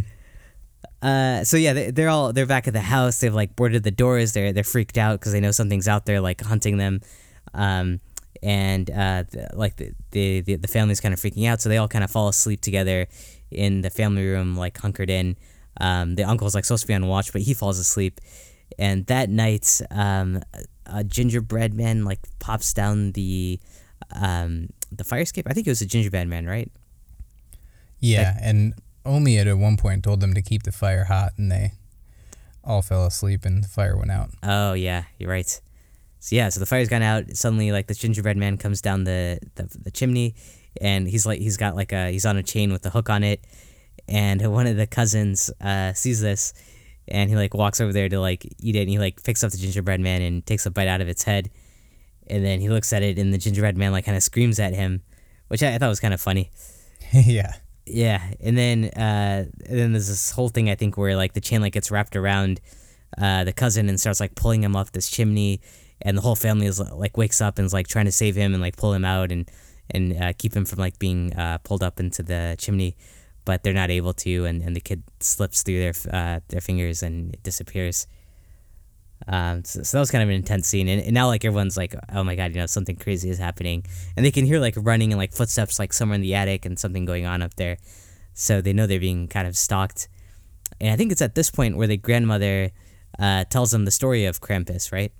Uh, 1.02 1.44
so 1.44 1.56
yeah, 1.56 1.72
they, 1.72 1.90
they're 1.90 2.08
all 2.08 2.32
they're 2.32 2.46
back 2.46 2.66
at 2.66 2.72
the 2.72 2.80
house. 2.80 3.20
They've 3.20 3.34
like 3.34 3.56
boarded 3.56 3.82
the 3.82 3.90
doors. 3.90 4.32
They're 4.32 4.52
they're 4.52 4.64
freaked 4.64 4.98
out 4.98 5.20
because 5.20 5.32
they 5.32 5.40
know 5.40 5.50
something's 5.50 5.88
out 5.88 6.06
there 6.06 6.20
like 6.20 6.40
hunting 6.40 6.76
them. 6.78 7.00
Um, 7.54 8.00
and 8.42 8.90
uh, 8.90 9.24
the, 9.30 9.50
like 9.54 9.76
the, 9.76 9.92
the 10.10 10.40
the 10.40 10.56
the 10.56 10.68
family's 10.68 11.00
kind 11.00 11.14
of 11.14 11.20
freaking 11.20 11.48
out. 11.48 11.60
So 11.60 11.68
they 11.68 11.78
all 11.78 11.88
kind 11.88 12.04
of 12.04 12.10
fall 12.10 12.28
asleep 12.28 12.60
together 12.60 13.06
in 13.50 13.82
the 13.82 13.90
family 13.90 14.26
room, 14.26 14.56
like 14.56 14.78
hunkered 14.78 15.10
in. 15.10 15.36
Um, 15.80 16.14
the 16.14 16.24
uncle's 16.24 16.54
like 16.54 16.64
supposed 16.64 16.82
to 16.82 16.88
be 16.88 16.94
on 16.94 17.06
watch, 17.06 17.32
but 17.32 17.42
he 17.42 17.54
falls 17.54 17.78
asleep. 17.78 18.20
And 18.78 19.06
that 19.06 19.30
night, 19.30 19.80
um, 19.90 20.42
a 20.86 21.04
gingerbread 21.04 21.74
man 21.74 22.04
like 22.04 22.20
pops 22.38 22.72
down 22.72 23.12
the 23.12 23.60
um, 24.12 24.68
the 24.90 25.04
fire 25.04 25.20
escape. 25.20 25.46
I 25.48 25.52
think 25.52 25.66
it 25.66 25.70
was 25.70 25.80
a 25.80 25.86
gingerbread 25.86 26.28
man, 26.28 26.46
right? 26.46 26.70
Yeah, 28.00 28.36
and 28.42 28.74
Omi 29.06 29.38
at 29.38 29.56
one 29.56 29.76
point 29.76 30.04
told 30.04 30.20
them 30.20 30.34
to 30.34 30.42
keep 30.42 30.64
the 30.64 30.72
fire 30.72 31.04
hot, 31.04 31.32
and 31.36 31.50
they 31.50 31.72
all 32.64 32.82
fell 32.82 33.06
asleep, 33.06 33.44
and 33.44 33.62
the 33.62 33.68
fire 33.68 33.96
went 33.96 34.10
out. 34.10 34.30
Oh 34.42 34.72
yeah, 34.72 35.04
you're 35.18 35.30
right. 35.30 35.60
So 36.18 36.34
yeah, 36.34 36.48
so 36.48 36.60
the 36.60 36.66
fire's 36.66 36.88
gone 36.88 37.02
out. 37.02 37.36
Suddenly, 37.36 37.72
like 37.72 37.86
this 37.86 37.98
gingerbread 37.98 38.36
man 38.36 38.58
comes 38.58 38.82
down 38.82 39.04
the, 39.04 39.38
the 39.54 39.64
the 39.82 39.90
chimney, 39.90 40.34
and 40.80 41.08
he's 41.08 41.24
like 41.24 41.40
he's 41.40 41.56
got 41.56 41.76
like 41.76 41.92
a 41.92 42.10
he's 42.10 42.26
on 42.26 42.36
a 42.36 42.42
chain 42.42 42.72
with 42.72 42.84
a 42.84 42.90
hook 42.90 43.08
on 43.08 43.22
it, 43.22 43.44
and 44.08 44.52
one 44.52 44.66
of 44.66 44.76
the 44.76 44.86
cousins 44.86 45.50
uh, 45.60 45.92
sees 45.92 46.20
this, 46.20 46.52
and 47.08 47.30
he 47.30 47.36
like 47.36 47.54
walks 47.54 47.80
over 47.80 47.92
there 47.92 48.08
to 48.08 48.20
like 48.20 48.44
eat 48.60 48.76
it, 48.76 48.80
and 48.80 48.90
he 48.90 48.98
like 48.98 49.22
picks 49.22 49.44
up 49.44 49.52
the 49.52 49.58
gingerbread 49.58 50.00
man 50.00 50.22
and 50.22 50.44
takes 50.44 50.66
a 50.66 50.70
bite 50.70 50.88
out 50.88 51.00
of 51.00 51.08
its 51.08 51.22
head, 51.22 51.50
and 52.26 52.44
then 52.44 52.60
he 52.60 52.68
looks 52.68 52.92
at 52.92 53.02
it, 53.02 53.18
and 53.18 53.32
the 53.32 53.38
gingerbread 53.38 53.76
man 53.76 53.92
like 53.92 54.04
kind 54.04 54.16
of 54.16 54.22
screams 54.22 54.58
at 54.58 54.74
him, 54.74 55.02
which 55.48 55.62
I, 55.62 55.74
I 55.74 55.78
thought 55.78 55.88
was 55.88 56.00
kind 56.00 56.14
of 56.14 56.20
funny. 56.20 56.50
yeah. 57.12 57.54
Yeah, 57.86 58.20
and 58.40 58.58
then 58.58 58.86
uh, 58.86 59.46
and 59.64 59.78
then 59.78 59.92
there's 59.92 60.08
this 60.08 60.32
whole 60.32 60.48
thing 60.48 60.68
I 60.68 60.74
think 60.74 60.96
where 60.96 61.14
like 61.16 61.34
the 61.34 61.40
chain 61.40 61.60
like 61.60 61.72
gets 61.72 61.90
wrapped 61.90 62.16
around 62.16 62.60
uh, 63.16 63.44
the 63.44 63.52
cousin 63.52 63.88
and 63.88 63.98
starts 63.98 64.18
like 64.18 64.34
pulling 64.34 64.64
him 64.64 64.74
off 64.74 64.90
this 64.90 65.08
chimney, 65.08 65.60
and 66.02 66.16
the 66.16 66.22
whole 66.22 66.34
family 66.34 66.66
is 66.66 66.80
like 66.80 67.16
wakes 67.16 67.40
up 67.40 67.58
and 67.58 67.66
is 67.66 67.72
like 67.72 67.86
trying 67.86 68.06
to 68.06 68.12
save 68.12 68.34
him 68.34 68.54
and 68.54 68.60
like 68.62 68.76
pull 68.76 68.92
him 68.92 69.04
out 69.04 69.30
and 69.30 69.48
and 69.90 70.20
uh, 70.20 70.32
keep 70.36 70.54
him 70.54 70.64
from 70.64 70.80
like 70.80 70.98
being 70.98 71.32
uh, 71.34 71.58
pulled 71.58 71.84
up 71.84 72.00
into 72.00 72.24
the 72.24 72.56
chimney, 72.58 72.96
but 73.44 73.62
they're 73.62 73.72
not 73.72 73.90
able 73.90 74.12
to, 74.14 74.44
and, 74.46 74.62
and 74.62 74.74
the 74.74 74.80
kid 74.80 75.04
slips 75.20 75.62
through 75.62 75.78
their 75.78 75.94
uh, 76.12 76.40
their 76.48 76.60
fingers 76.60 77.04
and 77.04 77.40
disappears. 77.44 78.08
Um, 79.28 79.64
so, 79.64 79.82
so 79.82 79.96
that 79.96 80.00
was 80.00 80.10
kind 80.10 80.22
of 80.22 80.28
an 80.28 80.34
intense 80.34 80.68
scene, 80.68 80.88
and, 80.88 81.02
and 81.02 81.12
now 81.12 81.26
like 81.26 81.44
everyone's 81.44 81.76
like, 81.76 81.94
oh 82.12 82.22
my 82.22 82.36
god, 82.36 82.54
you 82.54 82.60
know 82.60 82.66
something 82.66 82.96
crazy 82.96 83.28
is 83.28 83.38
happening, 83.38 83.84
and 84.16 84.24
they 84.24 84.30
can 84.30 84.44
hear 84.44 84.60
like 84.60 84.74
running 84.76 85.12
and 85.12 85.18
like 85.18 85.32
footsteps 85.32 85.78
like 85.78 85.92
somewhere 85.92 86.14
in 86.14 86.20
the 86.20 86.34
attic 86.34 86.64
and 86.64 86.78
something 86.78 87.04
going 87.04 87.26
on 87.26 87.42
up 87.42 87.54
there, 87.54 87.78
so 88.34 88.60
they 88.60 88.72
know 88.72 88.86
they're 88.86 89.00
being 89.00 89.26
kind 89.26 89.48
of 89.48 89.56
stalked, 89.56 90.08
and 90.80 90.90
I 90.90 90.96
think 90.96 91.12
it's 91.12 91.22
at 91.22 91.34
this 91.34 91.50
point 91.50 91.76
where 91.76 91.88
the 91.88 91.96
grandmother 91.96 92.70
uh, 93.18 93.44
tells 93.44 93.70
them 93.70 93.84
the 93.84 93.90
story 93.90 94.26
of 94.26 94.40
Krampus, 94.40 94.92
right? 94.92 95.12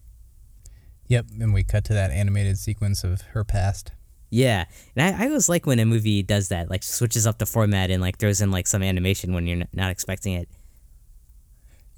Yep, 1.09 1.27
and 1.41 1.55
we 1.55 1.65
cut 1.65 1.85
to 1.87 1.95
that 1.95 2.11
animated 2.11 2.59
sequence 2.59 3.03
of 3.03 3.23
her 3.33 3.45
past. 3.45 3.93
Yeah, 4.31 4.65
and 4.97 5.17
I, 5.17 5.25
I 5.25 5.29
always 5.29 5.49
like 5.49 5.67
when 5.67 5.79
a 5.79 5.87
movie 5.87 6.23
does 6.23 6.49
that, 6.49 6.69
like 6.69 6.83
switches 6.83 7.27
up 7.27 7.39
the 7.39 7.47
format 7.47 7.91
and 7.91 8.03
like 8.03 8.19
throws 8.19 8.41
in 8.41 8.51
like 8.51 8.67
some 8.67 8.83
animation 8.83 9.33
when 9.33 9.47
you're 9.47 9.61
n- 9.61 9.69
not 9.73 9.91
expecting 9.91 10.35
it. 10.35 10.49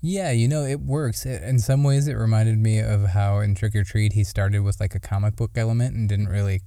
Yeah, 0.01 0.31
you 0.31 0.47
know, 0.47 0.65
it 0.65 0.81
works. 0.81 1.27
It, 1.27 1.43
in 1.43 1.59
some 1.59 1.83
ways, 1.83 2.07
it 2.07 2.15
reminded 2.15 2.59
me 2.59 2.79
of 2.79 3.07
how 3.07 3.41
in 3.41 3.55
Trick 3.55 3.75
or 3.75 3.85
Treat 3.85 4.13
he 4.13 4.23
started 4.25 4.61
with 4.63 4.79
like 4.81 4.95
a 4.95 5.01
comic 5.01 5.37
book 5.37 5.53
element 5.57 5.95
and 5.95 6.09
didn't 6.09 6.29
really 6.29 6.61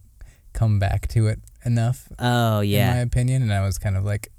come 0.53 0.79
back 0.79 1.07
to 1.09 1.27
it 1.27 1.39
enough, 1.65 2.09
Oh 2.19 2.59
yeah. 2.59 2.91
in 2.91 2.97
my 2.97 3.01
opinion. 3.01 3.41
And 3.41 3.53
I 3.53 3.61
was 3.61 3.77
kind 3.77 3.95
of 3.95 4.03
like 4.03 4.29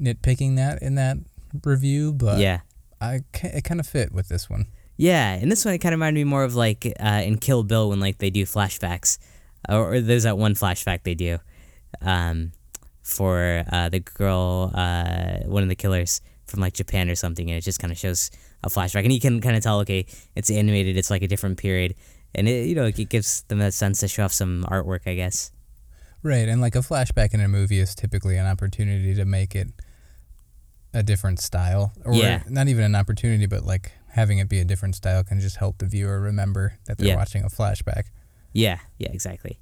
nitpicking 0.00 0.56
that 0.56 0.82
in 0.82 0.96
that 0.96 1.16
review, 1.64 2.12
but 2.12 2.38
yeah. 2.38 2.60
I 3.00 3.20
it 3.42 3.64
kind 3.64 3.80
of 3.80 3.86
fit 3.86 4.12
with 4.12 4.28
this 4.28 4.50
one. 4.50 4.66
Yeah, 4.98 5.32
and 5.32 5.50
this 5.50 5.64
one 5.64 5.72
it 5.72 5.78
kind 5.78 5.94
of 5.94 5.98
reminded 5.98 6.20
me 6.20 6.24
more 6.24 6.44
of 6.44 6.54
like 6.54 6.86
uh, 7.00 7.22
in 7.24 7.38
Kill 7.38 7.62
Bill 7.62 7.88
when 7.88 8.00
like 8.00 8.18
they 8.18 8.28
do 8.28 8.44
flashbacks, 8.44 9.16
or, 9.66 9.94
or 9.94 10.00
there's 10.02 10.24
that 10.24 10.36
one 10.36 10.54
flashback 10.54 11.04
they 11.04 11.14
do, 11.14 11.38
um, 12.02 12.52
for 13.02 13.64
uh, 13.72 13.88
the 13.88 14.00
girl, 14.00 14.70
uh, 14.74 15.38
one 15.46 15.62
of 15.62 15.70
the 15.70 15.74
killers 15.74 16.20
from 16.50 16.60
like 16.60 16.74
Japan 16.74 17.08
or 17.08 17.14
something, 17.14 17.48
and 17.48 17.56
it 17.56 17.62
just 17.62 17.78
kind 17.78 17.92
of 17.92 17.98
shows 17.98 18.30
a 18.62 18.68
flashback, 18.68 19.04
and 19.04 19.12
you 19.12 19.20
can 19.20 19.40
kind 19.40 19.56
of 19.56 19.62
tell 19.62 19.80
okay, 19.80 20.06
it's 20.34 20.50
animated, 20.50 20.96
it's 20.96 21.10
like 21.10 21.22
a 21.22 21.28
different 21.28 21.58
period, 21.58 21.94
and 22.34 22.48
it 22.48 22.66
you 22.66 22.74
know 22.74 22.84
it 22.86 23.08
gives 23.08 23.42
them 23.42 23.60
a 23.60 23.70
sense 23.72 24.00
to 24.00 24.08
show 24.08 24.24
off 24.24 24.32
some 24.32 24.64
artwork, 24.68 25.00
I 25.06 25.14
guess. 25.14 25.52
Right, 26.22 26.48
and 26.48 26.60
like 26.60 26.74
a 26.74 26.80
flashback 26.80 27.32
in 27.32 27.40
a 27.40 27.48
movie 27.48 27.78
is 27.78 27.94
typically 27.94 28.36
an 28.36 28.46
opportunity 28.46 29.14
to 29.14 29.24
make 29.24 29.54
it 29.54 29.68
a 30.92 31.02
different 31.02 31.38
style, 31.40 31.92
or 32.04 32.14
Yeah. 32.14 32.42
not 32.48 32.68
even 32.68 32.84
an 32.84 32.94
opportunity, 32.94 33.46
but 33.46 33.64
like 33.64 33.92
having 34.08 34.38
it 34.38 34.48
be 34.48 34.58
a 34.58 34.64
different 34.64 34.96
style 34.96 35.22
can 35.24 35.40
just 35.40 35.56
help 35.56 35.78
the 35.78 35.86
viewer 35.86 36.20
remember 36.20 36.74
that 36.86 36.98
they're 36.98 37.08
Yeah. 37.08 37.16
watching 37.16 37.44
a 37.44 37.48
flashback. 37.48 38.04
Yeah, 38.52 38.80
yeah, 38.98 39.10
exactly. 39.12 39.60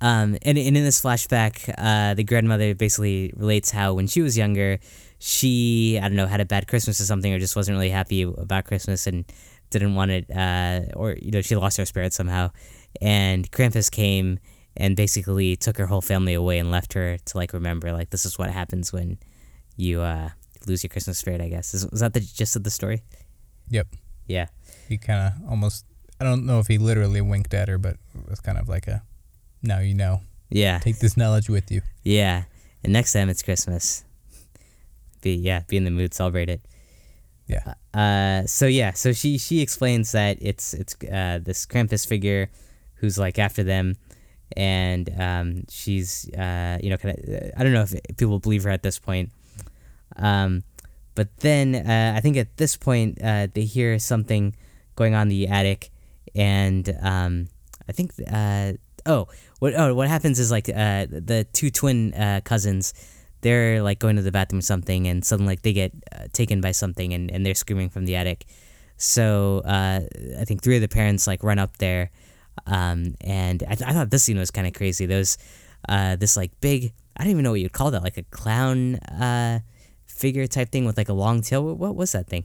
Um, 0.00 0.36
and, 0.42 0.58
and 0.58 0.76
in 0.76 0.84
this 0.84 1.00
flashback, 1.00 1.72
uh, 1.78 2.14
the 2.14 2.24
grandmother 2.24 2.74
basically 2.74 3.32
relates 3.36 3.70
how 3.70 3.94
when 3.94 4.06
she 4.06 4.20
was 4.22 4.36
younger, 4.36 4.80
she 5.26 5.98
I 5.98 6.02
don't 6.08 6.16
know 6.16 6.26
had 6.26 6.42
a 6.42 6.44
bad 6.44 6.68
Christmas 6.68 7.00
or 7.00 7.04
something, 7.04 7.32
or 7.32 7.38
just 7.38 7.56
wasn't 7.56 7.76
really 7.76 7.88
happy 7.88 8.22
about 8.22 8.66
Christmas 8.66 9.06
and 9.06 9.24
didn't 9.70 9.94
want 9.94 10.10
it, 10.10 10.30
uh, 10.30 10.82
or 10.94 11.12
you 11.12 11.30
know 11.30 11.40
she 11.40 11.56
lost 11.56 11.78
her 11.78 11.86
spirit 11.86 12.12
somehow, 12.12 12.50
and 13.00 13.50
Krampus 13.50 13.90
came 13.90 14.38
and 14.76 14.96
basically 14.96 15.56
took 15.56 15.78
her 15.78 15.86
whole 15.86 16.02
family 16.02 16.34
away 16.34 16.58
and 16.58 16.70
left 16.70 16.92
her 16.92 17.16
to 17.16 17.38
like 17.38 17.54
remember 17.54 17.90
like 17.90 18.10
this 18.10 18.26
is 18.26 18.38
what 18.38 18.50
happens 18.50 18.92
when 18.92 19.16
you 19.76 20.02
uh, 20.02 20.28
lose 20.66 20.84
your 20.84 20.90
Christmas 20.90 21.16
spirit. 21.16 21.40
I 21.40 21.48
guess 21.48 21.72
is, 21.72 21.90
was 21.90 22.00
that 22.00 22.12
the 22.12 22.20
gist 22.20 22.54
of 22.54 22.64
the 22.64 22.70
story? 22.70 23.02
Yep. 23.70 23.86
Yeah. 24.26 24.48
He 24.88 24.98
kind 24.98 25.32
of 25.32 25.50
almost, 25.50 25.86
I 26.20 26.24
don't 26.24 26.44
know 26.44 26.58
if 26.58 26.66
he 26.66 26.76
literally 26.76 27.22
winked 27.22 27.54
at 27.54 27.68
her, 27.68 27.78
but 27.78 27.96
it 28.14 28.28
was 28.28 28.40
kind 28.40 28.58
of 28.58 28.68
like 28.68 28.86
a, 28.88 29.02
now 29.62 29.78
you 29.78 29.94
know. 29.94 30.20
Yeah. 30.50 30.80
Take 30.80 30.98
this 30.98 31.16
knowledge 31.16 31.48
with 31.48 31.70
you. 31.70 31.80
Yeah. 32.02 32.44
And 32.82 32.92
next 32.92 33.14
time 33.14 33.30
it's 33.30 33.42
Christmas. 33.42 34.03
Be 35.24 35.34
yeah, 35.34 35.62
be 35.66 35.78
in 35.78 35.84
the 35.84 35.90
mood, 35.90 36.12
celebrate 36.12 36.50
it. 36.50 36.60
Yeah. 37.46 37.74
Uh 37.94 38.46
so 38.46 38.66
yeah, 38.66 38.92
so 38.92 39.12
she 39.12 39.38
she 39.38 39.60
explains 39.60 40.12
that 40.12 40.36
it's 40.40 40.74
it's 40.74 40.94
uh 41.10 41.40
this 41.42 41.64
Krampus 41.64 42.06
figure 42.06 42.50
who's 42.96 43.18
like 43.18 43.38
after 43.38 43.64
them 43.64 43.96
and 44.54 45.08
um 45.18 45.64
she's 45.70 46.28
uh 46.36 46.78
you 46.82 46.90
know 46.90 46.98
kind 46.98 47.16
of 47.16 47.24
I 47.56 47.64
don't 47.64 47.72
know 47.72 47.86
if 47.88 47.94
people 48.18 48.38
believe 48.38 48.64
her 48.64 48.70
at 48.70 48.82
this 48.82 48.98
point. 48.98 49.30
Um 50.16 50.62
but 51.14 51.28
then 51.38 51.74
uh, 51.74 52.12
I 52.16 52.20
think 52.20 52.36
at 52.36 52.56
this 52.58 52.76
point 52.76 53.22
uh, 53.22 53.46
they 53.54 53.64
hear 53.64 53.98
something 53.98 54.54
going 54.96 55.14
on 55.14 55.22
in 55.22 55.28
the 55.28 55.48
attic 55.48 55.90
and 56.34 56.84
um 57.00 57.48
I 57.88 57.92
think 57.92 58.12
uh 58.30 58.74
oh 59.06 59.28
what 59.60 59.72
oh 59.74 59.94
what 59.94 60.08
happens 60.08 60.38
is 60.38 60.50
like 60.50 60.68
uh 60.68 61.06
the 61.08 61.46
two 61.52 61.70
twin 61.70 62.12
uh, 62.12 62.40
cousins 62.44 62.92
they're 63.44 63.82
like 63.82 63.98
going 64.00 64.16
to 64.16 64.22
the 64.22 64.32
bathroom 64.32 64.58
or 64.58 64.62
something 64.62 65.06
and 65.06 65.24
suddenly 65.24 65.52
like 65.52 65.62
they 65.62 65.72
get 65.72 65.92
uh, 66.10 66.26
taken 66.32 66.60
by 66.60 66.72
something 66.72 67.12
and, 67.14 67.30
and 67.30 67.44
they're 67.44 67.54
screaming 67.54 67.90
from 67.90 68.06
the 68.06 68.16
attic. 68.16 68.46
So 68.96 69.60
uh, 69.64 70.00
i 70.40 70.44
think 70.44 70.62
three 70.62 70.76
of 70.76 70.82
the 70.82 70.88
parents 70.88 71.26
like 71.26 71.42
run 71.44 71.58
up 71.58 71.76
there 71.78 72.10
um, 72.66 73.14
and 73.20 73.62
I, 73.68 73.74
th- 73.74 73.88
I 73.90 73.92
thought 73.92 74.10
this 74.10 74.22
scene 74.24 74.38
was 74.38 74.50
kind 74.50 74.66
of 74.66 74.72
crazy. 74.74 75.06
Those 75.06 75.36
uh, 75.88 76.16
this 76.16 76.36
like 76.36 76.52
big 76.60 76.92
i 77.16 77.22
don't 77.22 77.30
even 77.30 77.44
know 77.44 77.50
what 77.50 77.60
you'd 77.60 77.72
call 77.72 77.90
that 77.90 78.02
like 78.02 78.16
a 78.16 78.22
clown 78.24 78.96
uh, 78.96 79.60
figure 80.06 80.46
type 80.46 80.70
thing 80.70 80.84
with 80.86 80.96
like 80.96 81.08
a 81.10 81.12
long 81.24 81.42
tail. 81.42 81.62
What, 81.64 81.76
what 81.78 81.94
was 81.96 82.12
that 82.12 82.26
thing? 82.28 82.44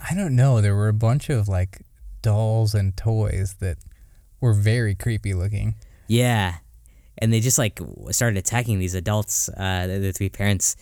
I 0.00 0.14
don't 0.14 0.34
know. 0.36 0.60
There 0.60 0.74
were 0.74 0.88
a 0.88 0.94
bunch 1.08 1.28
of 1.30 1.48
like 1.48 1.82
dolls 2.22 2.74
and 2.74 2.96
toys 2.96 3.56
that 3.60 3.76
were 4.40 4.54
very 4.54 4.94
creepy 4.94 5.34
looking. 5.34 5.74
yeah 6.08 6.58
and 7.18 7.32
they 7.32 7.40
just 7.40 7.58
like 7.58 7.80
started 8.10 8.36
attacking 8.38 8.78
these 8.78 8.94
adults 8.94 9.48
uh, 9.48 9.86
the, 9.86 9.98
the 9.98 10.12
three 10.12 10.28
parents 10.28 10.76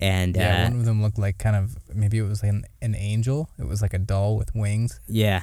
and 0.00 0.36
Yeah, 0.36 0.64
uh, 0.66 0.70
one 0.70 0.80
of 0.80 0.84
them 0.84 1.02
looked 1.02 1.18
like 1.18 1.38
kind 1.38 1.56
of 1.56 1.76
maybe 1.94 2.18
it 2.18 2.22
was 2.22 2.42
an, 2.42 2.64
an 2.82 2.94
angel. 2.94 3.48
It 3.58 3.66
was 3.66 3.80
like 3.82 3.94
a 3.94 3.98
doll 3.98 4.36
with 4.36 4.54
wings. 4.54 5.00
Yeah. 5.08 5.42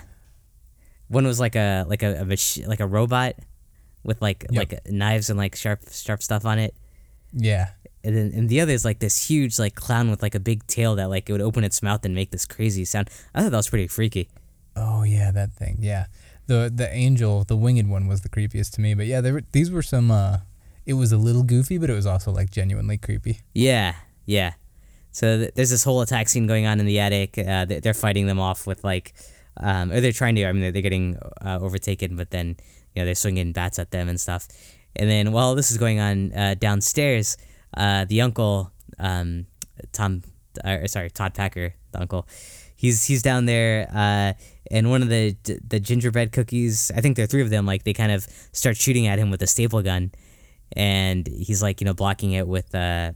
One 1.07 1.25
was 1.25 1.39
like 1.39 1.55
a 1.55 1.83
like 1.87 2.03
a, 2.03 2.21
a 2.21 2.25
mach- 2.25 2.67
like 2.67 2.79
a 2.79 2.87
robot 2.87 3.35
with 4.03 4.21
like 4.21 4.45
Yep. 4.51 4.59
like 4.71 4.91
knives 4.91 5.29
and 5.29 5.37
like 5.37 5.55
sharp 5.55 5.81
sharp 5.91 6.21
stuff 6.23 6.45
on 6.45 6.59
it. 6.59 6.75
Yeah. 7.33 7.69
And 8.03 8.15
then 8.15 8.31
and 8.35 8.49
the 8.49 8.61
other 8.61 8.71
is 8.71 8.85
like 8.85 8.99
this 8.99 9.27
huge 9.27 9.57
like 9.59 9.75
clown 9.75 10.09
with 10.11 10.21
like 10.21 10.35
a 10.35 10.39
big 10.39 10.65
tail 10.67 10.95
that 10.95 11.09
like 11.09 11.27
it 11.29 11.31
would 11.31 11.41
open 11.41 11.63
its 11.63 11.81
mouth 11.81 12.05
and 12.05 12.13
make 12.15 12.31
this 12.31 12.45
crazy 12.45 12.85
sound. 12.85 13.09
I 13.33 13.41
thought 13.41 13.51
that 13.51 13.57
was 13.57 13.69
pretty 13.69 13.87
freaky. 13.87 14.29
Oh 14.75 15.03
yeah, 15.03 15.31
that 15.31 15.53
thing. 15.53 15.77
Yeah. 15.79 16.05
The 16.47 16.71
the 16.73 16.91
angel, 16.93 17.43
the 17.43 17.55
winged 17.57 17.89
one 17.89 18.07
was 18.07 18.21
the 18.21 18.29
creepiest 18.29 18.71
to 18.75 18.81
me, 18.81 18.93
but 18.93 19.05
yeah, 19.07 19.21
were, 19.21 19.41
these 19.51 19.71
were 19.71 19.81
some 19.81 20.11
uh 20.11 20.39
it 20.85 20.93
was 20.93 21.11
a 21.11 21.17
little 21.17 21.41
goofy, 21.43 21.77
but 21.79 21.89
it 21.89 21.93
was 21.93 22.05
also 22.05 22.31
like 22.31 22.51
genuinely 22.51 22.97
creepy. 22.97 23.39
Yeah, 23.53 23.95
yeah. 24.25 24.53
So 25.11 25.37
th- 25.39 25.53
there's 25.55 25.71
this 25.71 25.83
whole 25.83 26.01
attack 26.01 26.29
scene 26.29 26.45
going 26.45 26.67
on 26.67 26.79
in 26.79 26.85
the 26.85 26.99
attic. 26.99 27.37
Uh, 27.39 27.65
they- 27.65 27.79
they're 27.79 27.95
fighting 27.95 28.27
them 28.27 28.39
off 28.39 28.67
with 28.67 28.83
like, 28.83 29.13
um, 29.57 29.91
or 29.91 29.99
they're 30.01 30.11
trying 30.11 30.35
to. 30.35 30.45
I 30.45 30.51
mean, 30.51 30.61
they're, 30.61 30.71
they're 30.71 30.81
getting 30.83 31.17
uh, 31.43 31.57
overtaken, 31.61 32.15
but 32.15 32.29
then 32.29 32.57
you 32.93 33.01
know 33.01 33.05
they're 33.05 33.15
swinging 33.15 33.51
bats 33.51 33.79
at 33.79 33.89
them 33.91 34.09
and 34.09 34.21
stuff. 34.21 34.47
And 34.95 35.09
then 35.09 35.31
while 35.31 35.55
this 35.55 35.71
is 35.71 35.77
going 35.77 35.99
on 35.99 36.31
uh, 36.33 36.53
downstairs, 36.59 37.37
uh, 37.75 38.05
the 38.05 38.21
uncle, 38.21 38.71
um, 38.99 39.47
Tom, 39.91 40.21
uh, 40.63 40.85
sorry, 40.87 41.09
Todd 41.09 41.33
Packer, 41.33 41.73
the 41.91 41.99
uncle, 42.01 42.27
he's 42.75 43.05
he's 43.05 43.21
down 43.21 43.45
there, 43.45 43.87
uh, 43.93 44.33
and 44.71 44.89
one 44.89 45.01
of 45.01 45.09
the 45.09 45.35
the 45.67 45.79
gingerbread 45.79 46.31
cookies. 46.31 46.91
I 46.95 47.01
think 47.01 47.15
there 47.15 47.23
are 47.23 47.27
three 47.27 47.41
of 47.41 47.49
them. 47.49 47.65
Like 47.65 47.83
they 47.83 47.93
kind 47.93 48.11
of 48.11 48.27
start 48.51 48.77
shooting 48.77 49.07
at 49.07 49.19
him 49.19 49.29
with 49.31 49.41
a 49.41 49.47
staple 49.47 49.81
gun, 49.81 50.11
and 50.73 51.27
he's 51.27 51.61
like 51.61 51.81
you 51.81 51.85
know 51.85 51.93
blocking 51.93 52.31
it 52.33 52.47
with 52.47 52.73
uh, 52.75 53.11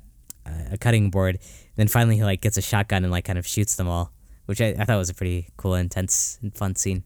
a 0.71 0.77
cutting 0.77 1.09
board. 1.11 1.35
and 1.35 1.75
then 1.75 1.87
finally 1.87 2.15
he 2.17 2.23
like 2.23 2.41
gets 2.41 2.57
a 2.57 2.61
shotgun 2.61 3.03
and 3.03 3.11
like 3.11 3.25
kind 3.25 3.39
of 3.39 3.47
shoots 3.47 3.75
them 3.75 3.87
all, 3.87 4.11
which 4.45 4.61
I, 4.61 4.75
I 4.79 4.85
thought 4.85 4.97
was 4.97 5.09
a 5.09 5.13
pretty 5.15 5.49
cool, 5.57 5.75
intense, 5.75 6.37
and 6.41 6.55
fun 6.55 6.75
scene. 6.75 7.03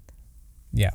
Yeah. 0.71 0.91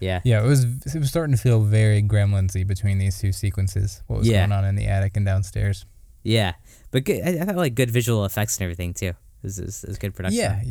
Yeah. 0.00 0.20
Yeah, 0.24 0.42
it 0.44 0.46
was 0.46 0.64
it 0.94 0.98
was 0.98 1.08
starting 1.08 1.34
to 1.34 1.40
feel 1.40 1.60
very 1.62 2.02
gremlinsy 2.02 2.66
between 2.66 2.98
these 2.98 3.18
two 3.18 3.32
sequences. 3.32 4.02
What 4.08 4.18
was 4.20 4.28
Yeah. 4.28 4.40
going 4.46 4.52
on 4.52 4.64
in 4.64 4.74
the 4.76 4.86
attic 4.86 5.16
and 5.16 5.24
downstairs. 5.24 5.86
Yeah, 6.22 6.54
but 6.90 7.04
good, 7.04 7.22
I, 7.24 7.40
I 7.42 7.44
thought 7.44 7.56
like 7.56 7.74
good 7.76 7.90
visual 7.90 8.24
effects 8.24 8.56
and 8.58 8.64
everything 8.64 8.92
too. 8.94 9.12
Was, 9.42 9.58
it 9.58 9.64
was, 9.86 9.98
good 9.98 10.14
production. 10.14 10.38
Yeah. 10.40 10.62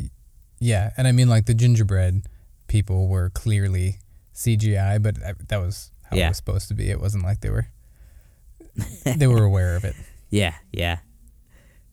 Yeah, 0.58 0.90
and 0.96 1.06
I 1.06 1.12
mean 1.12 1.28
like 1.28 1.46
the 1.46 1.54
gingerbread 1.54 2.22
people 2.66 3.08
were 3.08 3.30
clearly 3.30 3.98
CGI, 4.34 5.02
but 5.02 5.20
that, 5.20 5.48
that 5.48 5.58
was 5.58 5.90
how 6.10 6.16
Yeah. 6.16 6.26
it 6.26 6.28
was 6.30 6.36
supposed 6.38 6.68
to 6.68 6.74
be. 6.74 6.90
It 6.90 7.00
wasn't 7.00 7.24
like 7.24 7.40
they 7.40 7.50
were 7.50 7.68
they 9.04 9.26
were 9.26 9.44
aware 9.44 9.76
of 9.76 9.84
it. 9.84 9.94
Yeah, 10.30 10.54
yeah, 10.72 10.98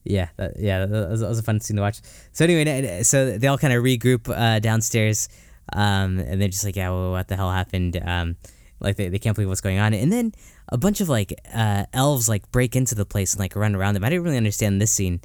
yeah, 0.03 0.29
that, 0.37 0.53
yeah. 0.59 0.85
That 0.85 1.09
was, 1.09 1.19
that 1.21 1.29
was 1.29 1.39
a 1.39 1.43
fun 1.43 1.59
scene 1.59 1.77
to 1.77 1.81
watch. 1.81 2.01
So 2.31 2.45
anyway, 2.45 3.03
so 3.03 3.37
they 3.37 3.47
all 3.47 3.57
kind 3.57 3.73
of 3.73 3.83
regroup 3.83 4.29
uh, 4.29 4.59
downstairs, 4.59 5.29
um, 5.71 6.19
and 6.19 6.41
they're 6.41 6.49
just 6.49 6.63
like, 6.65 6.75
"Yeah, 6.75 6.89
well, 6.89 7.11
what 7.11 7.27
the 7.27 7.35
hell 7.35 7.51
happened?" 7.51 8.01
Um, 8.03 8.35
like 8.79 8.95
they, 8.97 9.07
they 9.09 9.19
can't 9.19 9.35
believe 9.35 9.49
what's 9.49 9.61
going 9.61 9.79
on, 9.79 9.93
and 9.93 10.11
then 10.11 10.33
a 10.69 10.77
bunch 10.77 10.99
of 10.99 11.09
like 11.09 11.33
uh, 11.53 11.85
elves 11.93 12.27
like 12.27 12.49
break 12.51 12.75
into 12.75 12.95
the 12.95 13.05
place 13.05 13.33
and 13.33 13.39
like 13.39 13.55
run 13.55 13.75
around 13.75 13.93
them. 13.93 14.03
I 14.03 14.09
didn't 14.09 14.23
really 14.23 14.37
understand 14.37 14.81
this 14.81 14.91
scene. 14.91 15.21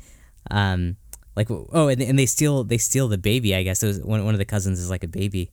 Um, 0.51 0.97
like 1.39 1.51
oh, 1.51 1.87
and, 1.89 2.03
and 2.03 2.19
they 2.19 2.27
steal 2.27 2.65
they 2.65 2.79
steal 2.79 3.07
the 3.07 3.17
baby. 3.19 3.55
I 3.55 3.63
guess 3.63 3.83
it 3.83 3.87
was 3.87 4.01
one 4.01 4.25
one 4.25 4.35
of 4.35 4.39
the 4.39 4.45
cousins 4.45 4.81
is 4.81 4.91
like 4.91 5.05
a 5.05 5.09
baby. 5.09 5.51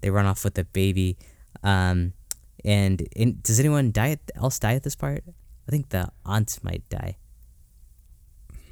They 0.00 0.10
run 0.10 0.26
off 0.26 0.42
with 0.44 0.54
the 0.54 0.64
baby. 0.64 1.16
Um, 1.62 2.12
and 2.64 3.00
in, 3.14 3.38
does 3.42 3.58
anyone 3.60 3.92
die 3.92 4.10
at, 4.10 4.20
else 4.34 4.58
die 4.58 4.74
at 4.74 4.82
this 4.82 4.96
part? 4.96 5.22
I 5.66 5.70
think 5.70 5.90
the 5.90 6.10
aunt 6.24 6.58
might 6.62 6.82
die. 6.88 7.16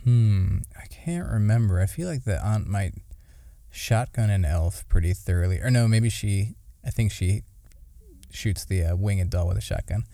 Hmm, 0.05 0.59
I 0.81 0.87
can't 0.87 1.29
remember. 1.29 1.81
I 1.81 1.87
feel 1.87 2.09
like 2.09 2.25
the 2.25 2.45
aunt 2.45 2.67
might 2.67 2.95
shotgun 3.71 4.31
an 4.31 4.45
elf 4.45 4.85
pretty 4.89 5.13
thoroughly. 5.13 5.61
Or 5.61 5.71
no, 5.71 5.87
maybe 5.89 6.11
she 6.11 6.55
I 6.85 6.91
think 6.91 7.13
she 7.13 7.43
shoots 8.31 8.65
the 8.65 8.83
uh, 8.85 8.97
winged 8.97 9.31
doll 9.31 9.49
with 9.49 9.59
a 9.59 9.61
shotgun. 9.61 10.05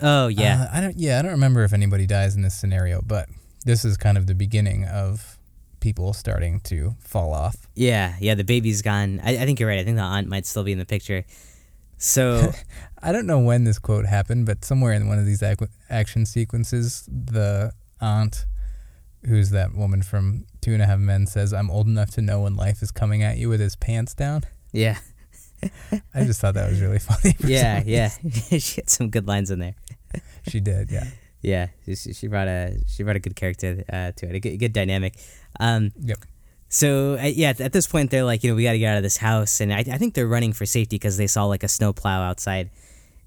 Oh 0.00 0.28
yeah, 0.28 0.68
Uh, 0.70 0.76
I 0.76 0.80
don't. 0.80 0.96
Yeah, 0.96 1.18
I 1.18 1.22
don't 1.22 1.32
remember 1.32 1.64
if 1.64 1.72
anybody 1.72 2.06
dies 2.06 2.34
in 2.34 2.42
this 2.42 2.54
scenario, 2.54 3.00
but 3.02 3.28
this 3.64 3.84
is 3.84 3.96
kind 3.96 4.18
of 4.18 4.26
the 4.26 4.34
beginning 4.34 4.84
of 4.84 5.31
people 5.82 6.14
starting 6.14 6.60
to 6.60 6.96
fall 7.00 7.34
off. 7.34 7.56
yeah, 7.74 8.16
yeah. 8.20 8.34
The 8.34 8.44
baby's 8.44 8.80
gone. 8.80 9.20
I, 9.22 9.32
I 9.36 9.44
think 9.44 9.60
you're 9.60 9.68
right. 9.68 9.78
I 9.78 9.84
think 9.84 9.98
the 9.98 10.02
aunt 10.02 10.28
might 10.28 10.46
still 10.46 10.64
be 10.64 10.72
in 10.72 10.78
the 10.78 10.86
picture. 10.86 11.24
So 11.98 12.52
I 13.02 13.12
don't 13.12 13.26
know 13.26 13.38
when 13.38 13.64
this 13.64 13.78
quote 13.78 14.06
happened, 14.06 14.46
but 14.46 14.64
somewhere 14.64 14.92
in 14.92 15.08
one 15.08 15.18
of 15.18 15.26
these 15.26 15.42
ac- 15.42 15.66
action 15.90 16.24
sequences, 16.24 17.06
the 17.12 17.72
aunt, 18.00 18.46
who's 19.26 19.50
that 19.50 19.74
woman 19.74 20.02
from 20.02 20.46
Two 20.62 20.72
and 20.72 20.80
a 20.82 20.86
Half 20.86 21.00
Men, 21.00 21.26
says, 21.26 21.52
"I'm 21.52 21.70
old 21.70 21.86
enough 21.86 22.10
to 22.12 22.22
know 22.22 22.40
when 22.40 22.56
life 22.56 22.82
is 22.82 22.90
coming 22.90 23.22
at 23.22 23.36
you 23.36 23.48
with 23.48 23.60
his 23.60 23.76
pants 23.76 24.14
down." 24.14 24.42
yeah, 24.72 24.98
I 26.14 26.24
just 26.24 26.40
thought 26.40 26.54
that 26.54 26.70
was 26.70 26.80
really 26.80 26.98
funny. 26.98 27.36
yeah, 27.44 27.82
yeah. 27.84 28.08
she 28.58 28.80
had 28.80 28.88
some 28.88 29.10
good 29.10 29.28
lines 29.28 29.50
in 29.50 29.58
there. 29.58 29.74
She 30.48 30.60
did, 30.60 30.90
yeah. 30.90 31.06
Yeah, 31.42 31.68
she, 31.84 31.96
she 31.96 32.28
brought 32.28 32.46
a 32.46 32.78
she 32.86 33.02
brought 33.02 33.16
a 33.16 33.20
good 33.20 33.34
character 33.34 33.84
uh, 33.92 34.12
to 34.12 34.28
it, 34.28 34.34
a 34.36 34.40
good, 34.40 34.56
good 34.58 34.72
dynamic. 34.72 35.14
Um, 35.62 35.92
Yep. 36.02 36.18
So 36.68 37.18
uh, 37.20 37.26
yeah, 37.26 37.52
at 37.58 37.72
this 37.72 37.86
point 37.86 38.10
they're 38.10 38.24
like, 38.24 38.42
you 38.42 38.50
know, 38.50 38.56
we 38.56 38.64
got 38.64 38.72
to 38.72 38.78
get 38.78 38.92
out 38.92 38.96
of 38.96 39.02
this 39.02 39.18
house, 39.18 39.60
and 39.60 39.72
I, 39.72 39.80
I 39.80 39.98
think 39.98 40.14
they're 40.14 40.26
running 40.26 40.54
for 40.54 40.64
safety 40.64 40.96
because 40.96 41.18
they 41.18 41.26
saw 41.26 41.44
like 41.44 41.62
a 41.62 41.68
snow 41.68 41.92
plow 41.92 42.22
outside, 42.22 42.70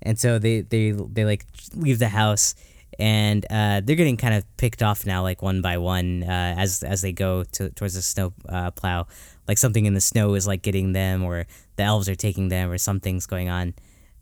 and 0.02 0.18
so 0.18 0.40
they 0.40 0.62
they 0.62 0.92
they 0.92 1.26
like 1.26 1.46
leave 1.76 2.00
the 2.00 2.10
house, 2.10 2.56
and 2.98 3.46
uh, 3.52 3.82
they're 3.84 3.96
getting 3.96 4.18
kind 4.18 4.34
of 4.34 4.44
picked 4.58 4.82
off 4.82 5.06
now, 5.06 5.22
like 5.22 5.44
one 5.44 5.62
by 5.62 5.78
one, 5.78 6.24
uh, 6.24 6.56
as 6.58 6.82
as 6.82 7.04
they 7.04 7.12
go 7.12 7.44
to, 7.44 7.70
towards 7.70 7.94
the 7.94 8.02
snow 8.02 8.34
uh, 8.50 8.72
plow, 8.72 9.06
like 9.48 9.60
something 9.60 9.86
in 9.86 9.94
the 9.94 10.02
snow 10.02 10.34
is 10.34 10.48
like 10.48 10.64
getting 10.64 10.94
them, 10.94 11.24
or 11.24 11.46
the 11.76 11.84
elves 11.84 12.10
are 12.10 12.16
taking 12.16 12.50
them, 12.50 12.72
or 12.72 12.80
something's 12.80 13.28
going 13.28 13.50
on. 13.50 13.76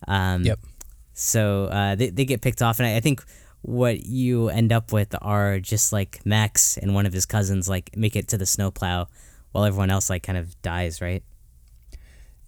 Um, 0.05 0.43
Yep. 0.43 0.59
So 1.13 1.65
uh, 1.71 1.95
they 1.95 2.09
they 2.09 2.25
get 2.25 2.41
picked 2.41 2.61
off, 2.61 2.79
and 2.79 2.87
I, 2.87 2.97
I 2.97 2.99
think 2.99 3.23
what 3.63 4.05
you 4.05 4.49
end 4.49 4.71
up 4.71 4.91
with 4.91 5.15
are 5.21 5.59
just 5.59 5.91
like 5.91 6.19
Max 6.25 6.77
and 6.77 6.93
one 6.93 7.05
of 7.05 7.13
his 7.13 7.25
cousins 7.25 7.67
like 7.67 7.95
make 7.95 8.15
it 8.15 8.27
to 8.27 8.37
the 8.37 8.45
snowplow 8.45 9.07
while 9.51 9.63
everyone 9.63 9.89
else 9.89 10.09
like 10.09 10.21
kind 10.21 10.37
of 10.37 10.61
dies, 10.61 11.01
right? 11.01 11.23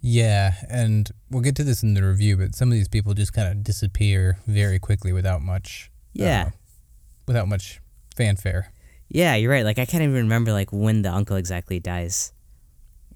Yeah, 0.01 0.53
and 0.69 1.09
we'll 1.31 1.41
get 1.41 1.55
to 1.55 1.63
this 1.63 1.81
in 1.81 1.95
the 1.95 2.03
review, 2.03 2.37
but 2.37 2.53
some 2.53 2.67
of 2.69 2.73
these 2.73 2.89
people 2.89 3.13
just 3.13 3.33
kind 3.33 3.47
of 3.47 3.63
disappear 3.63 4.37
very 4.45 4.77
quickly 4.77 5.11
without 5.11 5.41
much. 5.41 5.89
Yeah. 6.13 6.47
uh, 6.47 6.49
without 7.27 7.47
much 7.47 7.81
fanfare. 8.15 8.71
Yeah, 9.09 9.35
you're 9.35 9.51
right. 9.51 9.65
Like 9.65 9.79
I 9.79 9.85
can't 9.85 10.03
even 10.03 10.15
remember 10.15 10.51
like 10.51 10.71
when 10.71 11.01
the 11.01 11.11
uncle 11.11 11.37
exactly 11.37 11.79
dies. 11.79 12.33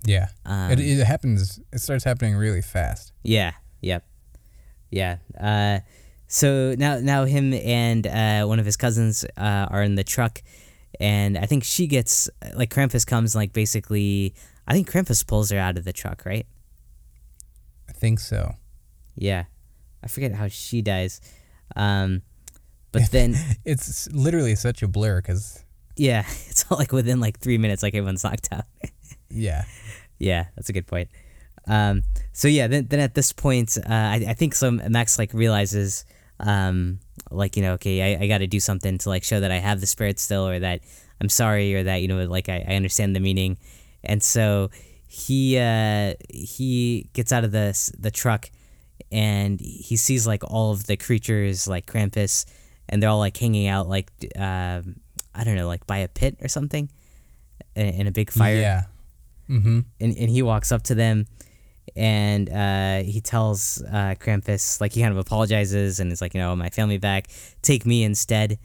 Yeah. 0.06 0.30
Um, 0.46 0.72
it, 0.72 0.80
it 0.80 1.06
happens. 1.06 1.60
It 1.74 1.80
starts 1.80 2.04
happening 2.06 2.36
really 2.36 2.62
fast. 2.62 3.12
Yeah. 3.24 3.52
Yep. 3.82 4.06
Yeah. 4.90 5.18
Uh, 5.40 5.80
so 6.30 6.76
now, 6.78 7.00
now 7.00 7.26
him 7.26 7.54
and 7.54 8.08
uh, 8.08 8.46
one 8.46 8.60
of 8.60 8.66
his 8.66 8.78
cousins 8.78 9.26
uh, 9.36 9.68
are 9.70 9.84
in 9.84 9.96
the 9.96 10.06
truck, 10.06 10.42
and 11.00 11.38
I 11.38 11.46
think 11.46 11.66
she 11.66 11.88
gets 11.88 12.30
like 12.56 12.74
Krampus 12.74 13.06
comes 13.06 13.36
like 13.36 13.52
basically. 13.52 14.34
I 14.68 14.74
think 14.74 14.90
Krampus 14.90 15.26
pulls 15.26 15.50
her 15.50 15.58
out 15.58 15.78
of 15.78 15.84
the 15.84 15.92
truck, 15.92 16.24
right? 16.26 16.46
I 17.90 17.92
think 17.92 18.20
so. 18.20 18.54
Yeah. 19.16 19.46
I 20.04 20.08
forget 20.08 20.32
how 20.34 20.48
she 20.48 20.84
dies. 20.84 21.22
Um, 21.76 22.22
but 22.92 23.10
then, 23.12 23.36
It's 23.66 24.08
literally 24.12 24.56
such 24.56 24.82
a 24.84 24.88
blur 24.88 25.22
because 25.22 25.64
yeah, 25.96 26.24
it's 26.48 26.66
all 26.70 26.78
like 26.78 26.92
within 26.92 27.20
like 27.20 27.40
three 27.40 27.58
minutes, 27.58 27.84
like 27.84 27.94
everyone's 27.94 28.24
knocked 28.24 28.50
out. 28.52 28.66
yeah, 29.30 29.66
Yeah, 30.18 30.46
that's 30.56 30.70
a 30.70 30.74
good 30.74 30.88
point. 30.88 31.10
Um, 31.68 32.04
so 32.32 32.48
yeah, 32.48 32.68
then, 32.68 32.88
then 32.88 33.00
at 33.00 33.14
this 33.14 33.32
point, 33.32 33.78
uh, 33.78 33.92
I, 33.94 34.26
I 34.30 34.34
think 34.34 34.56
some 34.56 34.82
Max 34.90 35.20
like 35.20 35.34
realizes, 35.34 36.06
um, 36.40 37.00
like 37.32 37.56
you 37.56 37.64
know, 37.64 37.74
okay, 37.74 38.16
I, 38.16 38.24
I 38.24 38.28
got 38.28 38.40
to 38.40 38.48
do 38.48 38.60
something 38.60 38.98
to 39.00 39.10
like 39.10 39.24
show 39.24 39.40
that 39.40 39.52
I 39.52 39.58
have 39.58 39.82
the 39.82 39.88
spirit 39.88 40.20
still, 40.20 40.48
or 40.48 40.60
that 40.60 40.82
I'm 41.22 41.30
sorry, 41.30 41.76
or 41.76 41.84
that 41.84 41.98
you 41.98 42.08
know, 42.08 42.24
like 42.26 42.50
I, 42.50 42.66
I 42.68 42.76
understand 42.76 43.16
the 43.16 43.20
meaning, 43.20 43.58
and 44.04 44.24
so 44.24 44.70
he 45.08 45.58
uh, 45.58 46.14
he 46.30 47.10
gets 47.14 47.32
out 47.32 47.44
of 47.44 47.52
the 47.52 47.94
the 47.98 48.12
truck, 48.12 48.50
and 49.12 49.60
he 49.60 49.96
sees 49.96 50.26
like 50.26 50.44
all 50.44 50.72
of 50.72 50.86
the 50.88 50.98
creatures 50.98 51.68
like 51.68 51.86
Krampus, 51.86 52.46
and 52.88 53.02
they're 53.02 53.10
all 53.10 53.20
like 53.20 53.38
hanging 53.38 53.68
out 53.68 53.88
like 53.88 54.12
um, 54.36 54.96
I 55.36 55.44
don't 55.44 55.56
know, 55.56 55.68
like 55.68 55.86
by 55.88 55.98
a 55.98 56.08
pit 56.08 56.38
or 56.42 56.48
something, 56.48 56.90
in, 57.76 57.88
in 57.88 58.08
a 58.08 58.12
big 58.12 58.32
fire 58.32 58.56
yeah. 58.56 58.84
Mm-hmm. 59.50 59.80
and, 60.00 60.18
and 60.18 60.30
he 60.30 60.42
walks 60.44 60.72
up 60.72 60.84
to 60.84 60.96
them 60.96 61.26
and 61.96 62.50
uh, 62.50 63.04
he 63.04 63.22
tells 63.22 63.82
uh, 63.84 64.16
Krampus, 64.20 64.80
like, 64.82 64.94
he 64.94 65.02
kind 65.02 65.12
of 65.12 65.18
apologizes 65.18 66.00
and 66.00 66.12
is 66.12 66.22
like, 66.22 66.34
you 66.34 66.40
know, 66.40 66.56
my 66.56 66.70
family 66.70 66.98
back, 66.98 67.28
take 67.62 67.86
me 67.86 68.04
instead. 68.04 68.58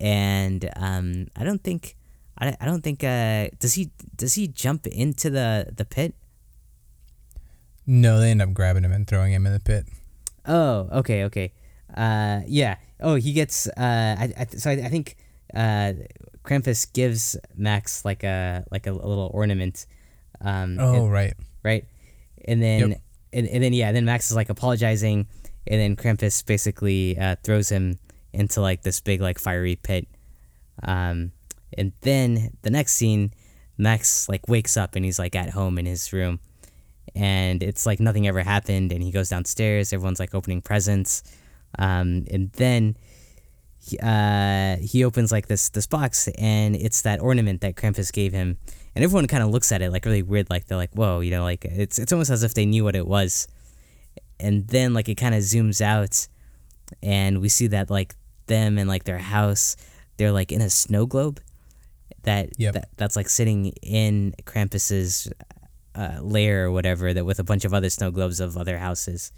And 0.00 0.68
um, 0.76 1.28
I 1.36 1.44
don't 1.44 1.62
think, 1.62 1.96
I, 2.38 2.56
I 2.60 2.64
don't 2.66 2.82
think, 2.82 3.02
uh, 3.04 3.48
does 3.58 3.74
he, 3.74 3.90
does 4.16 4.34
he 4.34 4.46
jump 4.48 4.86
into 4.86 5.30
the, 5.30 5.72
the 5.74 5.84
pit? 5.84 6.14
No, 7.86 8.18
they 8.20 8.30
end 8.30 8.42
up 8.42 8.52
grabbing 8.52 8.84
him 8.84 8.92
and 8.92 9.06
throwing 9.06 9.32
him 9.32 9.46
in 9.46 9.52
the 9.52 9.60
pit. 9.60 9.86
Oh, 10.44 10.88
okay, 10.92 11.24
okay. 11.24 11.52
Uh, 11.96 12.40
yeah. 12.46 12.76
Oh, 13.00 13.14
he 13.14 13.32
gets, 13.32 13.68
uh, 13.68 14.16
I, 14.18 14.32
I, 14.38 14.46
so 14.56 14.70
I, 14.70 14.74
I 14.74 14.88
think 14.88 15.16
uh, 15.54 15.92
Krampus 16.44 16.92
gives 16.92 17.36
Max 17.56 18.04
like 18.04 18.24
a, 18.24 18.64
like 18.70 18.86
a, 18.86 18.90
a 18.92 18.92
little 18.92 19.30
ornament. 19.32 19.86
Um, 20.40 20.78
Oh, 20.80 21.04
and- 21.04 21.12
right. 21.12 21.34
right? 21.62 21.84
And 22.46 22.62
then 22.62 22.90
Yep. 22.90 23.00
and, 23.32 23.48
and 23.48 23.62
then 23.62 23.72
yeah, 23.72 23.92
then 23.92 24.04
Max 24.04 24.30
is 24.30 24.36
like 24.36 24.48
apologizing, 24.48 25.26
and 25.66 25.80
then 25.80 25.96
Krampus 25.96 26.44
basically 26.44 27.18
uh, 27.18 27.36
throws 27.42 27.68
him 27.68 27.98
into 28.32 28.60
like 28.60 28.82
this 28.82 29.00
big 29.00 29.20
like 29.20 29.38
fiery 29.38 29.76
pit. 29.76 30.06
Um, 30.82 31.32
and 31.76 31.92
then 32.02 32.52
the 32.62 32.70
next 32.70 32.94
scene, 32.94 33.32
Max 33.78 34.28
like 34.28 34.48
wakes 34.48 34.76
up 34.76 34.94
and 34.94 35.04
he's 35.04 35.18
like 35.18 35.34
at 35.34 35.50
home 35.50 35.78
in 35.78 35.86
his 35.86 36.12
room, 36.12 36.40
and 37.14 37.62
it's 37.62 37.86
like 37.86 37.98
nothing 38.00 38.26
ever 38.28 38.42
happened. 38.42 38.92
And 38.92 39.02
he 39.02 39.10
goes 39.10 39.28
downstairs. 39.28 39.92
Everyone's 39.92 40.20
like 40.20 40.34
opening 40.34 40.62
presents, 40.62 41.22
um, 41.78 42.26
and 42.30 42.52
then. 42.52 42.96
He, 43.78 43.96
uh, 44.02 44.78
he 44.78 45.04
opens 45.04 45.30
like 45.30 45.46
this 45.46 45.68
this 45.68 45.86
box 45.86 46.26
and 46.38 46.74
it's 46.74 47.02
that 47.02 47.20
ornament 47.20 47.60
that 47.60 47.76
Krampus 47.76 48.10
gave 48.12 48.32
him, 48.32 48.58
and 48.96 49.04
everyone 49.04 49.26
kind 49.28 49.42
of 49.44 49.50
looks 49.50 49.70
at 49.70 49.82
it 49.82 49.92
like 49.92 50.04
really 50.04 50.22
weird, 50.22 50.50
like 50.50 50.66
they're 50.66 50.76
like, 50.78 50.92
"Whoa," 50.94 51.20
you 51.20 51.30
know, 51.30 51.44
like 51.44 51.64
it's 51.64 51.98
it's 51.98 52.12
almost 52.12 52.30
as 52.30 52.42
if 52.42 52.54
they 52.54 52.66
knew 52.66 52.82
what 52.82 52.96
it 52.96 53.06
was, 53.06 53.46
and 54.40 54.66
then 54.66 54.92
like 54.94 55.08
it 55.08 55.14
kind 55.16 55.34
of 55.34 55.42
zooms 55.42 55.80
out, 55.80 56.26
and 57.02 57.40
we 57.40 57.48
see 57.48 57.68
that 57.68 57.90
like 57.90 58.16
them 58.46 58.78
and 58.78 58.88
like 58.88 59.04
their 59.04 59.18
house, 59.18 59.76
they're 60.16 60.32
like 60.32 60.50
in 60.50 60.60
a 60.62 60.70
snow 60.70 61.04
globe, 61.06 61.40
that 62.22 62.50
Yep. 62.58 62.74
that 62.74 62.88
that's 62.96 63.16
like 63.16 63.28
sitting 63.28 63.66
in 63.82 64.34
Krampus's 64.44 65.30
uh, 65.94 66.18
lair 66.20 66.66
or 66.66 66.70
whatever, 66.72 67.12
that 67.14 67.24
with 67.24 67.38
a 67.38 67.44
bunch 67.44 67.64
of 67.64 67.72
other 67.74 67.90
snow 67.90 68.10
globes 68.10 68.40
of 68.40 68.56
other 68.56 68.78
houses, 68.78 69.30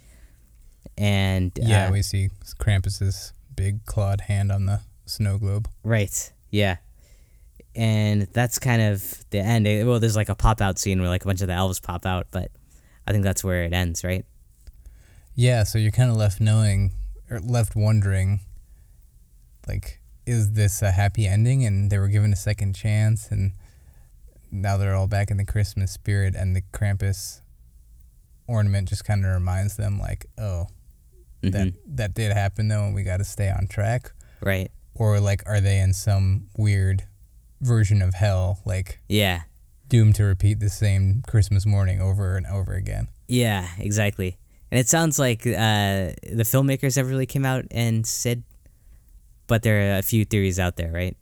and 0.97 1.53
Yeah, 1.61 1.89
uh, 1.89 1.93
we 1.93 2.03
see 2.03 2.31
Krampus's 2.59 3.33
big 3.57 3.85
clawed 3.87 4.23
hand 4.23 4.53
on 4.53 4.67
the 4.67 4.81
snow 5.07 5.39
globe. 5.39 5.69
Right. 5.83 6.33
Yeah. 6.51 6.77
And 7.79 8.23
that's 8.33 8.59
kind 8.59 8.83
of 8.83 9.25
the 9.31 9.39
end. 9.39 9.67
Eh, 9.69 9.85
Well, 9.85 10.01
there's 10.01 10.17
like 10.17 10.29
a 10.29 10.35
pop 10.35 10.61
out 10.61 10.79
scene 10.81 10.99
where 11.01 11.09
like 11.09 11.23
a 11.23 11.27
bunch 11.27 11.41
of 11.43 11.47
the 11.47 11.53
elves 11.55 11.79
pop 11.79 12.05
out, 12.05 12.27
but 12.33 12.51
I 13.07 13.13
think 13.13 13.23
that's 13.23 13.45
where 13.45 13.63
it 13.63 13.73
ends, 13.73 14.03
right? 14.03 14.27
Yeah, 15.37 15.63
so 15.63 15.79
you're 15.79 15.93
kind 15.93 16.11
of 16.11 16.17
left 16.17 16.41
knowing 16.41 16.91
or 17.31 17.39
left 17.39 17.77
wondering, 17.77 18.41
like, 19.69 20.01
is 20.27 20.53
this 20.55 20.83
a 20.83 20.91
happy 20.91 21.27
ending? 21.27 21.65
And 21.65 21.89
they 21.89 21.99
were 21.99 22.09
given 22.09 22.33
a 22.33 22.37
second 22.37 22.75
chance, 22.75 23.29
and 23.31 23.53
now 24.51 24.77
they're 24.77 24.97
all 24.97 25.07
back 25.07 25.31
in 25.31 25.37
the 25.37 25.45
Christmas 25.45 25.93
spirit, 25.93 26.35
and 26.35 26.57
the 26.57 26.63
Krampus 26.73 27.43
ornament 28.49 28.89
just 28.89 29.05
kind 29.05 29.25
of 29.25 29.33
reminds 29.33 29.77
them, 29.77 29.99
like, 30.01 30.27
oh, 30.37 30.67
that 31.43 31.69
Mhm. 31.69 31.75
that 31.87 32.15
did 32.15 32.33
happen 32.33 32.67
though, 32.67 32.85
and 32.87 32.95
we 32.95 33.05
got 33.05 33.19
to 33.19 33.25
stay 33.25 33.49
on 33.49 33.69
track. 33.69 34.11
Right. 34.41 34.73
Or 34.95 35.21
like, 35.21 35.45
are 35.47 35.61
they 35.61 35.79
in 35.79 35.93
some 35.95 36.49
weird 36.57 37.05
version 37.61 38.03
of 38.03 38.15
hell, 38.15 38.61
like 38.65 39.01
Yeah. 39.09 39.43
doomed 39.89 40.15
to 40.17 40.25
repeat 40.25 40.61
the 40.61 40.69
same 40.69 41.23
Christmas 41.27 41.65
morning 41.67 42.01
over 42.01 42.37
and 42.37 42.47
over 42.47 42.75
again? 42.75 43.09
Yeah, 43.27 43.69
exactly. 43.79 44.39
And 44.71 44.79
it 44.79 44.89
sounds 44.89 45.19
like 45.19 45.47
uh, 45.47 46.13
the 46.23 46.45
filmmakers 46.45 46.97
never 46.97 47.09
really 47.09 47.27
came 47.27 47.45
out 47.47 47.65
and 47.71 48.07
said, 48.07 48.43
but 49.47 49.63
there 49.63 49.95
are 49.95 49.99
a 49.99 50.03
few 50.03 50.25
theories 50.25 50.59
out 50.59 50.77
there, 50.77 50.93
right? 50.93 51.17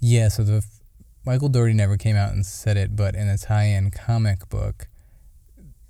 Yeah, 0.00 0.28
so 0.28 0.42
the 0.42 0.64
Michael 1.24 1.48
Dougherty 1.48 1.74
never 1.74 1.96
came 1.96 2.16
out 2.16 2.32
and 2.32 2.44
said 2.44 2.76
it, 2.76 2.96
but 2.96 3.14
in 3.14 3.28
a 3.28 3.38
tie-in 3.38 3.90
comic 3.92 4.48
book, 4.48 4.88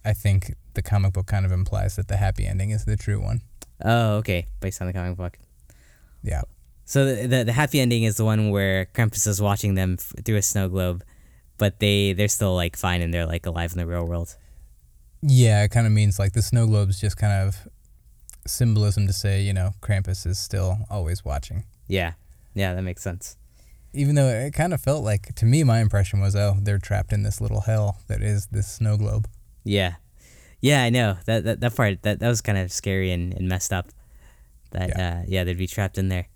I 0.04 0.12
think 0.12 0.54
the 0.74 0.82
comic 0.82 1.12
book 1.14 1.26
kind 1.26 1.46
of 1.46 1.52
implies 1.52 1.96
that 1.96 2.08
the 2.08 2.16
happy 2.16 2.46
ending 2.46 2.70
is 2.70 2.84
the 2.84 2.96
true 2.96 3.20
one. 3.22 3.40
Oh, 3.82 4.16
okay. 4.16 4.46
Based 4.60 4.80
on 4.82 4.86
the 4.86 4.92
comic 4.92 5.16
book. 5.16 5.38
Yeah. 6.22 6.42
So 6.90 7.04
the, 7.04 7.28
the, 7.28 7.44
the 7.44 7.52
happy 7.52 7.78
ending 7.78 8.02
is 8.02 8.16
the 8.16 8.24
one 8.24 8.50
where 8.50 8.86
Krampus 8.86 9.28
is 9.28 9.40
watching 9.40 9.76
them 9.76 9.96
f- 10.00 10.24
through 10.24 10.38
a 10.38 10.42
snow 10.42 10.68
globe, 10.68 11.04
but 11.56 11.78
they, 11.78 12.14
they're 12.14 12.26
still 12.26 12.56
like 12.56 12.76
fine 12.76 13.00
and 13.00 13.14
they're 13.14 13.26
like 13.26 13.46
alive 13.46 13.70
in 13.70 13.78
the 13.78 13.86
real 13.86 14.04
world. 14.04 14.34
Yeah, 15.22 15.62
it 15.62 15.68
kind 15.68 15.86
of 15.86 15.92
means 15.92 16.18
like 16.18 16.32
the 16.32 16.42
snow 16.42 16.66
globe's 16.66 17.00
just 17.00 17.16
kind 17.16 17.46
of 17.46 17.68
symbolism 18.44 19.06
to 19.06 19.12
say, 19.12 19.40
you 19.40 19.52
know, 19.52 19.70
Krampus 19.80 20.26
is 20.26 20.40
still 20.40 20.78
always 20.90 21.24
watching. 21.24 21.62
Yeah. 21.86 22.14
Yeah, 22.54 22.74
that 22.74 22.82
makes 22.82 23.02
sense. 23.02 23.36
Even 23.92 24.16
though 24.16 24.26
it 24.26 24.52
kind 24.52 24.74
of 24.74 24.80
felt 24.80 25.04
like, 25.04 25.32
to 25.36 25.44
me, 25.44 25.62
my 25.62 25.78
impression 25.78 26.18
was, 26.18 26.34
oh, 26.34 26.56
they're 26.60 26.78
trapped 26.78 27.12
in 27.12 27.22
this 27.22 27.40
little 27.40 27.60
hell 27.60 27.98
that 28.08 28.20
is 28.20 28.48
this 28.48 28.66
snow 28.66 28.96
globe. 28.96 29.28
Yeah, 29.62 29.94
yeah, 30.60 30.82
I 30.82 30.90
know 30.90 31.18
that 31.26 31.44
that, 31.44 31.60
that 31.60 31.76
part 31.76 32.02
that, 32.02 32.18
that 32.18 32.28
was 32.28 32.40
kind 32.40 32.58
of 32.58 32.72
scary 32.72 33.12
and, 33.12 33.32
and 33.32 33.48
messed 33.48 33.72
up. 33.72 33.90
That 34.72 34.88
yeah. 34.88 35.20
Uh, 35.20 35.24
yeah, 35.28 35.44
they'd 35.44 35.56
be 35.56 35.68
trapped 35.68 35.96
in 35.96 36.08
there. 36.08 36.26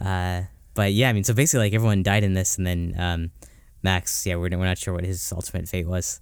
Uh, 0.00 0.42
but 0.74 0.92
yeah, 0.92 1.08
I 1.08 1.12
mean, 1.12 1.24
so 1.24 1.32
basically, 1.34 1.66
like 1.66 1.74
everyone 1.74 2.02
died 2.02 2.24
in 2.24 2.34
this, 2.34 2.58
and 2.58 2.66
then 2.66 2.94
um, 2.98 3.30
Max, 3.82 4.26
yeah, 4.26 4.36
we're 4.36 4.50
we're 4.50 4.64
not 4.66 4.78
sure 4.78 4.92
what 4.94 5.04
his 5.04 5.32
ultimate 5.32 5.68
fate 5.68 5.86
was, 5.86 6.20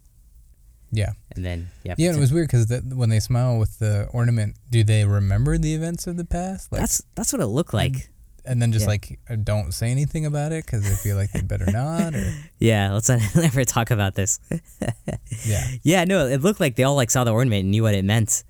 Yeah. 0.92 1.12
and 1.34 1.44
then 1.44 1.68
yeah, 1.84 1.94
Yeah, 1.98 2.14
it 2.14 2.18
was 2.18 2.32
weird 2.32 2.48
because 2.48 2.70
when 2.94 3.08
they 3.10 3.20
smile 3.20 3.58
with 3.58 3.78
the 3.78 4.08
ornament, 4.12 4.56
do 4.70 4.82
they 4.84 5.04
remember 5.04 5.58
the 5.58 5.74
events 5.74 6.06
of 6.06 6.16
the 6.16 6.24
past? 6.24 6.72
Like, 6.72 6.80
that's 6.82 7.02
that's 7.14 7.32
what 7.32 7.42
it 7.42 7.46
looked 7.46 7.74
like. 7.74 8.10
and 8.44 8.62
then 8.62 8.72
just 8.72 8.84
yeah. 8.84 8.88
like 8.88 9.18
uh, 9.28 9.36
don't 9.36 9.72
say 9.74 9.90
anything 9.90 10.24
about 10.24 10.52
it 10.52 10.64
because 10.64 10.82
they 10.88 10.94
feel 10.96 11.16
like 11.16 11.30
they'd 11.32 11.46
better 11.46 11.70
not. 11.70 12.14
Or 12.14 12.32
Yeah, 12.58 12.92
let's 12.94 13.08
not 13.10 13.20
ever 13.36 13.64
talk 13.64 13.90
about 13.90 14.14
this. 14.14 14.40
yeah, 15.44 15.66
yeah, 15.82 16.04
no, 16.04 16.26
it 16.26 16.40
looked 16.40 16.60
like 16.60 16.76
they 16.76 16.84
all 16.84 16.96
like 16.96 17.10
saw 17.10 17.24
the 17.24 17.32
ornament 17.32 17.62
and 17.62 17.70
knew 17.70 17.82
what 17.82 17.94
it 17.94 18.04
meant, 18.04 18.44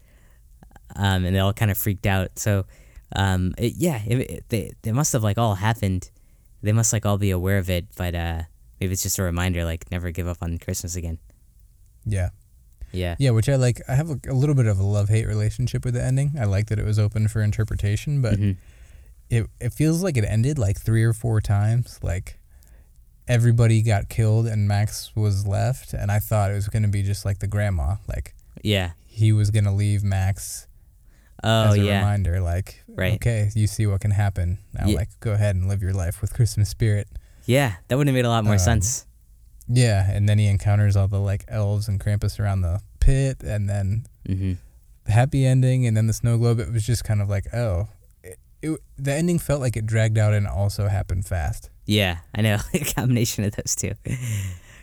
um, 0.94 1.24
and 1.24 1.34
they 1.34 1.40
all 1.40 1.52
kind 1.52 1.70
of 1.72 1.76
freaked 1.78 2.06
out. 2.06 2.38
So, 2.38 2.66
um, 3.16 3.54
it, 3.58 3.74
yeah, 3.76 4.00
it, 4.06 4.18
it, 4.30 4.44
they 4.48 4.72
they 4.82 4.92
must 4.92 5.12
have 5.12 5.22
like 5.22 5.38
all 5.38 5.54
happened. 5.56 6.10
They 6.62 6.72
must 6.72 6.92
like 6.92 7.06
all 7.06 7.18
be 7.18 7.30
aware 7.30 7.58
of 7.58 7.70
it, 7.70 7.86
but 7.96 8.14
uh, 8.14 8.42
maybe 8.80 8.92
it's 8.92 9.02
just 9.02 9.18
a 9.18 9.22
reminder, 9.22 9.64
like 9.64 9.90
never 9.90 10.10
give 10.10 10.26
up 10.28 10.38
on 10.42 10.58
Christmas 10.58 10.96
again. 10.96 11.18
yeah, 12.04 12.30
Yeah, 12.92 13.16
yeah. 13.18 13.30
Which 13.30 13.48
I 13.48 13.56
like. 13.56 13.80
I 13.88 13.94
have 13.94 14.10
a, 14.10 14.18
a 14.28 14.34
little 14.34 14.54
bit 14.54 14.66
of 14.66 14.78
a 14.78 14.82
love 14.84 15.08
hate 15.08 15.26
relationship 15.26 15.84
with 15.84 15.94
the 15.94 16.02
ending. 16.04 16.32
I 16.40 16.44
like 16.44 16.66
that 16.68 16.78
it 16.78 16.84
was 16.84 16.98
open 16.98 17.28
for 17.28 17.40
interpretation, 17.42 18.20
but 18.22 18.38
Mhm. 18.38 18.56
it 19.30 19.46
it 19.60 19.72
feels 19.72 20.02
like 20.02 20.16
it 20.16 20.24
ended 20.24 20.58
like 20.58 20.78
three 20.80 21.04
or 21.04 21.12
four 21.12 21.40
times. 21.40 21.98
Like 22.02 22.38
everybody 23.26 23.82
got 23.82 24.08
killed 24.08 24.46
and 24.46 24.66
Max 24.68 25.12
was 25.14 25.46
left, 25.46 25.92
and 25.92 26.10
I 26.10 26.18
thought 26.18 26.50
it 26.50 26.54
was 26.54 26.68
gonna 26.68 26.88
be 26.88 27.02
just 27.02 27.24
like 27.24 27.38
the 27.40 27.46
grandma, 27.46 27.96
like 28.08 28.34
Yeah. 28.62 28.92
he 29.06 29.32
was 29.32 29.50
gonna 29.50 29.74
leave 29.74 30.02
Max 30.02 30.66
Oh 31.44 31.68
as 31.68 31.74
a 31.76 31.80
yeah. 31.80 31.98
reminder, 31.98 32.40
like 32.40 32.82
Right. 32.88 33.14
okay, 33.14 33.50
you 33.54 33.66
see 33.66 33.86
what 33.86 34.00
can 34.00 34.10
happen 34.10 34.58
now, 34.74 34.86
Ye- 34.86 34.96
like 34.96 35.08
go 35.20 35.32
ahead 35.32 35.54
and 35.56 35.68
live 35.68 35.82
your 35.82 35.92
life 35.92 36.20
with 36.20 36.32
Christmas 36.34 36.68
spirit. 36.68 37.08
Yeah, 37.46 37.74
that 37.88 37.96
would 37.96 38.06
have 38.08 38.14
made 38.14 38.24
a 38.24 38.28
lot 38.28 38.44
more 38.44 38.54
Um, 38.54 38.58
sense. 38.58 39.06
Yeah, 39.68 40.10
and 40.10 40.28
then 40.28 40.38
he 40.38 40.46
encounters 40.46 40.96
all 40.96 41.08
the 41.08 41.20
like 41.20 41.44
elves 41.48 41.88
and 41.88 42.00
Krampus 42.00 42.40
around 42.40 42.62
the 42.62 42.80
pit, 43.00 43.42
and 43.42 43.68
then 43.68 44.06
hmm 44.26 44.54
the 45.04 45.12
happy 45.12 45.46
ending, 45.46 45.86
and 45.86 45.96
then 45.96 46.06
the 46.06 46.12
snow 46.12 46.36
globe. 46.38 46.58
It 46.60 46.70
was 46.72 46.84
just 46.84 47.02
kind 47.04 47.22
of 47.22 47.28
like, 47.30 47.46
oh, 47.54 47.88
it, 48.22 48.38
it, 48.60 48.78
the 48.98 49.14
ending 49.14 49.38
felt 49.38 49.60
like 49.62 49.74
it 49.76 49.86
dragged 49.86 50.18
out 50.18 50.34
and 50.34 50.46
also 50.46 50.88
happened 50.88 51.24
fast. 51.26 51.70
Yeah, 51.86 52.18
I 52.34 52.42
know. 52.42 52.58
a 52.74 52.80
combination 52.80 53.44
of 53.44 53.54
those 53.56 53.74
two. 53.76 53.92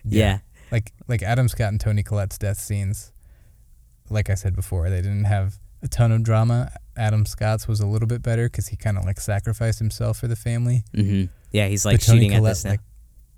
Yeah. 0.04 0.40
like 0.72 0.94
like 1.08 1.22
Adam 1.22 1.48
Scott 1.48 1.70
and 1.70 1.80
Toni 1.80 2.02
Collette's 2.04 2.38
death 2.38 2.58
scenes. 2.60 3.12
Like 4.10 4.30
I 4.30 4.36
said 4.36 4.56
before, 4.56 4.90
they 4.90 5.02
didn't 5.02 5.26
have 5.26 5.60
a 5.82 5.88
ton 5.88 6.12
of 6.12 6.24
drama. 6.24 6.72
Adam 6.98 7.26
Scott's 7.26 7.68
was 7.68 7.80
a 7.82 7.86
little 7.88 8.08
bit 8.08 8.22
better 8.22 8.46
because 8.48 8.68
he 8.68 8.76
kind 8.78 8.98
of 8.98 9.04
like 9.06 9.20
sacrificed 9.20 9.80
himself 9.80 10.18
for 10.18 10.28
the 10.28 10.36
family. 10.36 10.84
hmm 10.94 11.26
Yeah, 11.52 11.68
he's 11.68 11.86
like 11.86 12.02
shooting 12.02 12.34
at 12.34 12.38
Collette, 12.38 12.52
this 12.52 12.64
now. 12.66 12.72
like, 12.72 12.80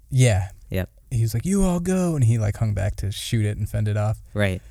yeah, 0.09 0.49
Yep. 0.69 0.89
He 1.09 1.21
was 1.21 1.33
like, 1.33 1.45
"You 1.45 1.63
all 1.63 1.79
go," 1.79 2.15
and 2.15 2.23
he 2.25 2.37
like 2.37 2.57
hung 2.57 2.73
back 2.73 2.97
to 2.97 3.11
shoot 3.11 3.45
it 3.45 3.57
and 3.57 3.69
fend 3.69 3.87
it 3.87 3.95
off. 3.95 4.21
Right. 4.33 4.61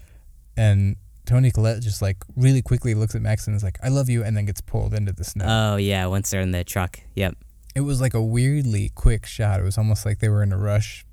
And 0.55 0.97
Toni 1.25 1.51
Collette 1.51 1.81
just 1.81 2.03
like 2.03 2.19
really 2.37 2.61
quickly 2.61 2.95
looks 2.95 3.15
at 3.15 3.23
Max 3.23 3.47
and 3.47 3.57
is 3.57 3.63
like, 3.65 3.79
"I 3.83 3.89
love 3.89 4.11
you," 4.11 4.23
and 4.23 4.37
then 4.37 4.45
gets 4.45 4.61
pulled 4.61 4.93
into 4.93 5.13
the 5.15 5.25
snow. 5.25 5.47
Oh 5.49 5.77
yeah, 5.77 6.05
once 6.07 6.29
they're 6.31 6.43
in 6.43 6.51
the 6.51 6.63
truck. 6.65 7.01
Yep. 7.15 7.37
it 7.75 7.81
was 7.81 8.01
like 8.03 8.13
a 8.13 8.23
weirdly 8.23 8.91
quick 8.95 9.25
shot. 9.25 9.61
It 9.61 9.63
was 9.63 9.79
almost 9.79 10.05
like 10.05 10.19
they 10.19 10.29
were 10.29 10.43
in 10.43 10.53
a 10.53 10.59
rush 10.59 11.06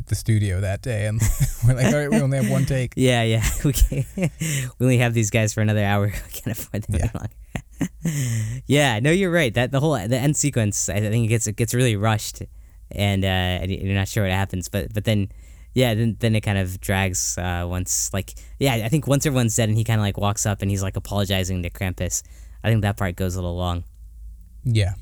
at 0.00 0.06
the 0.06 0.14
studio 0.14 0.60
that 0.60 0.80
day, 0.82 1.06
and 1.06 1.20
we're 1.66 1.74
like, 1.74 1.86
"All 1.92 1.98
right, 2.00 2.10
we 2.10 2.20
only 2.20 2.38
have 2.38 2.50
one 2.50 2.64
take." 2.64 2.94
Yeah, 2.96 3.22
yeah. 3.22 3.44
We 3.64 3.72
can 3.72 4.04
we 4.16 4.84
only 4.86 4.98
have 4.98 5.12
these 5.14 5.30
guys 5.30 5.52
for 5.54 5.60
another 5.60 5.84
hour. 5.84 6.06
We 6.06 6.32
can't 6.32 6.56
afford 6.58 6.82
them 6.84 7.00
Yeah. 7.00 7.10
longer. 7.14 7.30
yeah, 8.66 8.98
no, 9.00 9.10
you're 9.10 9.30
right. 9.30 9.52
That 9.54 9.70
the 9.72 9.80
whole 9.80 9.92
the 9.92 10.16
end 10.18 10.36
sequence, 10.36 10.88
I 10.88 11.00
think 11.00 11.24
it 11.24 11.28
gets 11.28 11.46
it 11.46 11.56
gets 11.56 11.74
really 11.74 11.96
rushed, 11.96 12.42
and 12.90 13.24
uh, 13.24 13.28
and 13.62 13.70
you're 13.70 13.94
not 13.94 14.08
sure 14.08 14.24
what 14.24 14.32
happens. 14.32 14.68
But 14.68 14.92
but 14.94 15.04
then, 15.04 15.28
yeah, 15.74 15.94
then 15.94 16.16
then 16.18 16.34
it 16.34 16.40
kind 16.42 16.58
of 16.58 16.80
drags 16.80 17.36
uh, 17.38 17.66
once 17.68 18.10
like 18.12 18.34
yeah, 18.58 18.74
I 18.84 18.88
think 18.88 19.06
once 19.06 19.26
everyone's 19.26 19.54
dead 19.56 19.68
and 19.68 19.76
he 19.78 19.84
kind 19.84 20.00
of 20.00 20.04
like 20.04 20.16
walks 20.18 20.46
up 20.46 20.62
and 20.62 20.70
he's 20.70 20.82
like 20.82 20.96
apologizing 20.96 21.62
to 21.62 21.70
Krampus. 21.70 22.22
I 22.64 22.68
think 22.68 22.82
that 22.82 22.96
part 22.96 23.16
goes 23.16 23.34
a 23.36 23.38
little 23.40 23.56
long. 23.56 23.84
Yeah. 24.64 24.94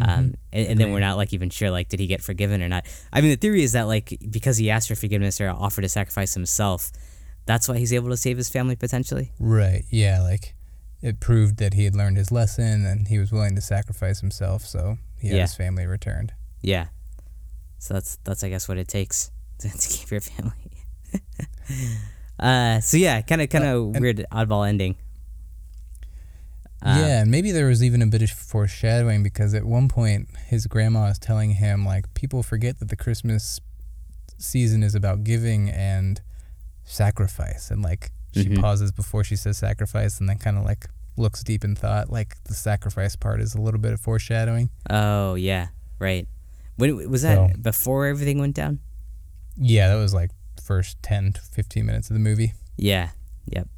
Um, 0.00 0.08
Mhm. 0.08 0.34
And, 0.54 0.66
and 0.68 0.80
then 0.80 0.92
we're 0.92 1.00
not 1.00 1.16
like 1.18 1.32
even 1.34 1.50
sure 1.50 1.70
like 1.70 1.88
did 1.90 2.00
he 2.00 2.06
get 2.06 2.22
forgiven 2.22 2.62
or 2.62 2.68
not. 2.68 2.86
I 3.12 3.20
mean, 3.20 3.30
the 3.30 3.36
theory 3.36 3.62
is 3.62 3.72
that 3.72 3.82
like 3.82 4.16
because 4.30 4.56
he 4.56 4.70
asked 4.70 4.88
for 4.88 4.94
forgiveness 4.94 5.40
or 5.40 5.50
offered 5.50 5.82
to 5.82 5.88
sacrifice 5.90 6.32
himself, 6.32 6.90
that's 7.44 7.68
why 7.68 7.76
he's 7.76 7.92
able 7.92 8.08
to 8.08 8.16
save 8.16 8.38
his 8.38 8.48
family 8.48 8.76
potentially. 8.76 9.32
Right. 9.38 9.84
Yeah. 9.90 10.22
Like 10.22 10.54
it 11.02 11.20
proved 11.20 11.58
that 11.58 11.74
he 11.74 11.84
had 11.84 11.94
learned 11.94 12.16
his 12.16 12.32
lesson 12.32 12.86
and 12.86 13.08
he 13.08 13.18
was 13.18 13.30
willing 13.32 13.54
to 13.56 13.60
sacrifice 13.60 14.20
himself, 14.20 14.62
so 14.64 14.96
he 15.18 15.28
had 15.28 15.36
Yeah. 15.36 15.42
his 15.42 15.54
family 15.54 15.84
returned. 15.86 16.32
Yeah. 16.62 16.86
So 17.78 17.92
that's 17.94 18.16
that's 18.24 18.42
I 18.42 18.48
guess 18.48 18.66
what 18.68 18.78
it 18.78 18.88
takes 18.88 19.30
to, 19.58 19.68
to 19.82 19.88
keep 19.88 20.10
your 20.10 20.20
family. 20.22 20.70
uh, 22.38 22.80
so 22.80 22.96
yeah, 22.96 23.20
kind 23.22 23.42
of 23.42 23.48
kind 23.50 23.64
of 23.64 23.96
Uh, 23.96 24.00
weird 24.00 24.24
oddball 24.32 24.66
ending. 24.68 24.96
Uh, 26.84 26.96
yeah, 27.00 27.22
and 27.22 27.30
maybe 27.30 27.50
there 27.50 27.66
was 27.66 27.82
even 27.82 28.02
a 28.02 28.06
bit 28.06 28.20
of 28.22 28.30
foreshadowing 28.30 29.22
because 29.22 29.54
at 29.54 29.64
one 29.64 29.88
point 29.88 30.28
his 30.48 30.66
grandma 30.66 31.06
is 31.06 31.18
telling 31.18 31.52
him 31.52 31.84
like 31.86 32.12
people 32.14 32.42
forget 32.42 32.78
that 32.78 32.88
the 32.88 32.96
Christmas 32.96 33.58
season 34.38 34.82
is 34.82 34.94
about 34.94 35.24
giving 35.24 35.70
and 35.70 36.20
sacrifice 36.84 37.70
and 37.70 37.82
like 37.82 38.10
she 38.34 38.46
Mhm. 38.46 38.60
pauses 38.60 38.92
before 38.92 39.24
she 39.24 39.36
says 39.36 39.56
sacrifice 39.58 40.18
and 40.20 40.28
then 40.28 40.38
kind 40.38 40.58
of 40.58 40.64
like 40.64 40.86
looks 41.16 41.42
deep 41.42 41.64
in 41.64 41.74
thought 41.76 42.10
like 42.10 42.42
the 42.44 42.54
sacrifice 42.54 43.14
part 43.16 43.40
is 43.40 43.54
a 43.54 43.60
little 43.60 43.80
bit 43.80 43.92
of 43.92 44.00
foreshadowing. 44.00 44.68
Oh 44.90 45.34
yeah, 45.36 45.68
right. 45.98 46.28
When 46.76 47.08
was 47.10 47.22
that 47.22 47.36
So- 47.54 47.56
before 47.62 48.06
everything 48.06 48.38
went 48.38 48.54
down? 48.56 48.80
Yeah, 49.56 49.88
that 49.88 49.94
was 49.94 50.12
like 50.12 50.32
first 50.62 51.00
10 51.02 51.32
to 51.34 51.40
15 51.40 51.86
minutes 51.86 52.10
of 52.10 52.14
the 52.14 52.20
movie. 52.20 52.52
Yeah. 52.76 53.10
Yep. 53.46 53.68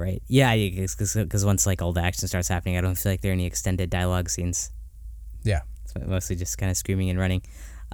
Right. 0.00 0.22
Yeah, 0.28 0.56
because 0.56 1.44
once 1.44 1.66
like 1.66 1.82
all 1.82 1.92
the 1.92 2.00
action 2.00 2.26
starts 2.26 2.48
happening, 2.48 2.78
I 2.78 2.80
don't 2.80 2.94
feel 2.94 3.12
like 3.12 3.20
there 3.20 3.32
are 3.32 3.34
any 3.34 3.44
extended 3.44 3.90
dialogue 3.90 4.30
scenes. 4.30 4.70
Yeah. 5.44 5.60
It's 5.84 5.94
mostly 6.06 6.36
just 6.36 6.56
kind 6.56 6.70
of 6.70 6.76
screaming 6.78 7.10
and 7.10 7.18
running. 7.18 7.42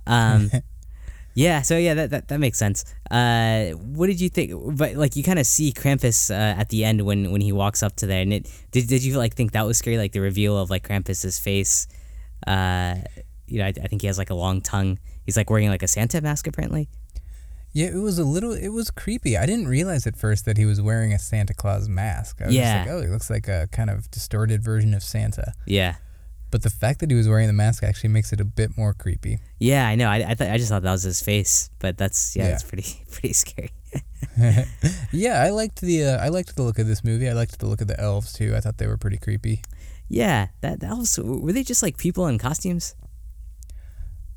Um, 0.06 0.50
yeah. 1.34 1.62
So 1.62 1.76
yeah, 1.76 1.94
that, 1.94 2.10
that 2.10 2.28
that 2.28 2.38
makes 2.38 2.58
sense. 2.58 2.84
Uh, 3.10 3.70
what 3.70 4.06
did 4.06 4.20
you 4.20 4.28
think? 4.28 4.52
But 4.78 4.94
like 4.94 5.16
you 5.16 5.24
kind 5.24 5.40
of 5.40 5.46
see 5.46 5.72
Krampus 5.72 6.30
uh, 6.30 6.60
at 6.60 6.68
the 6.68 6.84
end 6.84 7.02
when 7.02 7.32
when 7.32 7.40
he 7.40 7.50
walks 7.50 7.82
up 7.82 7.96
to 7.96 8.06
there, 8.06 8.22
and 8.22 8.32
it 8.32 8.48
did 8.70 8.86
did 8.86 9.02
you 9.02 9.18
like 9.18 9.34
think 9.34 9.50
that 9.52 9.66
was 9.66 9.76
scary? 9.76 9.98
Like 9.98 10.12
the 10.12 10.20
reveal 10.20 10.56
of 10.56 10.70
like 10.70 10.86
Krampus's 10.86 11.40
face. 11.40 11.88
Uh, 12.46 12.96
you 13.48 13.58
know, 13.58 13.64
I, 13.64 13.72
I 13.82 13.88
think 13.88 14.02
he 14.02 14.06
has 14.06 14.16
like 14.18 14.30
a 14.30 14.34
long 14.34 14.60
tongue. 14.60 15.00
He's 15.24 15.36
like 15.36 15.50
wearing 15.50 15.70
like 15.70 15.82
a 15.82 15.88
Santa 15.88 16.20
mask 16.20 16.46
apparently. 16.46 16.88
Yeah, 17.76 17.88
it 17.88 18.00
was 18.00 18.18
a 18.18 18.24
little. 18.24 18.52
It 18.52 18.68
was 18.68 18.90
creepy. 18.90 19.36
I 19.36 19.44
didn't 19.44 19.68
realize 19.68 20.06
at 20.06 20.16
first 20.16 20.46
that 20.46 20.56
he 20.56 20.64
was 20.64 20.80
wearing 20.80 21.12
a 21.12 21.18
Santa 21.18 21.52
Claus 21.52 21.88
mask. 21.90 22.40
I 22.40 22.46
was 22.46 22.54
Yeah. 22.54 22.62
just 22.84 22.88
like, 22.88 22.96
oh, 22.96 23.02
he 23.02 23.08
looks 23.08 23.28
like 23.28 23.48
a 23.48 23.68
kind 23.70 23.90
of 23.90 24.10
distorted 24.10 24.62
version 24.64 24.94
of 24.94 25.02
Santa. 25.02 25.52
Yeah. 25.66 25.96
But 26.50 26.62
the 26.62 26.70
fact 26.70 27.00
that 27.00 27.10
he 27.10 27.16
was 27.16 27.28
wearing 27.28 27.48
the 27.48 27.52
mask 27.52 27.82
actually 27.82 28.08
makes 28.10 28.32
it 28.32 28.40
a 28.40 28.44
bit 28.46 28.78
more 28.78 28.94
creepy. 28.94 29.40
Yeah, 29.58 29.86
I 29.86 29.94
know. 29.94 30.08
I 30.08 30.30
I, 30.30 30.34
th- 30.34 30.50
I 30.50 30.56
just 30.56 30.70
thought 30.70 30.82
that 30.84 30.90
was 30.92 31.02
his 31.02 31.20
face, 31.20 31.68
but 31.78 31.98
that's 31.98 32.34
yeah, 32.34 32.44
Yeah. 32.44 32.50
that's 32.52 32.62
pretty 32.62 33.04
pretty 33.10 33.34
scary. 33.34 33.70
yeah, 35.12 35.42
I 35.42 35.50
liked 35.50 35.80
the. 35.82 36.04
Uh, 36.04 36.16
I 36.24 36.28
liked 36.28 36.56
the 36.56 36.62
look 36.62 36.78
of 36.78 36.86
this 36.86 37.04
movie. 37.04 37.28
I 37.28 37.32
liked 37.34 37.58
the 37.58 37.66
look 37.66 37.80
of 37.82 37.88
the 37.88 38.00
elves 38.00 38.32
too. 38.32 38.54
I 38.56 38.60
thought 38.60 38.78
they 38.78 38.86
were 38.86 38.96
pretty 38.96 39.18
creepy. 39.18 39.60
yeah, 40.08 40.48
that 40.62 40.80
that 40.80 40.96
was 40.96 41.18
were 41.18 41.52
they 41.52 41.62
just 41.62 41.82
like 41.82 41.98
people 41.98 42.26
in 42.26 42.38
costumes? 42.38 42.94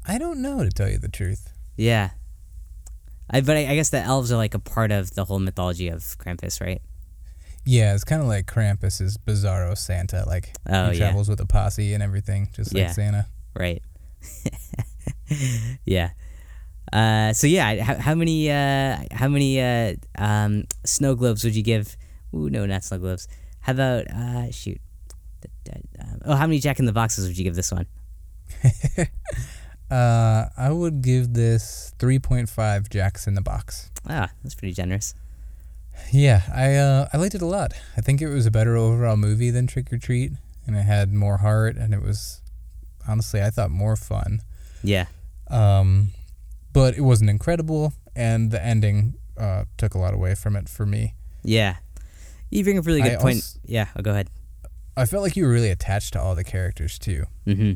I 0.06 0.18
don't 0.18 0.42
know 0.42 0.64
to 0.64 0.70
tell 0.70 0.90
you 0.90 0.98
the 0.98 1.08
truth. 1.10 1.54
Yeah. 1.78 2.10
I 3.30 3.42
but 3.42 3.58
I, 3.58 3.68
I 3.68 3.76
guess 3.76 3.90
the 3.90 4.00
elves 4.00 4.32
are 4.32 4.38
like 4.38 4.54
a 4.56 4.60
part 4.60 4.92
of 4.92 5.14
the 5.16 5.26
whole 5.26 5.40
mythology 5.40 5.90
of 5.90 6.00
Krampus, 6.18 6.60
right? 6.62 6.82
Yeah, 7.66 7.94
it's 7.94 8.04
kind 8.04 8.22
of 8.22 8.28
like 8.28 8.46
Krampus's 8.48 9.18
Bizarro 9.18 9.78
Santa. 9.78 10.24
Like 10.26 10.54
Oh, 10.68 10.90
he 10.90 10.98
yeah. 10.98 11.06
travels 11.08 11.30
with 11.30 11.40
a 11.40 11.46
posse 11.46 11.94
and 11.94 12.02
everything, 12.02 12.50
just 12.54 12.74
like 12.74 12.82
Yeah. 12.82 12.92
Santa. 12.92 13.28
Right. 13.56 13.84
yeah. 15.86 16.12
Uh, 16.92 17.34
so 17.34 17.46
yeah, 17.46 17.84
how, 17.84 17.96
how 17.96 18.16
many 18.16 18.50
uh, 18.50 18.98
how 19.12 19.28
many 19.28 19.62
uh, 19.62 19.94
um, 20.18 20.64
snow 20.86 21.14
globes 21.16 21.44
would 21.44 21.56
you 21.56 21.62
give? 21.62 21.96
Ooh, 22.34 22.50
no, 22.50 22.66
not 22.66 22.84
snow 22.84 22.98
globes. 22.98 23.28
How 23.60 23.74
about 23.74 24.08
uh, 24.10 24.50
shoot? 24.52 24.80
Um, 26.00 26.20
oh, 26.26 26.36
how 26.36 26.48
many 26.48 26.58
Jack 26.60 26.80
in 26.80 26.86
the 26.86 26.92
Boxes 26.94 27.28
would 27.28 27.38
you 27.38 27.44
give 27.44 27.56
this 27.56 27.72
one? 27.72 27.86
Uh, 29.92 30.46
I 30.58 30.70
would 30.72 31.02
give 31.02 31.34
this 31.34 31.94
3.5 31.98 32.90
Jacks 32.90 33.28
in 33.28 33.34
the 33.34 33.42
Box. 33.42 33.90
Ah, 34.08 34.30
that's 34.44 34.56
pretty 34.56 34.74
generous. 34.74 35.14
Yeah, 36.12 36.42
I 36.54 36.76
uh, 36.76 37.10
I 37.12 37.18
liked 37.18 37.36
it 37.36 37.42
a 37.42 37.46
lot. 37.46 37.74
I 37.98 38.02
think 38.02 38.22
it 38.22 38.30
was 38.30 38.46
a 38.46 38.52
better 38.52 38.78
overall 38.78 39.18
movie 39.18 39.50
than 39.50 39.68
Trick 39.68 39.92
or 39.92 39.98
Treat, 39.98 40.32
and 40.66 40.76
it 40.76 40.84
had 40.84 41.12
more 41.14 41.38
heart, 41.38 41.76
and 41.76 41.94
it 41.94 42.02
was 42.02 42.42
honestly 43.08 43.42
I 43.42 43.50
thought 43.50 43.70
more 43.72 43.96
fun. 43.98 44.42
Yeah. 44.84 45.08
Um, 45.50 46.10
but 46.72 46.96
it 46.98 47.02
wasn't 47.02 47.30
incredible, 47.30 47.94
and 48.16 48.50
the 48.52 48.64
ending 48.64 49.16
uh, 49.38 49.66
took 49.78 49.94
a 49.94 49.98
lot 49.98 50.14
away 50.14 50.36
from 50.36 50.56
it 50.56 50.70
for 50.70 50.86
me. 50.86 51.16
Yeah. 51.44 51.78
You 52.50 52.64
bring 52.64 52.78
up 52.78 52.86
a 52.86 52.88
really 52.88 53.02
good 53.02 53.14
I 53.14 53.22
point. 53.22 53.36
als- 53.38 53.60
yeah, 53.66 53.88
oh, 53.96 54.02
go 54.02 54.12
ahead. 54.12 54.30
I 54.96 55.06
felt 55.06 55.24
like 55.24 55.36
you 55.36 55.46
were 55.46 55.52
really 55.52 55.70
attached 55.70 56.14
to 56.14 56.22
all 56.22 56.34
the 56.36 56.44
characters 56.44 56.98
too, 57.00 57.26
Mm-hmm. 57.46 57.74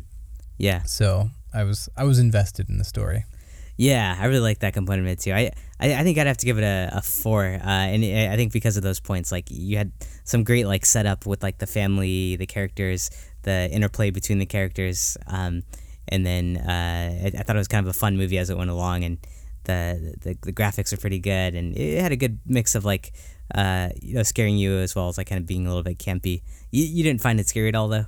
Yeah. 0.57 0.83
so 0.83 1.29
I 1.53 1.63
was 1.63 1.89
I 1.95 2.03
was 2.03 2.19
invested 2.19 2.69
in 2.69 2.77
the 2.77 2.83
story. 2.83 3.25
Yeah, 3.75 4.15
I 4.19 4.25
really 4.25 4.39
like 4.39 4.59
that 4.59 4.73
component 4.73 5.07
of 5.07 5.13
it 5.13 5.19
too. 5.19 5.33
I, 5.33 5.51
I, 5.79 5.95
I 5.95 6.03
think 6.03 6.19
I'd 6.19 6.27
have 6.27 6.37
to 6.37 6.45
give 6.45 6.59
it 6.59 6.63
a, 6.63 6.91
a 6.93 7.01
four. 7.01 7.45
Uh, 7.45 7.67
and 7.67 8.03
I 8.05 8.33
I 8.33 8.35
think 8.35 8.53
because 8.53 8.77
of 8.77 8.83
those 8.83 8.99
points, 8.99 9.31
like 9.31 9.49
you 9.49 9.77
had 9.77 9.91
some 10.23 10.43
great 10.43 10.67
like 10.67 10.85
setup 10.85 11.25
with 11.25 11.41
like 11.41 11.57
the 11.57 11.67
family, 11.67 12.35
the 12.35 12.45
characters, 12.45 13.09
the 13.41 13.69
interplay 13.71 14.11
between 14.11 14.39
the 14.39 14.45
characters. 14.45 15.17
Um, 15.27 15.63
and 16.07 16.25
then 16.25 16.57
uh, 16.57 17.25
I, 17.25 17.39
I 17.39 17.43
thought 17.43 17.55
it 17.55 17.59
was 17.59 17.67
kind 17.67 17.85
of 17.85 17.89
a 17.89 17.97
fun 17.97 18.17
movie 18.17 18.37
as 18.37 18.49
it 18.49 18.57
went 18.57 18.69
along, 18.69 19.03
and 19.03 19.17
the 19.63 20.15
the, 20.21 20.37
the 20.41 20.53
graphics 20.53 20.93
are 20.93 20.97
pretty 20.97 21.19
good, 21.19 21.55
and 21.55 21.75
it 21.75 22.01
had 22.01 22.11
a 22.11 22.17
good 22.17 22.39
mix 22.45 22.75
of 22.75 22.85
like 22.85 23.13
uh, 23.55 23.89
you 24.01 24.15
know 24.15 24.23
scaring 24.23 24.57
you 24.57 24.77
as 24.77 24.95
well 24.95 25.09
as 25.09 25.17
like 25.17 25.27
kind 25.27 25.39
of 25.39 25.47
being 25.47 25.65
a 25.65 25.69
little 25.69 25.83
bit 25.83 25.97
campy. 25.97 26.43
You, 26.71 26.83
you 26.85 27.03
didn't 27.03 27.21
find 27.21 27.39
it 27.39 27.47
scary 27.47 27.69
at 27.69 27.75
all 27.75 27.87
though. 27.87 28.05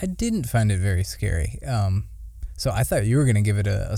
I 0.00 0.06
didn't 0.06 0.44
find 0.44 0.70
it 0.70 0.78
very 0.78 1.04
scary. 1.04 1.58
Um, 1.66 2.08
so 2.58 2.70
I 2.70 2.84
thought 2.84 3.06
you 3.06 3.16
were 3.16 3.24
gonna 3.24 3.40
give 3.42 3.56
it 3.58 3.66
a 3.66 3.96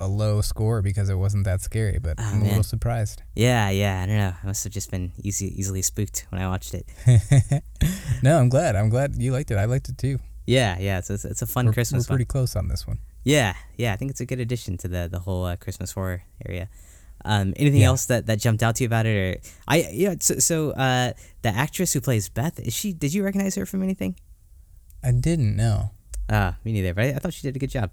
a 0.00 0.08
low 0.08 0.40
score 0.40 0.82
because 0.82 1.08
it 1.08 1.14
wasn't 1.14 1.44
that 1.44 1.60
scary, 1.60 1.98
but 2.00 2.16
Oh, 2.18 2.22
I'm 2.24 2.42
a 2.42 2.44
little 2.46 2.62
surprised. 2.64 3.22
Yeah, 3.36 3.70
yeah, 3.70 4.02
I 4.02 4.06
don't 4.06 4.16
know. 4.16 4.34
I 4.42 4.46
must 4.46 4.64
have 4.64 4.72
just 4.72 4.90
been 4.90 5.12
easy, 5.22 5.46
easily 5.58 5.82
spooked 5.82 6.26
when 6.30 6.40
I 6.42 6.48
watched 6.48 6.74
it. 6.74 6.84
no, 8.22 8.38
I'm 8.38 8.48
glad. 8.48 8.74
I'm 8.76 8.88
glad 8.88 9.14
you 9.22 9.30
liked 9.32 9.50
it. 9.52 9.56
I 9.56 9.66
liked 9.66 9.88
it 9.88 9.98
too. 9.98 10.18
Yeah, 10.46 10.76
yeah, 10.80 10.98
it's 10.98 11.10
a, 11.10 11.14
it's 11.28 11.42
a 11.42 11.46
fun 11.46 11.66
we're, 11.66 11.72
Christmas 11.72 12.04
we're 12.08 12.14
pretty 12.16 12.24
one. 12.28 12.42
close 12.42 12.56
on 12.56 12.68
this 12.68 12.86
one. 12.86 12.98
Yeah, 13.24 13.54
yeah, 13.78 13.92
I 13.92 13.96
think 13.96 14.10
it's 14.10 14.20
a 14.20 14.26
good 14.26 14.40
addition 14.40 14.76
to 14.78 14.88
the 14.88 15.08
the 15.10 15.20
whole 15.20 15.44
uh, 15.44 15.56
Christmas 15.56 15.92
horror 15.92 16.22
area. 16.46 16.68
Um, 17.24 17.54
anything 17.56 17.80
Yeah. 17.80 17.86
else 17.86 18.06
that, 18.06 18.26
that 18.26 18.38
jumped 18.40 18.62
out 18.62 18.74
to 18.76 18.84
you 18.84 18.86
about 18.88 19.06
it, 19.06 19.16
or 19.16 19.40
I 19.68 19.88
yeah, 19.92 20.16
so, 20.20 20.38
so 20.40 20.70
uh, 20.72 21.12
the 21.42 21.48
actress 21.50 21.92
who 21.94 22.00
plays 22.00 22.28
Beth 22.28 22.58
is 22.60 22.74
she? 22.74 22.92
Did 22.92 23.14
you 23.14 23.24
recognize 23.24 23.54
her 23.54 23.64
from 23.64 23.82
anything? 23.82 24.16
I 25.02 25.12
didn't 25.12 25.54
know. 25.56 25.92
Ah, 26.30 26.56
me 26.64 26.72
neither. 26.72 26.94
But 26.94 27.04
I, 27.04 27.08
I 27.10 27.18
thought 27.18 27.34
she 27.34 27.42
did 27.42 27.56
a 27.56 27.58
good 27.58 27.70
job. 27.70 27.90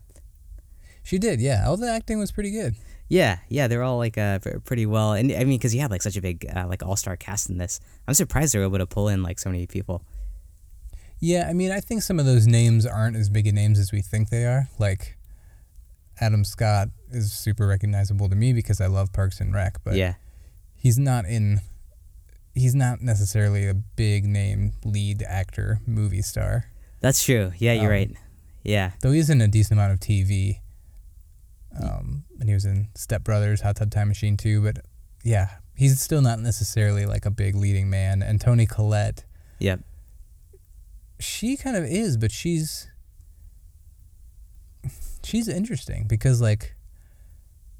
She 1.03 1.17
did, 1.17 1.41
yeah. 1.41 1.65
All 1.67 1.77
the 1.77 1.91
acting 1.91 2.19
was 2.19 2.31
pretty 2.31 2.51
good. 2.51 2.75
Yeah, 3.11 3.39
yeah, 3.49 3.67
they're 3.67 3.83
all 3.83 3.97
like 3.97 4.17
uh 4.17 4.39
pretty 4.63 4.85
well, 4.85 5.11
and 5.11 5.33
I 5.33 5.39
mean, 5.39 5.57
because 5.57 5.75
you 5.75 5.81
had 5.81 5.91
like 5.91 6.01
such 6.01 6.15
a 6.15 6.21
big 6.21 6.45
uh, 6.55 6.65
like 6.69 6.81
all 6.81 6.95
star 6.95 7.17
cast 7.17 7.49
in 7.49 7.57
this, 7.57 7.81
I'm 8.07 8.13
surprised 8.13 8.53
they 8.53 8.59
were 8.59 8.63
able 8.63 8.77
to 8.77 8.85
pull 8.85 9.09
in 9.09 9.21
like 9.21 9.37
so 9.37 9.49
many 9.49 9.67
people. 9.67 10.01
Yeah, 11.19 11.45
I 11.49 11.51
mean, 11.51 11.71
I 11.71 11.81
think 11.81 12.03
some 12.03 12.19
of 12.19 12.25
those 12.25 12.47
names 12.47 12.85
aren't 12.85 13.17
as 13.17 13.29
big 13.29 13.47
a 13.47 13.51
names 13.51 13.79
as 13.79 13.91
we 13.91 14.01
think 14.01 14.29
they 14.29 14.45
are. 14.45 14.69
Like 14.79 15.17
Adam 16.21 16.45
Scott 16.45 16.87
is 17.11 17.33
super 17.33 17.67
recognizable 17.67 18.29
to 18.29 18.35
me 18.35 18.53
because 18.53 18.79
I 18.79 18.87
love 18.87 19.11
Parks 19.11 19.41
and 19.41 19.53
Rec, 19.53 19.83
but 19.83 19.95
yeah, 19.95 20.13
he's 20.73 20.97
not 20.97 21.25
in. 21.25 21.59
He's 22.53 22.75
not 22.75 23.01
necessarily 23.01 23.67
a 23.67 23.73
big 23.73 24.23
name 24.23 24.71
lead 24.85 25.21
actor, 25.21 25.81
movie 25.85 26.21
star. 26.21 26.70
That's 27.01 27.23
true. 27.23 27.51
Yeah, 27.57 27.73
you're 27.73 27.85
Um, 27.85 27.89
right. 27.89 28.11
Yeah, 28.63 28.91
Though 29.01 29.11
he's 29.11 29.29
in 29.29 29.41
a 29.41 29.47
decent 29.47 29.79
amount 29.79 29.93
of 29.93 29.99
TV. 29.99 30.59
Um, 31.81 32.25
and 32.39 32.47
he 32.47 32.53
was 32.53 32.65
in 32.65 32.89
Step 32.95 33.23
Brothers, 33.23 33.61
Hot 33.61 33.75
Tub 33.75 33.89
Time 33.91 34.07
Machine 34.07 34.37
too. 34.37 34.61
But 34.61 34.85
yeah, 35.23 35.49
he's 35.75 35.99
still 35.99 36.21
not 36.21 36.39
necessarily 36.39 37.05
like 37.05 37.25
a 37.25 37.31
big 37.31 37.55
leading 37.55 37.89
man. 37.89 38.21
And 38.21 38.39
Toni 38.39 38.65
Collette, 38.67 39.23
yep, 39.59 39.79
she 41.19 41.57
kind 41.57 41.75
of 41.75 41.83
is, 41.85 42.17
but 42.17 42.31
she's 42.31 42.87
she's 45.23 45.47
interesting 45.47 46.05
because 46.07 46.41
like 46.41 46.75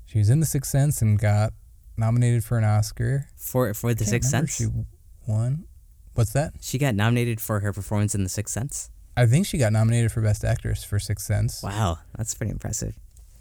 she 0.05 0.17
was 0.17 0.29
in 0.29 0.39
The 0.39 0.45
Sixth 0.45 0.71
Sense 0.71 1.01
and 1.01 1.19
got 1.19 1.53
nominated 1.97 2.43
for 2.43 2.57
an 2.57 2.63
Oscar. 2.63 3.27
for 3.35 3.73
for 3.73 3.93
the 3.93 4.05
Sixth 4.05 4.29
Sense. 4.29 4.55
She 4.55 4.65
won. 5.27 5.65
What's 6.13 6.33
that? 6.33 6.53
She 6.61 6.77
got 6.77 6.95
nominated 6.95 7.39
for 7.39 7.59
her 7.61 7.71
performance 7.71 8.15
in 8.15 8.23
The 8.23 8.29
Sixth 8.29 8.53
Sense. 8.53 8.89
I 9.21 9.27
think 9.27 9.45
she 9.45 9.57
got 9.57 9.71
nominated 9.73 10.11
for 10.11 10.21
Best 10.21 10.43
Actress 10.43 10.83
for 10.83 10.99
Sixth 10.99 11.25
Sense. 11.25 11.61
Wow, 11.63 11.99
that's 12.17 12.33
pretty 12.33 12.51
impressive. 12.51 12.95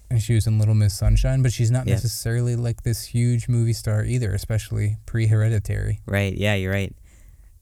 and 0.09 0.21
she 0.21 0.35
was 0.35 0.45
in 0.45 0.59
Little 0.59 0.75
Miss 0.75 0.93
Sunshine, 0.93 1.41
but 1.41 1.53
she's 1.53 1.71
not 1.71 1.87
Yeah. 1.87 1.93
necessarily 1.95 2.55
like 2.57 2.83
this 2.83 3.05
huge 3.05 3.47
movie 3.47 3.71
star 3.73 4.03
either, 4.03 4.33
especially 4.33 4.97
pre 5.05 5.27
Hereditary. 5.27 6.01
Right? 6.05 6.35
Yeah, 6.37 6.55
you're 6.55 6.71
right. 6.73 6.93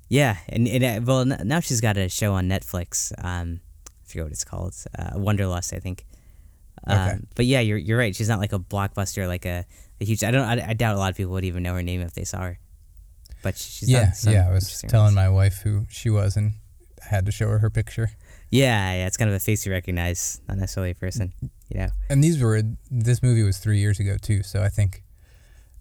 Yeah, 0.09 0.37
and, 0.49 0.67
and 0.67 0.83
uh, 0.83 1.01
well, 1.05 1.19
n- 1.21 1.41
now 1.45 1.59
she's 1.59 1.79
got 1.81 1.95
a 1.97 2.09
show 2.09 2.33
on 2.33 2.49
Netflix. 2.49 3.11
Um, 3.23 3.59
I 3.87 4.07
forget 4.09 4.23
what 4.25 4.31
it's 4.31 4.43
called. 4.43 4.73
Uh, 4.97 5.11
Wanderlust, 5.19 5.73
I 5.73 5.79
think. 5.79 6.05
Um, 6.87 6.97
Okay. 6.97 7.17
But 7.35 7.45
yeah, 7.45 7.59
you're 7.59 7.77
you're 7.77 7.97
right. 7.99 8.15
She's 8.15 8.29
not 8.29 8.39
like 8.39 8.51
a 8.53 8.57
blockbuster, 8.59 9.27
like 9.27 9.45
a, 9.45 9.65
a 10.01 10.05
huge. 10.05 10.23
I 10.23 10.31
don't. 10.31 10.45
I, 10.47 10.69
I 10.69 10.73
doubt 10.73 10.95
a 10.95 10.97
lot 10.97 11.11
of 11.11 11.17
people 11.17 11.33
would 11.33 11.45
even 11.45 11.61
know 11.61 11.75
her 11.75 11.83
name 11.83 12.01
if 12.01 12.13
they 12.13 12.23
saw 12.23 12.41
her. 12.41 12.57
But 13.43 13.55
she's 13.57 13.87
yeah, 13.89 14.11
yeah. 14.25 14.49
I 14.49 14.53
was 14.53 14.81
telling 14.87 15.13
roles. 15.13 15.15
my 15.15 15.29
wife 15.29 15.59
who 15.61 15.85
she 15.89 16.09
was, 16.09 16.35
and 16.35 16.53
had 17.09 17.25
to 17.25 17.31
show 17.31 17.47
her 17.49 17.59
her 17.59 17.69
picture. 17.69 18.11
Yeah, 18.49 18.93
yeah. 18.93 19.07
It's 19.07 19.17
kind 19.17 19.29
of 19.29 19.35
a 19.35 19.39
face 19.39 19.65
you 19.65 19.71
recognize, 19.71 20.41
not 20.47 20.57
necessarily 20.57 20.91
a 20.91 20.95
person. 20.95 21.33
You 21.69 21.81
know. 21.81 21.87
And 22.09 22.23
these 22.23 22.41
were 22.41 22.61
this 22.89 23.21
movie 23.21 23.43
was 23.43 23.57
three 23.57 23.79
years 23.79 23.99
ago 23.99 24.17
too, 24.19 24.43
so 24.43 24.63
I 24.63 24.69
think 24.69 25.03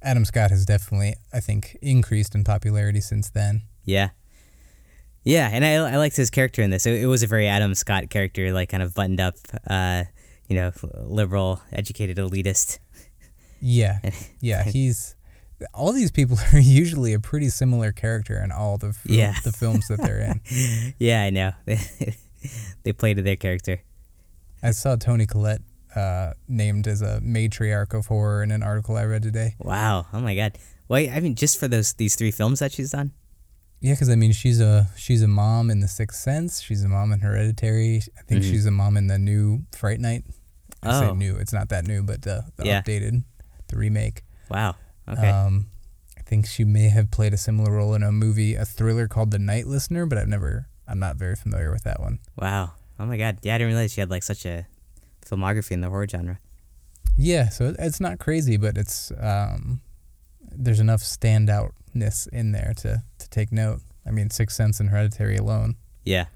Adam 0.03 0.25
Scott 0.25 0.51
has 0.51 0.65
definitely, 0.65 1.15
I 1.33 1.41
think, 1.41 1.77
increased 1.83 2.35
in 2.35 2.45
popularity 2.45 3.01
since 3.01 3.31
then. 3.31 3.63
Yeah. 3.85 4.11
Yeah, 5.25 5.51
and 5.53 5.65
I, 5.65 5.75
I 5.75 5.97
liked 5.97 6.17
his 6.17 6.31
character 6.31 6.63
in 6.63 6.71
this. 6.71 6.87
It, 6.87 7.03
it 7.03 7.07
was 7.07 7.23
a 7.23 7.27
very 7.27 7.49
Adam 7.49 7.75
Scott 7.75 8.09
character, 8.09 8.53
like 8.53 8.71
kind 8.71 8.83
of 8.83 8.95
buttoned 8.95 9.21
up, 9.21 9.35
uh, 9.69 10.05
you 10.49 10.57
know, 10.57 10.73
liberal, 11.05 11.61
educated 11.73 12.17
elitist. 12.17 12.79
Yeah, 13.61 13.99
yeah. 14.41 14.65
He's 14.65 15.17
all 15.75 15.93
these 15.93 16.11
people 16.11 16.39
are 16.53 16.59
usually 16.61 17.13
a 17.13 17.21
pretty 17.21 17.49
similar 17.49 17.93
character 17.93 18.43
in 18.43 18.51
all 18.53 18.79
the 18.79 18.97
Yeah. 19.05 19.35
the 19.45 19.53
films 19.53 19.89
that 19.89 20.01
they're 20.01 20.21
in. 20.21 20.41
yeah, 20.99 21.23
I 21.23 21.31
know. 21.31 21.53
they 22.85 22.93
play 22.93 23.15
to 23.15 23.23
their 23.23 23.37
character. 23.37 23.81
I 24.63 24.71
saw 24.73 24.97
Toni 24.97 25.27
Collette 25.27 25.63
uh, 25.95 26.33
named 26.49 26.87
as 26.87 27.03
a 27.03 27.21
matriarch 27.23 27.95
of 27.95 28.07
horror 28.07 28.43
in 28.43 28.51
an 28.51 28.63
article 28.63 28.97
I 28.97 29.05
read 29.05 29.23
today. 29.23 29.55
Wow. 29.59 30.07
Oh 30.13 30.21
my 30.21 30.35
god. 30.35 30.59
Well, 30.89 31.07
I 31.11 31.21
mean, 31.21 31.35
just 31.35 31.59
for 31.59 31.69
those 31.69 31.95
these 31.95 32.17
three 32.17 32.31
films 32.31 32.61
that 32.61 32.73
she's 32.73 32.91
done. 32.93 33.13
Yeah, 33.81 33.93
because 33.95 34.09
I 34.11 34.17
mean, 34.17 34.33
she's 34.33 34.61
a 34.61 34.89
she's 34.97 35.23
a 35.23 35.29
mom 35.29 35.71
in 35.71 35.81
The 35.81 35.89
Sixth 35.89 36.19
Sense. 36.21 36.61
She's 36.61 36.83
a 36.83 36.89
mom 36.89 37.13
in 37.13 37.21
Hereditary. 37.21 38.03
I 38.19 38.23
think 38.23 38.43
Mhm. 38.43 38.51
she's 38.51 38.67
a 38.67 38.71
mom 38.73 38.97
in 38.97 39.07
the 39.07 39.19
new 39.19 39.65
Fright 39.77 40.01
Night. 40.01 40.25
I 40.83 40.89
Oh. 40.97 41.01
say 41.09 41.15
new. 41.15 41.37
It's 41.37 41.53
not 41.53 41.69
that 41.69 41.87
new, 41.87 42.03
but 42.03 42.23
the, 42.23 42.45
the 42.57 42.67
Yeah. 42.67 42.83
updated, 42.83 43.23
the 43.69 43.77
remake. 43.77 44.23
Wow. 44.51 44.77
Okay. 45.09 45.29
Um, 45.31 45.67
I 46.19 46.23
think 46.23 46.47
she 46.47 46.65
may 46.65 46.89
have 46.91 47.11
played 47.11 47.33
a 47.33 47.39
similar 47.39 47.73
role 47.73 47.95
in 47.95 48.03
a 48.03 48.13
movie, 48.13 48.55
a 48.55 48.65
thriller 48.65 49.09
called 49.09 49.31
The 49.31 49.39
Night 49.39 49.67
Listener, 49.67 50.05
but 50.07 50.19
I've 50.19 50.29
never. 50.29 50.69
I'm 50.87 50.99
not 50.99 51.17
very 51.17 51.37
familiar 51.37 51.71
with 51.71 51.85
that 51.85 52.01
one. 52.01 52.19
wow. 52.37 52.73
Oh 53.01 53.07
my 53.07 53.17
god. 53.17 53.39
Yeah, 53.43 53.55
I 53.55 53.59
didn't 53.59 53.73
realize 53.75 53.93
she 53.93 54.01
had 54.01 54.11
like 54.11 54.23
such 54.25 54.45
a 54.45 54.67
filmography 55.25 55.71
in 55.73 55.81
the 55.81 55.89
horror 55.89 56.09
genre. 56.09 56.39
Yeah, 57.17 57.49
so 57.49 57.75
it's 57.79 58.01
not 58.01 58.19
crazy, 58.19 58.57
but 58.57 58.77
it's 58.77 59.13
um, 59.21 59.81
there's 60.51 60.81
enough 60.81 61.01
standoutness 61.03 62.29
in 62.33 62.53
there 62.53 62.73
to 62.79 63.03
to 63.19 63.31
take 63.31 63.53
note. 63.53 63.81
I 64.07 64.11
mean, 64.11 64.31
Sixth 64.31 64.57
Sense 64.57 64.81
and 64.81 64.91
Hereditary 64.91 65.37
alone 65.37 65.77
Yeah. 66.05 66.27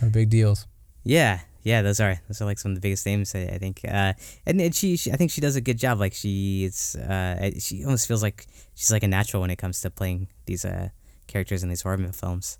are 0.00 0.08
big 0.08 0.30
deals. 0.30 0.66
Yeah, 1.02 1.40
yeah, 1.64 1.82
those 1.82 1.98
are 1.98 2.20
those 2.28 2.40
are 2.40 2.44
like 2.44 2.58
some 2.60 2.70
of 2.72 2.76
the 2.76 2.80
biggest 2.80 3.04
names 3.06 3.34
I, 3.34 3.40
I 3.54 3.58
think, 3.58 3.80
uh, 3.84 4.12
and, 4.46 4.60
and 4.60 4.74
she, 4.74 4.96
she 4.96 5.10
I 5.10 5.16
think 5.16 5.30
she 5.32 5.40
does 5.40 5.56
a 5.56 5.60
good 5.60 5.78
job. 5.78 5.98
Like 5.98 6.12
she's 6.14 6.94
uh, 6.94 7.50
she 7.58 7.84
almost 7.84 8.06
feels 8.06 8.22
like 8.22 8.46
she's 8.74 8.92
like 8.92 9.02
a 9.02 9.08
natural 9.08 9.40
when 9.40 9.50
it 9.50 9.56
comes 9.56 9.80
to 9.80 9.90
playing 9.90 10.28
these 10.46 10.64
uh, 10.64 10.90
characters 11.26 11.62
in 11.64 11.68
these 11.70 11.82
horror 11.82 11.98
films. 12.12 12.58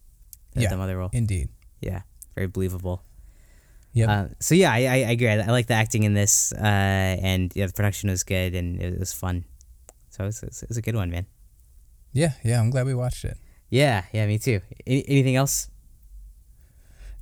The, 0.54 0.62
Yeah. 0.62 0.70
the 0.70 0.76
mother 0.76 0.96
role. 0.98 1.10
Indeed. 1.12 1.48
Yeah, 1.80 2.02
very 2.34 2.46
believable. 2.48 3.02
Yeah. 3.92 4.10
Uh, 4.10 4.28
so 4.40 4.54
yeah, 4.54 4.72
I, 4.72 4.78
I, 4.86 4.94
I 5.06 5.10
agree. 5.14 5.28
I, 5.28 5.38
I 5.40 5.50
like 5.50 5.66
the 5.66 5.74
acting 5.74 6.02
in 6.02 6.14
this, 6.14 6.52
uh, 6.52 6.58
and 7.22 7.52
yeah, 7.54 7.66
the 7.66 7.72
production 7.72 8.10
was 8.10 8.24
good 8.24 8.54
and 8.54 8.80
it 8.82 8.98
was 8.98 9.12
fun. 9.12 9.44
So 10.10 10.24
it 10.24 10.26
was, 10.26 10.42
it 10.42 10.46
was, 10.48 10.62
it 10.62 10.68
was 10.68 10.76
a 10.78 10.82
good 10.82 10.94
one, 10.96 11.10
man. 11.10 11.26
yeah, 12.12 12.32
yeah. 12.44 12.60
I'm 12.60 12.70
glad 12.70 12.86
we 12.86 12.94
watched 12.94 13.24
it. 13.24 13.36
Yeah, 13.70 14.04
yeah, 14.12 14.26
me 14.26 14.38
too. 14.38 14.60
Any, 14.86 15.04
anything 15.08 15.36
else? 15.36 15.68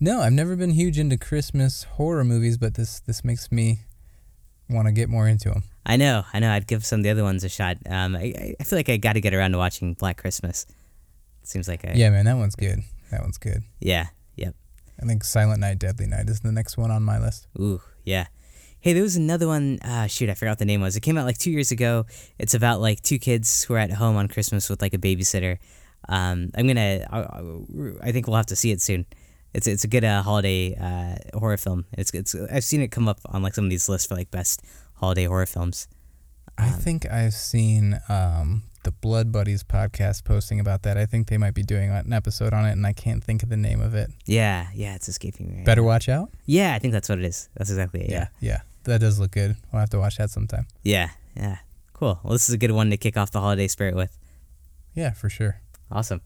No, 0.05 0.21
I've 0.21 0.33
never 0.33 0.57
been 0.57 0.71
huge 0.71 0.99
into 0.99 1.17
Christmas 1.17 1.85
horror 1.85 2.25
movies, 2.25 2.59
but 2.59 2.75
this 2.75 2.99
this 2.99 3.23
makes 3.25 3.53
me 3.53 3.83
want 4.69 4.87
to 4.89 4.93
get 4.93 5.09
more 5.09 5.29
into 5.29 5.49
them. 5.51 5.63
I 5.87 5.97
know, 5.97 6.25
I 6.33 6.41
know. 6.41 6.51
I'd 6.51 6.67
give 6.67 6.85
some 6.85 6.99
of 7.01 7.05
the 7.05 7.11
other 7.11 7.23
ones 7.23 7.45
a 7.45 7.49
shot. 7.49 7.77
Um, 7.89 8.17
I, 8.17 8.55
I- 8.59 8.65
feel 8.65 8.81
like 8.81 8.89
I 8.89 8.97
got 8.97 9.13
to 9.13 9.21
get 9.21 9.33
around 9.33 9.53
to 9.53 9.59
watching 9.59 9.95
Black 9.95 10.17
Christmas. 10.17 10.67
It 11.43 11.47
seems 11.49 11.69
like 11.69 11.85
a 11.85 11.97
Yeah, 11.97 12.11
man, 12.11 12.25
that 12.25 12.37
one's 12.37 12.57
good. 12.57 12.81
That 13.13 13.21
one's 13.21 13.39
good. 13.39 13.63
yeah, 13.79 14.07
yep. 14.35 14.57
I 15.01 15.07
think 15.07 15.23
Silent 15.23 15.61
Night, 15.61 15.79
Deadly 15.79 16.07
Night 16.07 16.29
is 16.29 16.41
the 16.41 16.51
next 16.51 16.77
one 16.77 16.91
on 16.91 17.05
my 17.05 17.21
list. 17.21 17.47
Ooh, 17.61 17.81
yeah. 18.05 18.27
Hey, 18.81 18.95
there 18.95 19.03
was 19.05 19.15
another 19.15 19.47
one. 19.47 19.79
Uh, 19.85 20.09
shoot, 20.09 20.29
I 20.29 20.35
forgot 20.35 20.53
what 20.53 20.59
the 20.59 20.65
name 20.65 20.81
was. 20.81 20.97
It 20.97 21.01
came 21.01 21.17
out 21.17 21.27
like 21.27 21.39
two 21.39 21.53
years 21.53 21.71
ago. 21.71 22.07
It's 22.41 22.55
about 22.55 22.81
like 22.81 23.03
two 23.03 23.21
kids 23.21 23.63
who 23.63 23.75
are 23.75 23.79
at 23.79 23.93
home 23.93 24.17
on 24.17 24.27
Christmas 24.27 24.69
with 24.69 24.83
like 24.83 24.95
a 24.95 24.99
babysitter. 24.99 25.59
Um, 26.09 26.51
I'm 26.57 26.67
gonna. 26.67 27.07
I- 27.09 28.09
I 28.09 28.11
think 28.11 28.27
we'll 28.27 28.37
have 28.37 28.47
to 28.47 28.57
see 28.57 28.73
it 28.73 28.81
soon. 28.81 29.07
It's 29.55 29.67
it's 29.67 29.85
a 29.85 29.89
good 29.89 30.05
uh, 30.05 30.23
holiday 30.23 30.75
uh, 30.77 31.39
horror 31.39 31.57
film. 31.57 31.85
It's 31.93 32.11
it's. 32.13 32.35
I've 32.35 32.65
seen 32.65 32.81
it 32.81 32.89
come 32.89 33.09
up 33.09 33.21
on 33.27 33.43
like 33.43 33.55
some 33.55 33.65
of 33.65 33.71
these 33.71 33.89
lists 33.89 34.07
for 34.09 34.15
like 34.15 34.31
best 34.31 34.63
holiday 34.95 35.25
horror 35.25 35.47
films. 35.47 35.89
I 36.59 36.69
Um, 36.69 36.73
think 36.75 37.07
I've 37.11 37.33
seen 37.35 37.99
um, 38.09 38.63
the 38.85 38.93
Blood 38.93 39.33
Buddies 39.33 39.63
podcast 39.63 40.25
posting 40.25 40.61
about 40.61 40.83
that. 40.83 40.97
I 40.99 41.07
think 41.07 41.29
they 41.29 41.39
might 41.39 41.55
be 41.55 41.63
doing 41.63 41.91
an 41.91 42.13
episode 42.13 42.53
on 42.53 42.65
it, 42.67 42.73
and 42.73 42.87
I 42.87 42.93
can't 42.93 43.23
think 43.25 43.43
of 43.43 43.49
the 43.49 43.57
name 43.57 43.81
of 43.81 43.95
it. 43.95 44.11
Yeah, 44.27 44.67
yeah, 44.75 44.95
it's 44.95 45.09
escaping 45.09 45.49
me. 45.51 45.57
right 45.59 45.65
Better 45.67 45.81
now. 45.83 45.87
watch 45.89 46.09
out. 46.09 46.31
Yeah, 46.47 46.75
I 46.75 46.79
think 46.79 46.93
that's 46.93 47.09
what 47.09 47.19
it 47.19 47.25
is. 47.25 47.49
That's 47.57 47.71
exactly 47.71 48.03
it. 48.03 48.11
Yeah. 48.11 48.29
yeah, 48.41 48.61
that 48.85 49.01
does 49.01 49.19
look 49.19 49.31
good. 49.33 49.57
We'll 49.73 49.81
have 49.81 49.91
to 49.91 49.99
watch 49.99 50.17
that 50.19 50.31
sometime. 50.31 50.67
Yeah, 50.83 51.11
yeah. 51.37 51.59
Cool. 51.95 52.19
Well, 52.23 52.33
this 52.33 52.49
is 52.49 52.55
a 52.55 52.59
good 52.59 52.73
one 52.73 52.91
to 52.91 52.97
kick 52.97 53.17
off 53.17 53.31
the 53.31 53.41
holiday 53.41 53.69
spirit 53.69 53.95
with. 53.95 54.17
Yeah, 54.95 55.13
for 55.13 55.29
sure. 55.31 55.61
Awesome. 55.91 56.21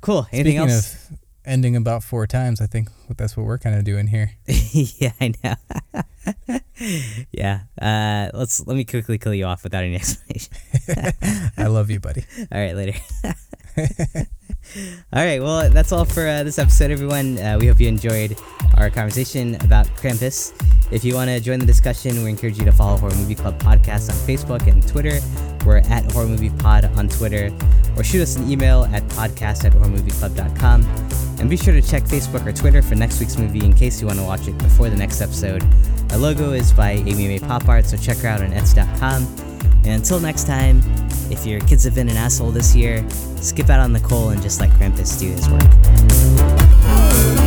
Cool. 0.00 0.26
Anything 0.32 0.52
Speaking 0.58 0.70
else? 0.70 0.94
of 1.10 1.18
ending 1.44 1.76
about 1.76 2.02
four 2.02 2.26
times, 2.26 2.60
I 2.60 2.66
think 2.66 2.88
that's 3.16 3.36
what 3.36 3.46
we're 3.46 3.58
kind 3.58 3.76
of 3.76 3.84
doing 3.84 4.08
here. 4.08 4.32
yeah, 4.46 5.12
I 5.20 5.34
know. 5.42 6.58
yeah. 7.32 7.60
Uh, 7.80 8.36
let's 8.36 8.66
let 8.66 8.76
me 8.76 8.84
quickly 8.84 9.18
kill 9.18 9.34
you 9.34 9.44
off 9.44 9.64
without 9.64 9.84
any 9.84 9.94
explanation. 9.96 10.52
I 11.56 11.66
love 11.66 11.90
you, 11.90 12.00
buddy. 12.00 12.24
all 12.52 12.60
right, 12.60 12.74
later. 12.74 12.98
all 15.12 15.24
right. 15.24 15.42
Well, 15.42 15.70
that's 15.70 15.92
all 15.92 16.04
for 16.04 16.26
uh, 16.26 16.42
this 16.42 16.58
episode, 16.58 16.90
everyone. 16.90 17.38
Uh, 17.38 17.58
we 17.60 17.66
hope 17.66 17.80
you 17.80 17.88
enjoyed 17.88 18.36
our 18.76 18.90
conversation 18.90 19.56
about 19.56 19.86
Krampus. 19.96 20.52
If 20.94 21.02
you 21.04 21.16
want 21.16 21.28
to 21.28 21.40
join 21.40 21.58
the 21.58 21.66
discussion, 21.66 22.22
we 22.22 22.30
encourage 22.30 22.56
you 22.56 22.64
to 22.66 22.70
follow 22.70 22.96
Horror 22.96 23.16
Movie 23.16 23.34
Club 23.34 23.60
Podcast 23.60 24.08
on 24.10 24.14
Facebook 24.28 24.68
and 24.68 24.86
Twitter. 24.86 25.18
We're 25.66 25.78
at 25.78 26.12
Horror 26.12 26.28
Movie 26.28 26.50
Pod 26.50 26.84
on 26.96 27.08
Twitter. 27.08 27.52
or 27.96 28.04
shoot 28.04 28.22
us 28.22 28.36
an 28.36 28.48
email 28.48 28.84
at 28.92 29.02
podcast 29.08 29.64
at 29.64 29.72
horrormovieclub.com. 29.72 30.84
And 31.40 31.50
be 31.50 31.56
sure 31.56 31.74
to 31.74 31.82
check 31.82 32.04
Facebook 32.04 32.46
or 32.46 32.52
Twitter 32.52 32.80
for 32.80 32.94
next 32.94 33.18
week's 33.18 33.36
movie 33.36 33.64
in 33.64 33.72
case 33.72 34.00
you 34.00 34.06
want 34.06 34.20
to 34.20 34.24
watch 34.24 34.46
it 34.46 34.56
before 34.58 34.88
the 34.88 34.96
next 34.96 35.20
episode. 35.20 35.64
Our 36.12 36.18
logo 36.18 36.52
is 36.52 36.72
by 36.72 36.92
Amy 36.92 37.26
May 37.26 37.40
Pop 37.40 37.68
Art, 37.68 37.86
so 37.86 37.96
check 37.96 38.18
her 38.18 38.28
out 38.28 38.40
on 38.40 38.52
Etsy.com. 38.52 39.24
And 39.78 39.94
until 39.94 40.20
next 40.20 40.46
time, 40.46 40.80
if 41.28 41.44
your 41.44 41.60
kids 41.62 41.82
have 41.84 41.96
been 41.96 42.08
an 42.08 42.16
asshole 42.16 42.52
this 42.52 42.74
year, 42.76 43.04
skip 43.40 43.68
out 43.68 43.80
on 43.80 43.92
the 43.92 44.00
coal 44.00 44.28
and 44.28 44.40
just 44.40 44.60
let 44.60 44.70
Krampus 44.70 45.18
do 45.18 45.26
his 45.26 45.48
work. 45.48 47.43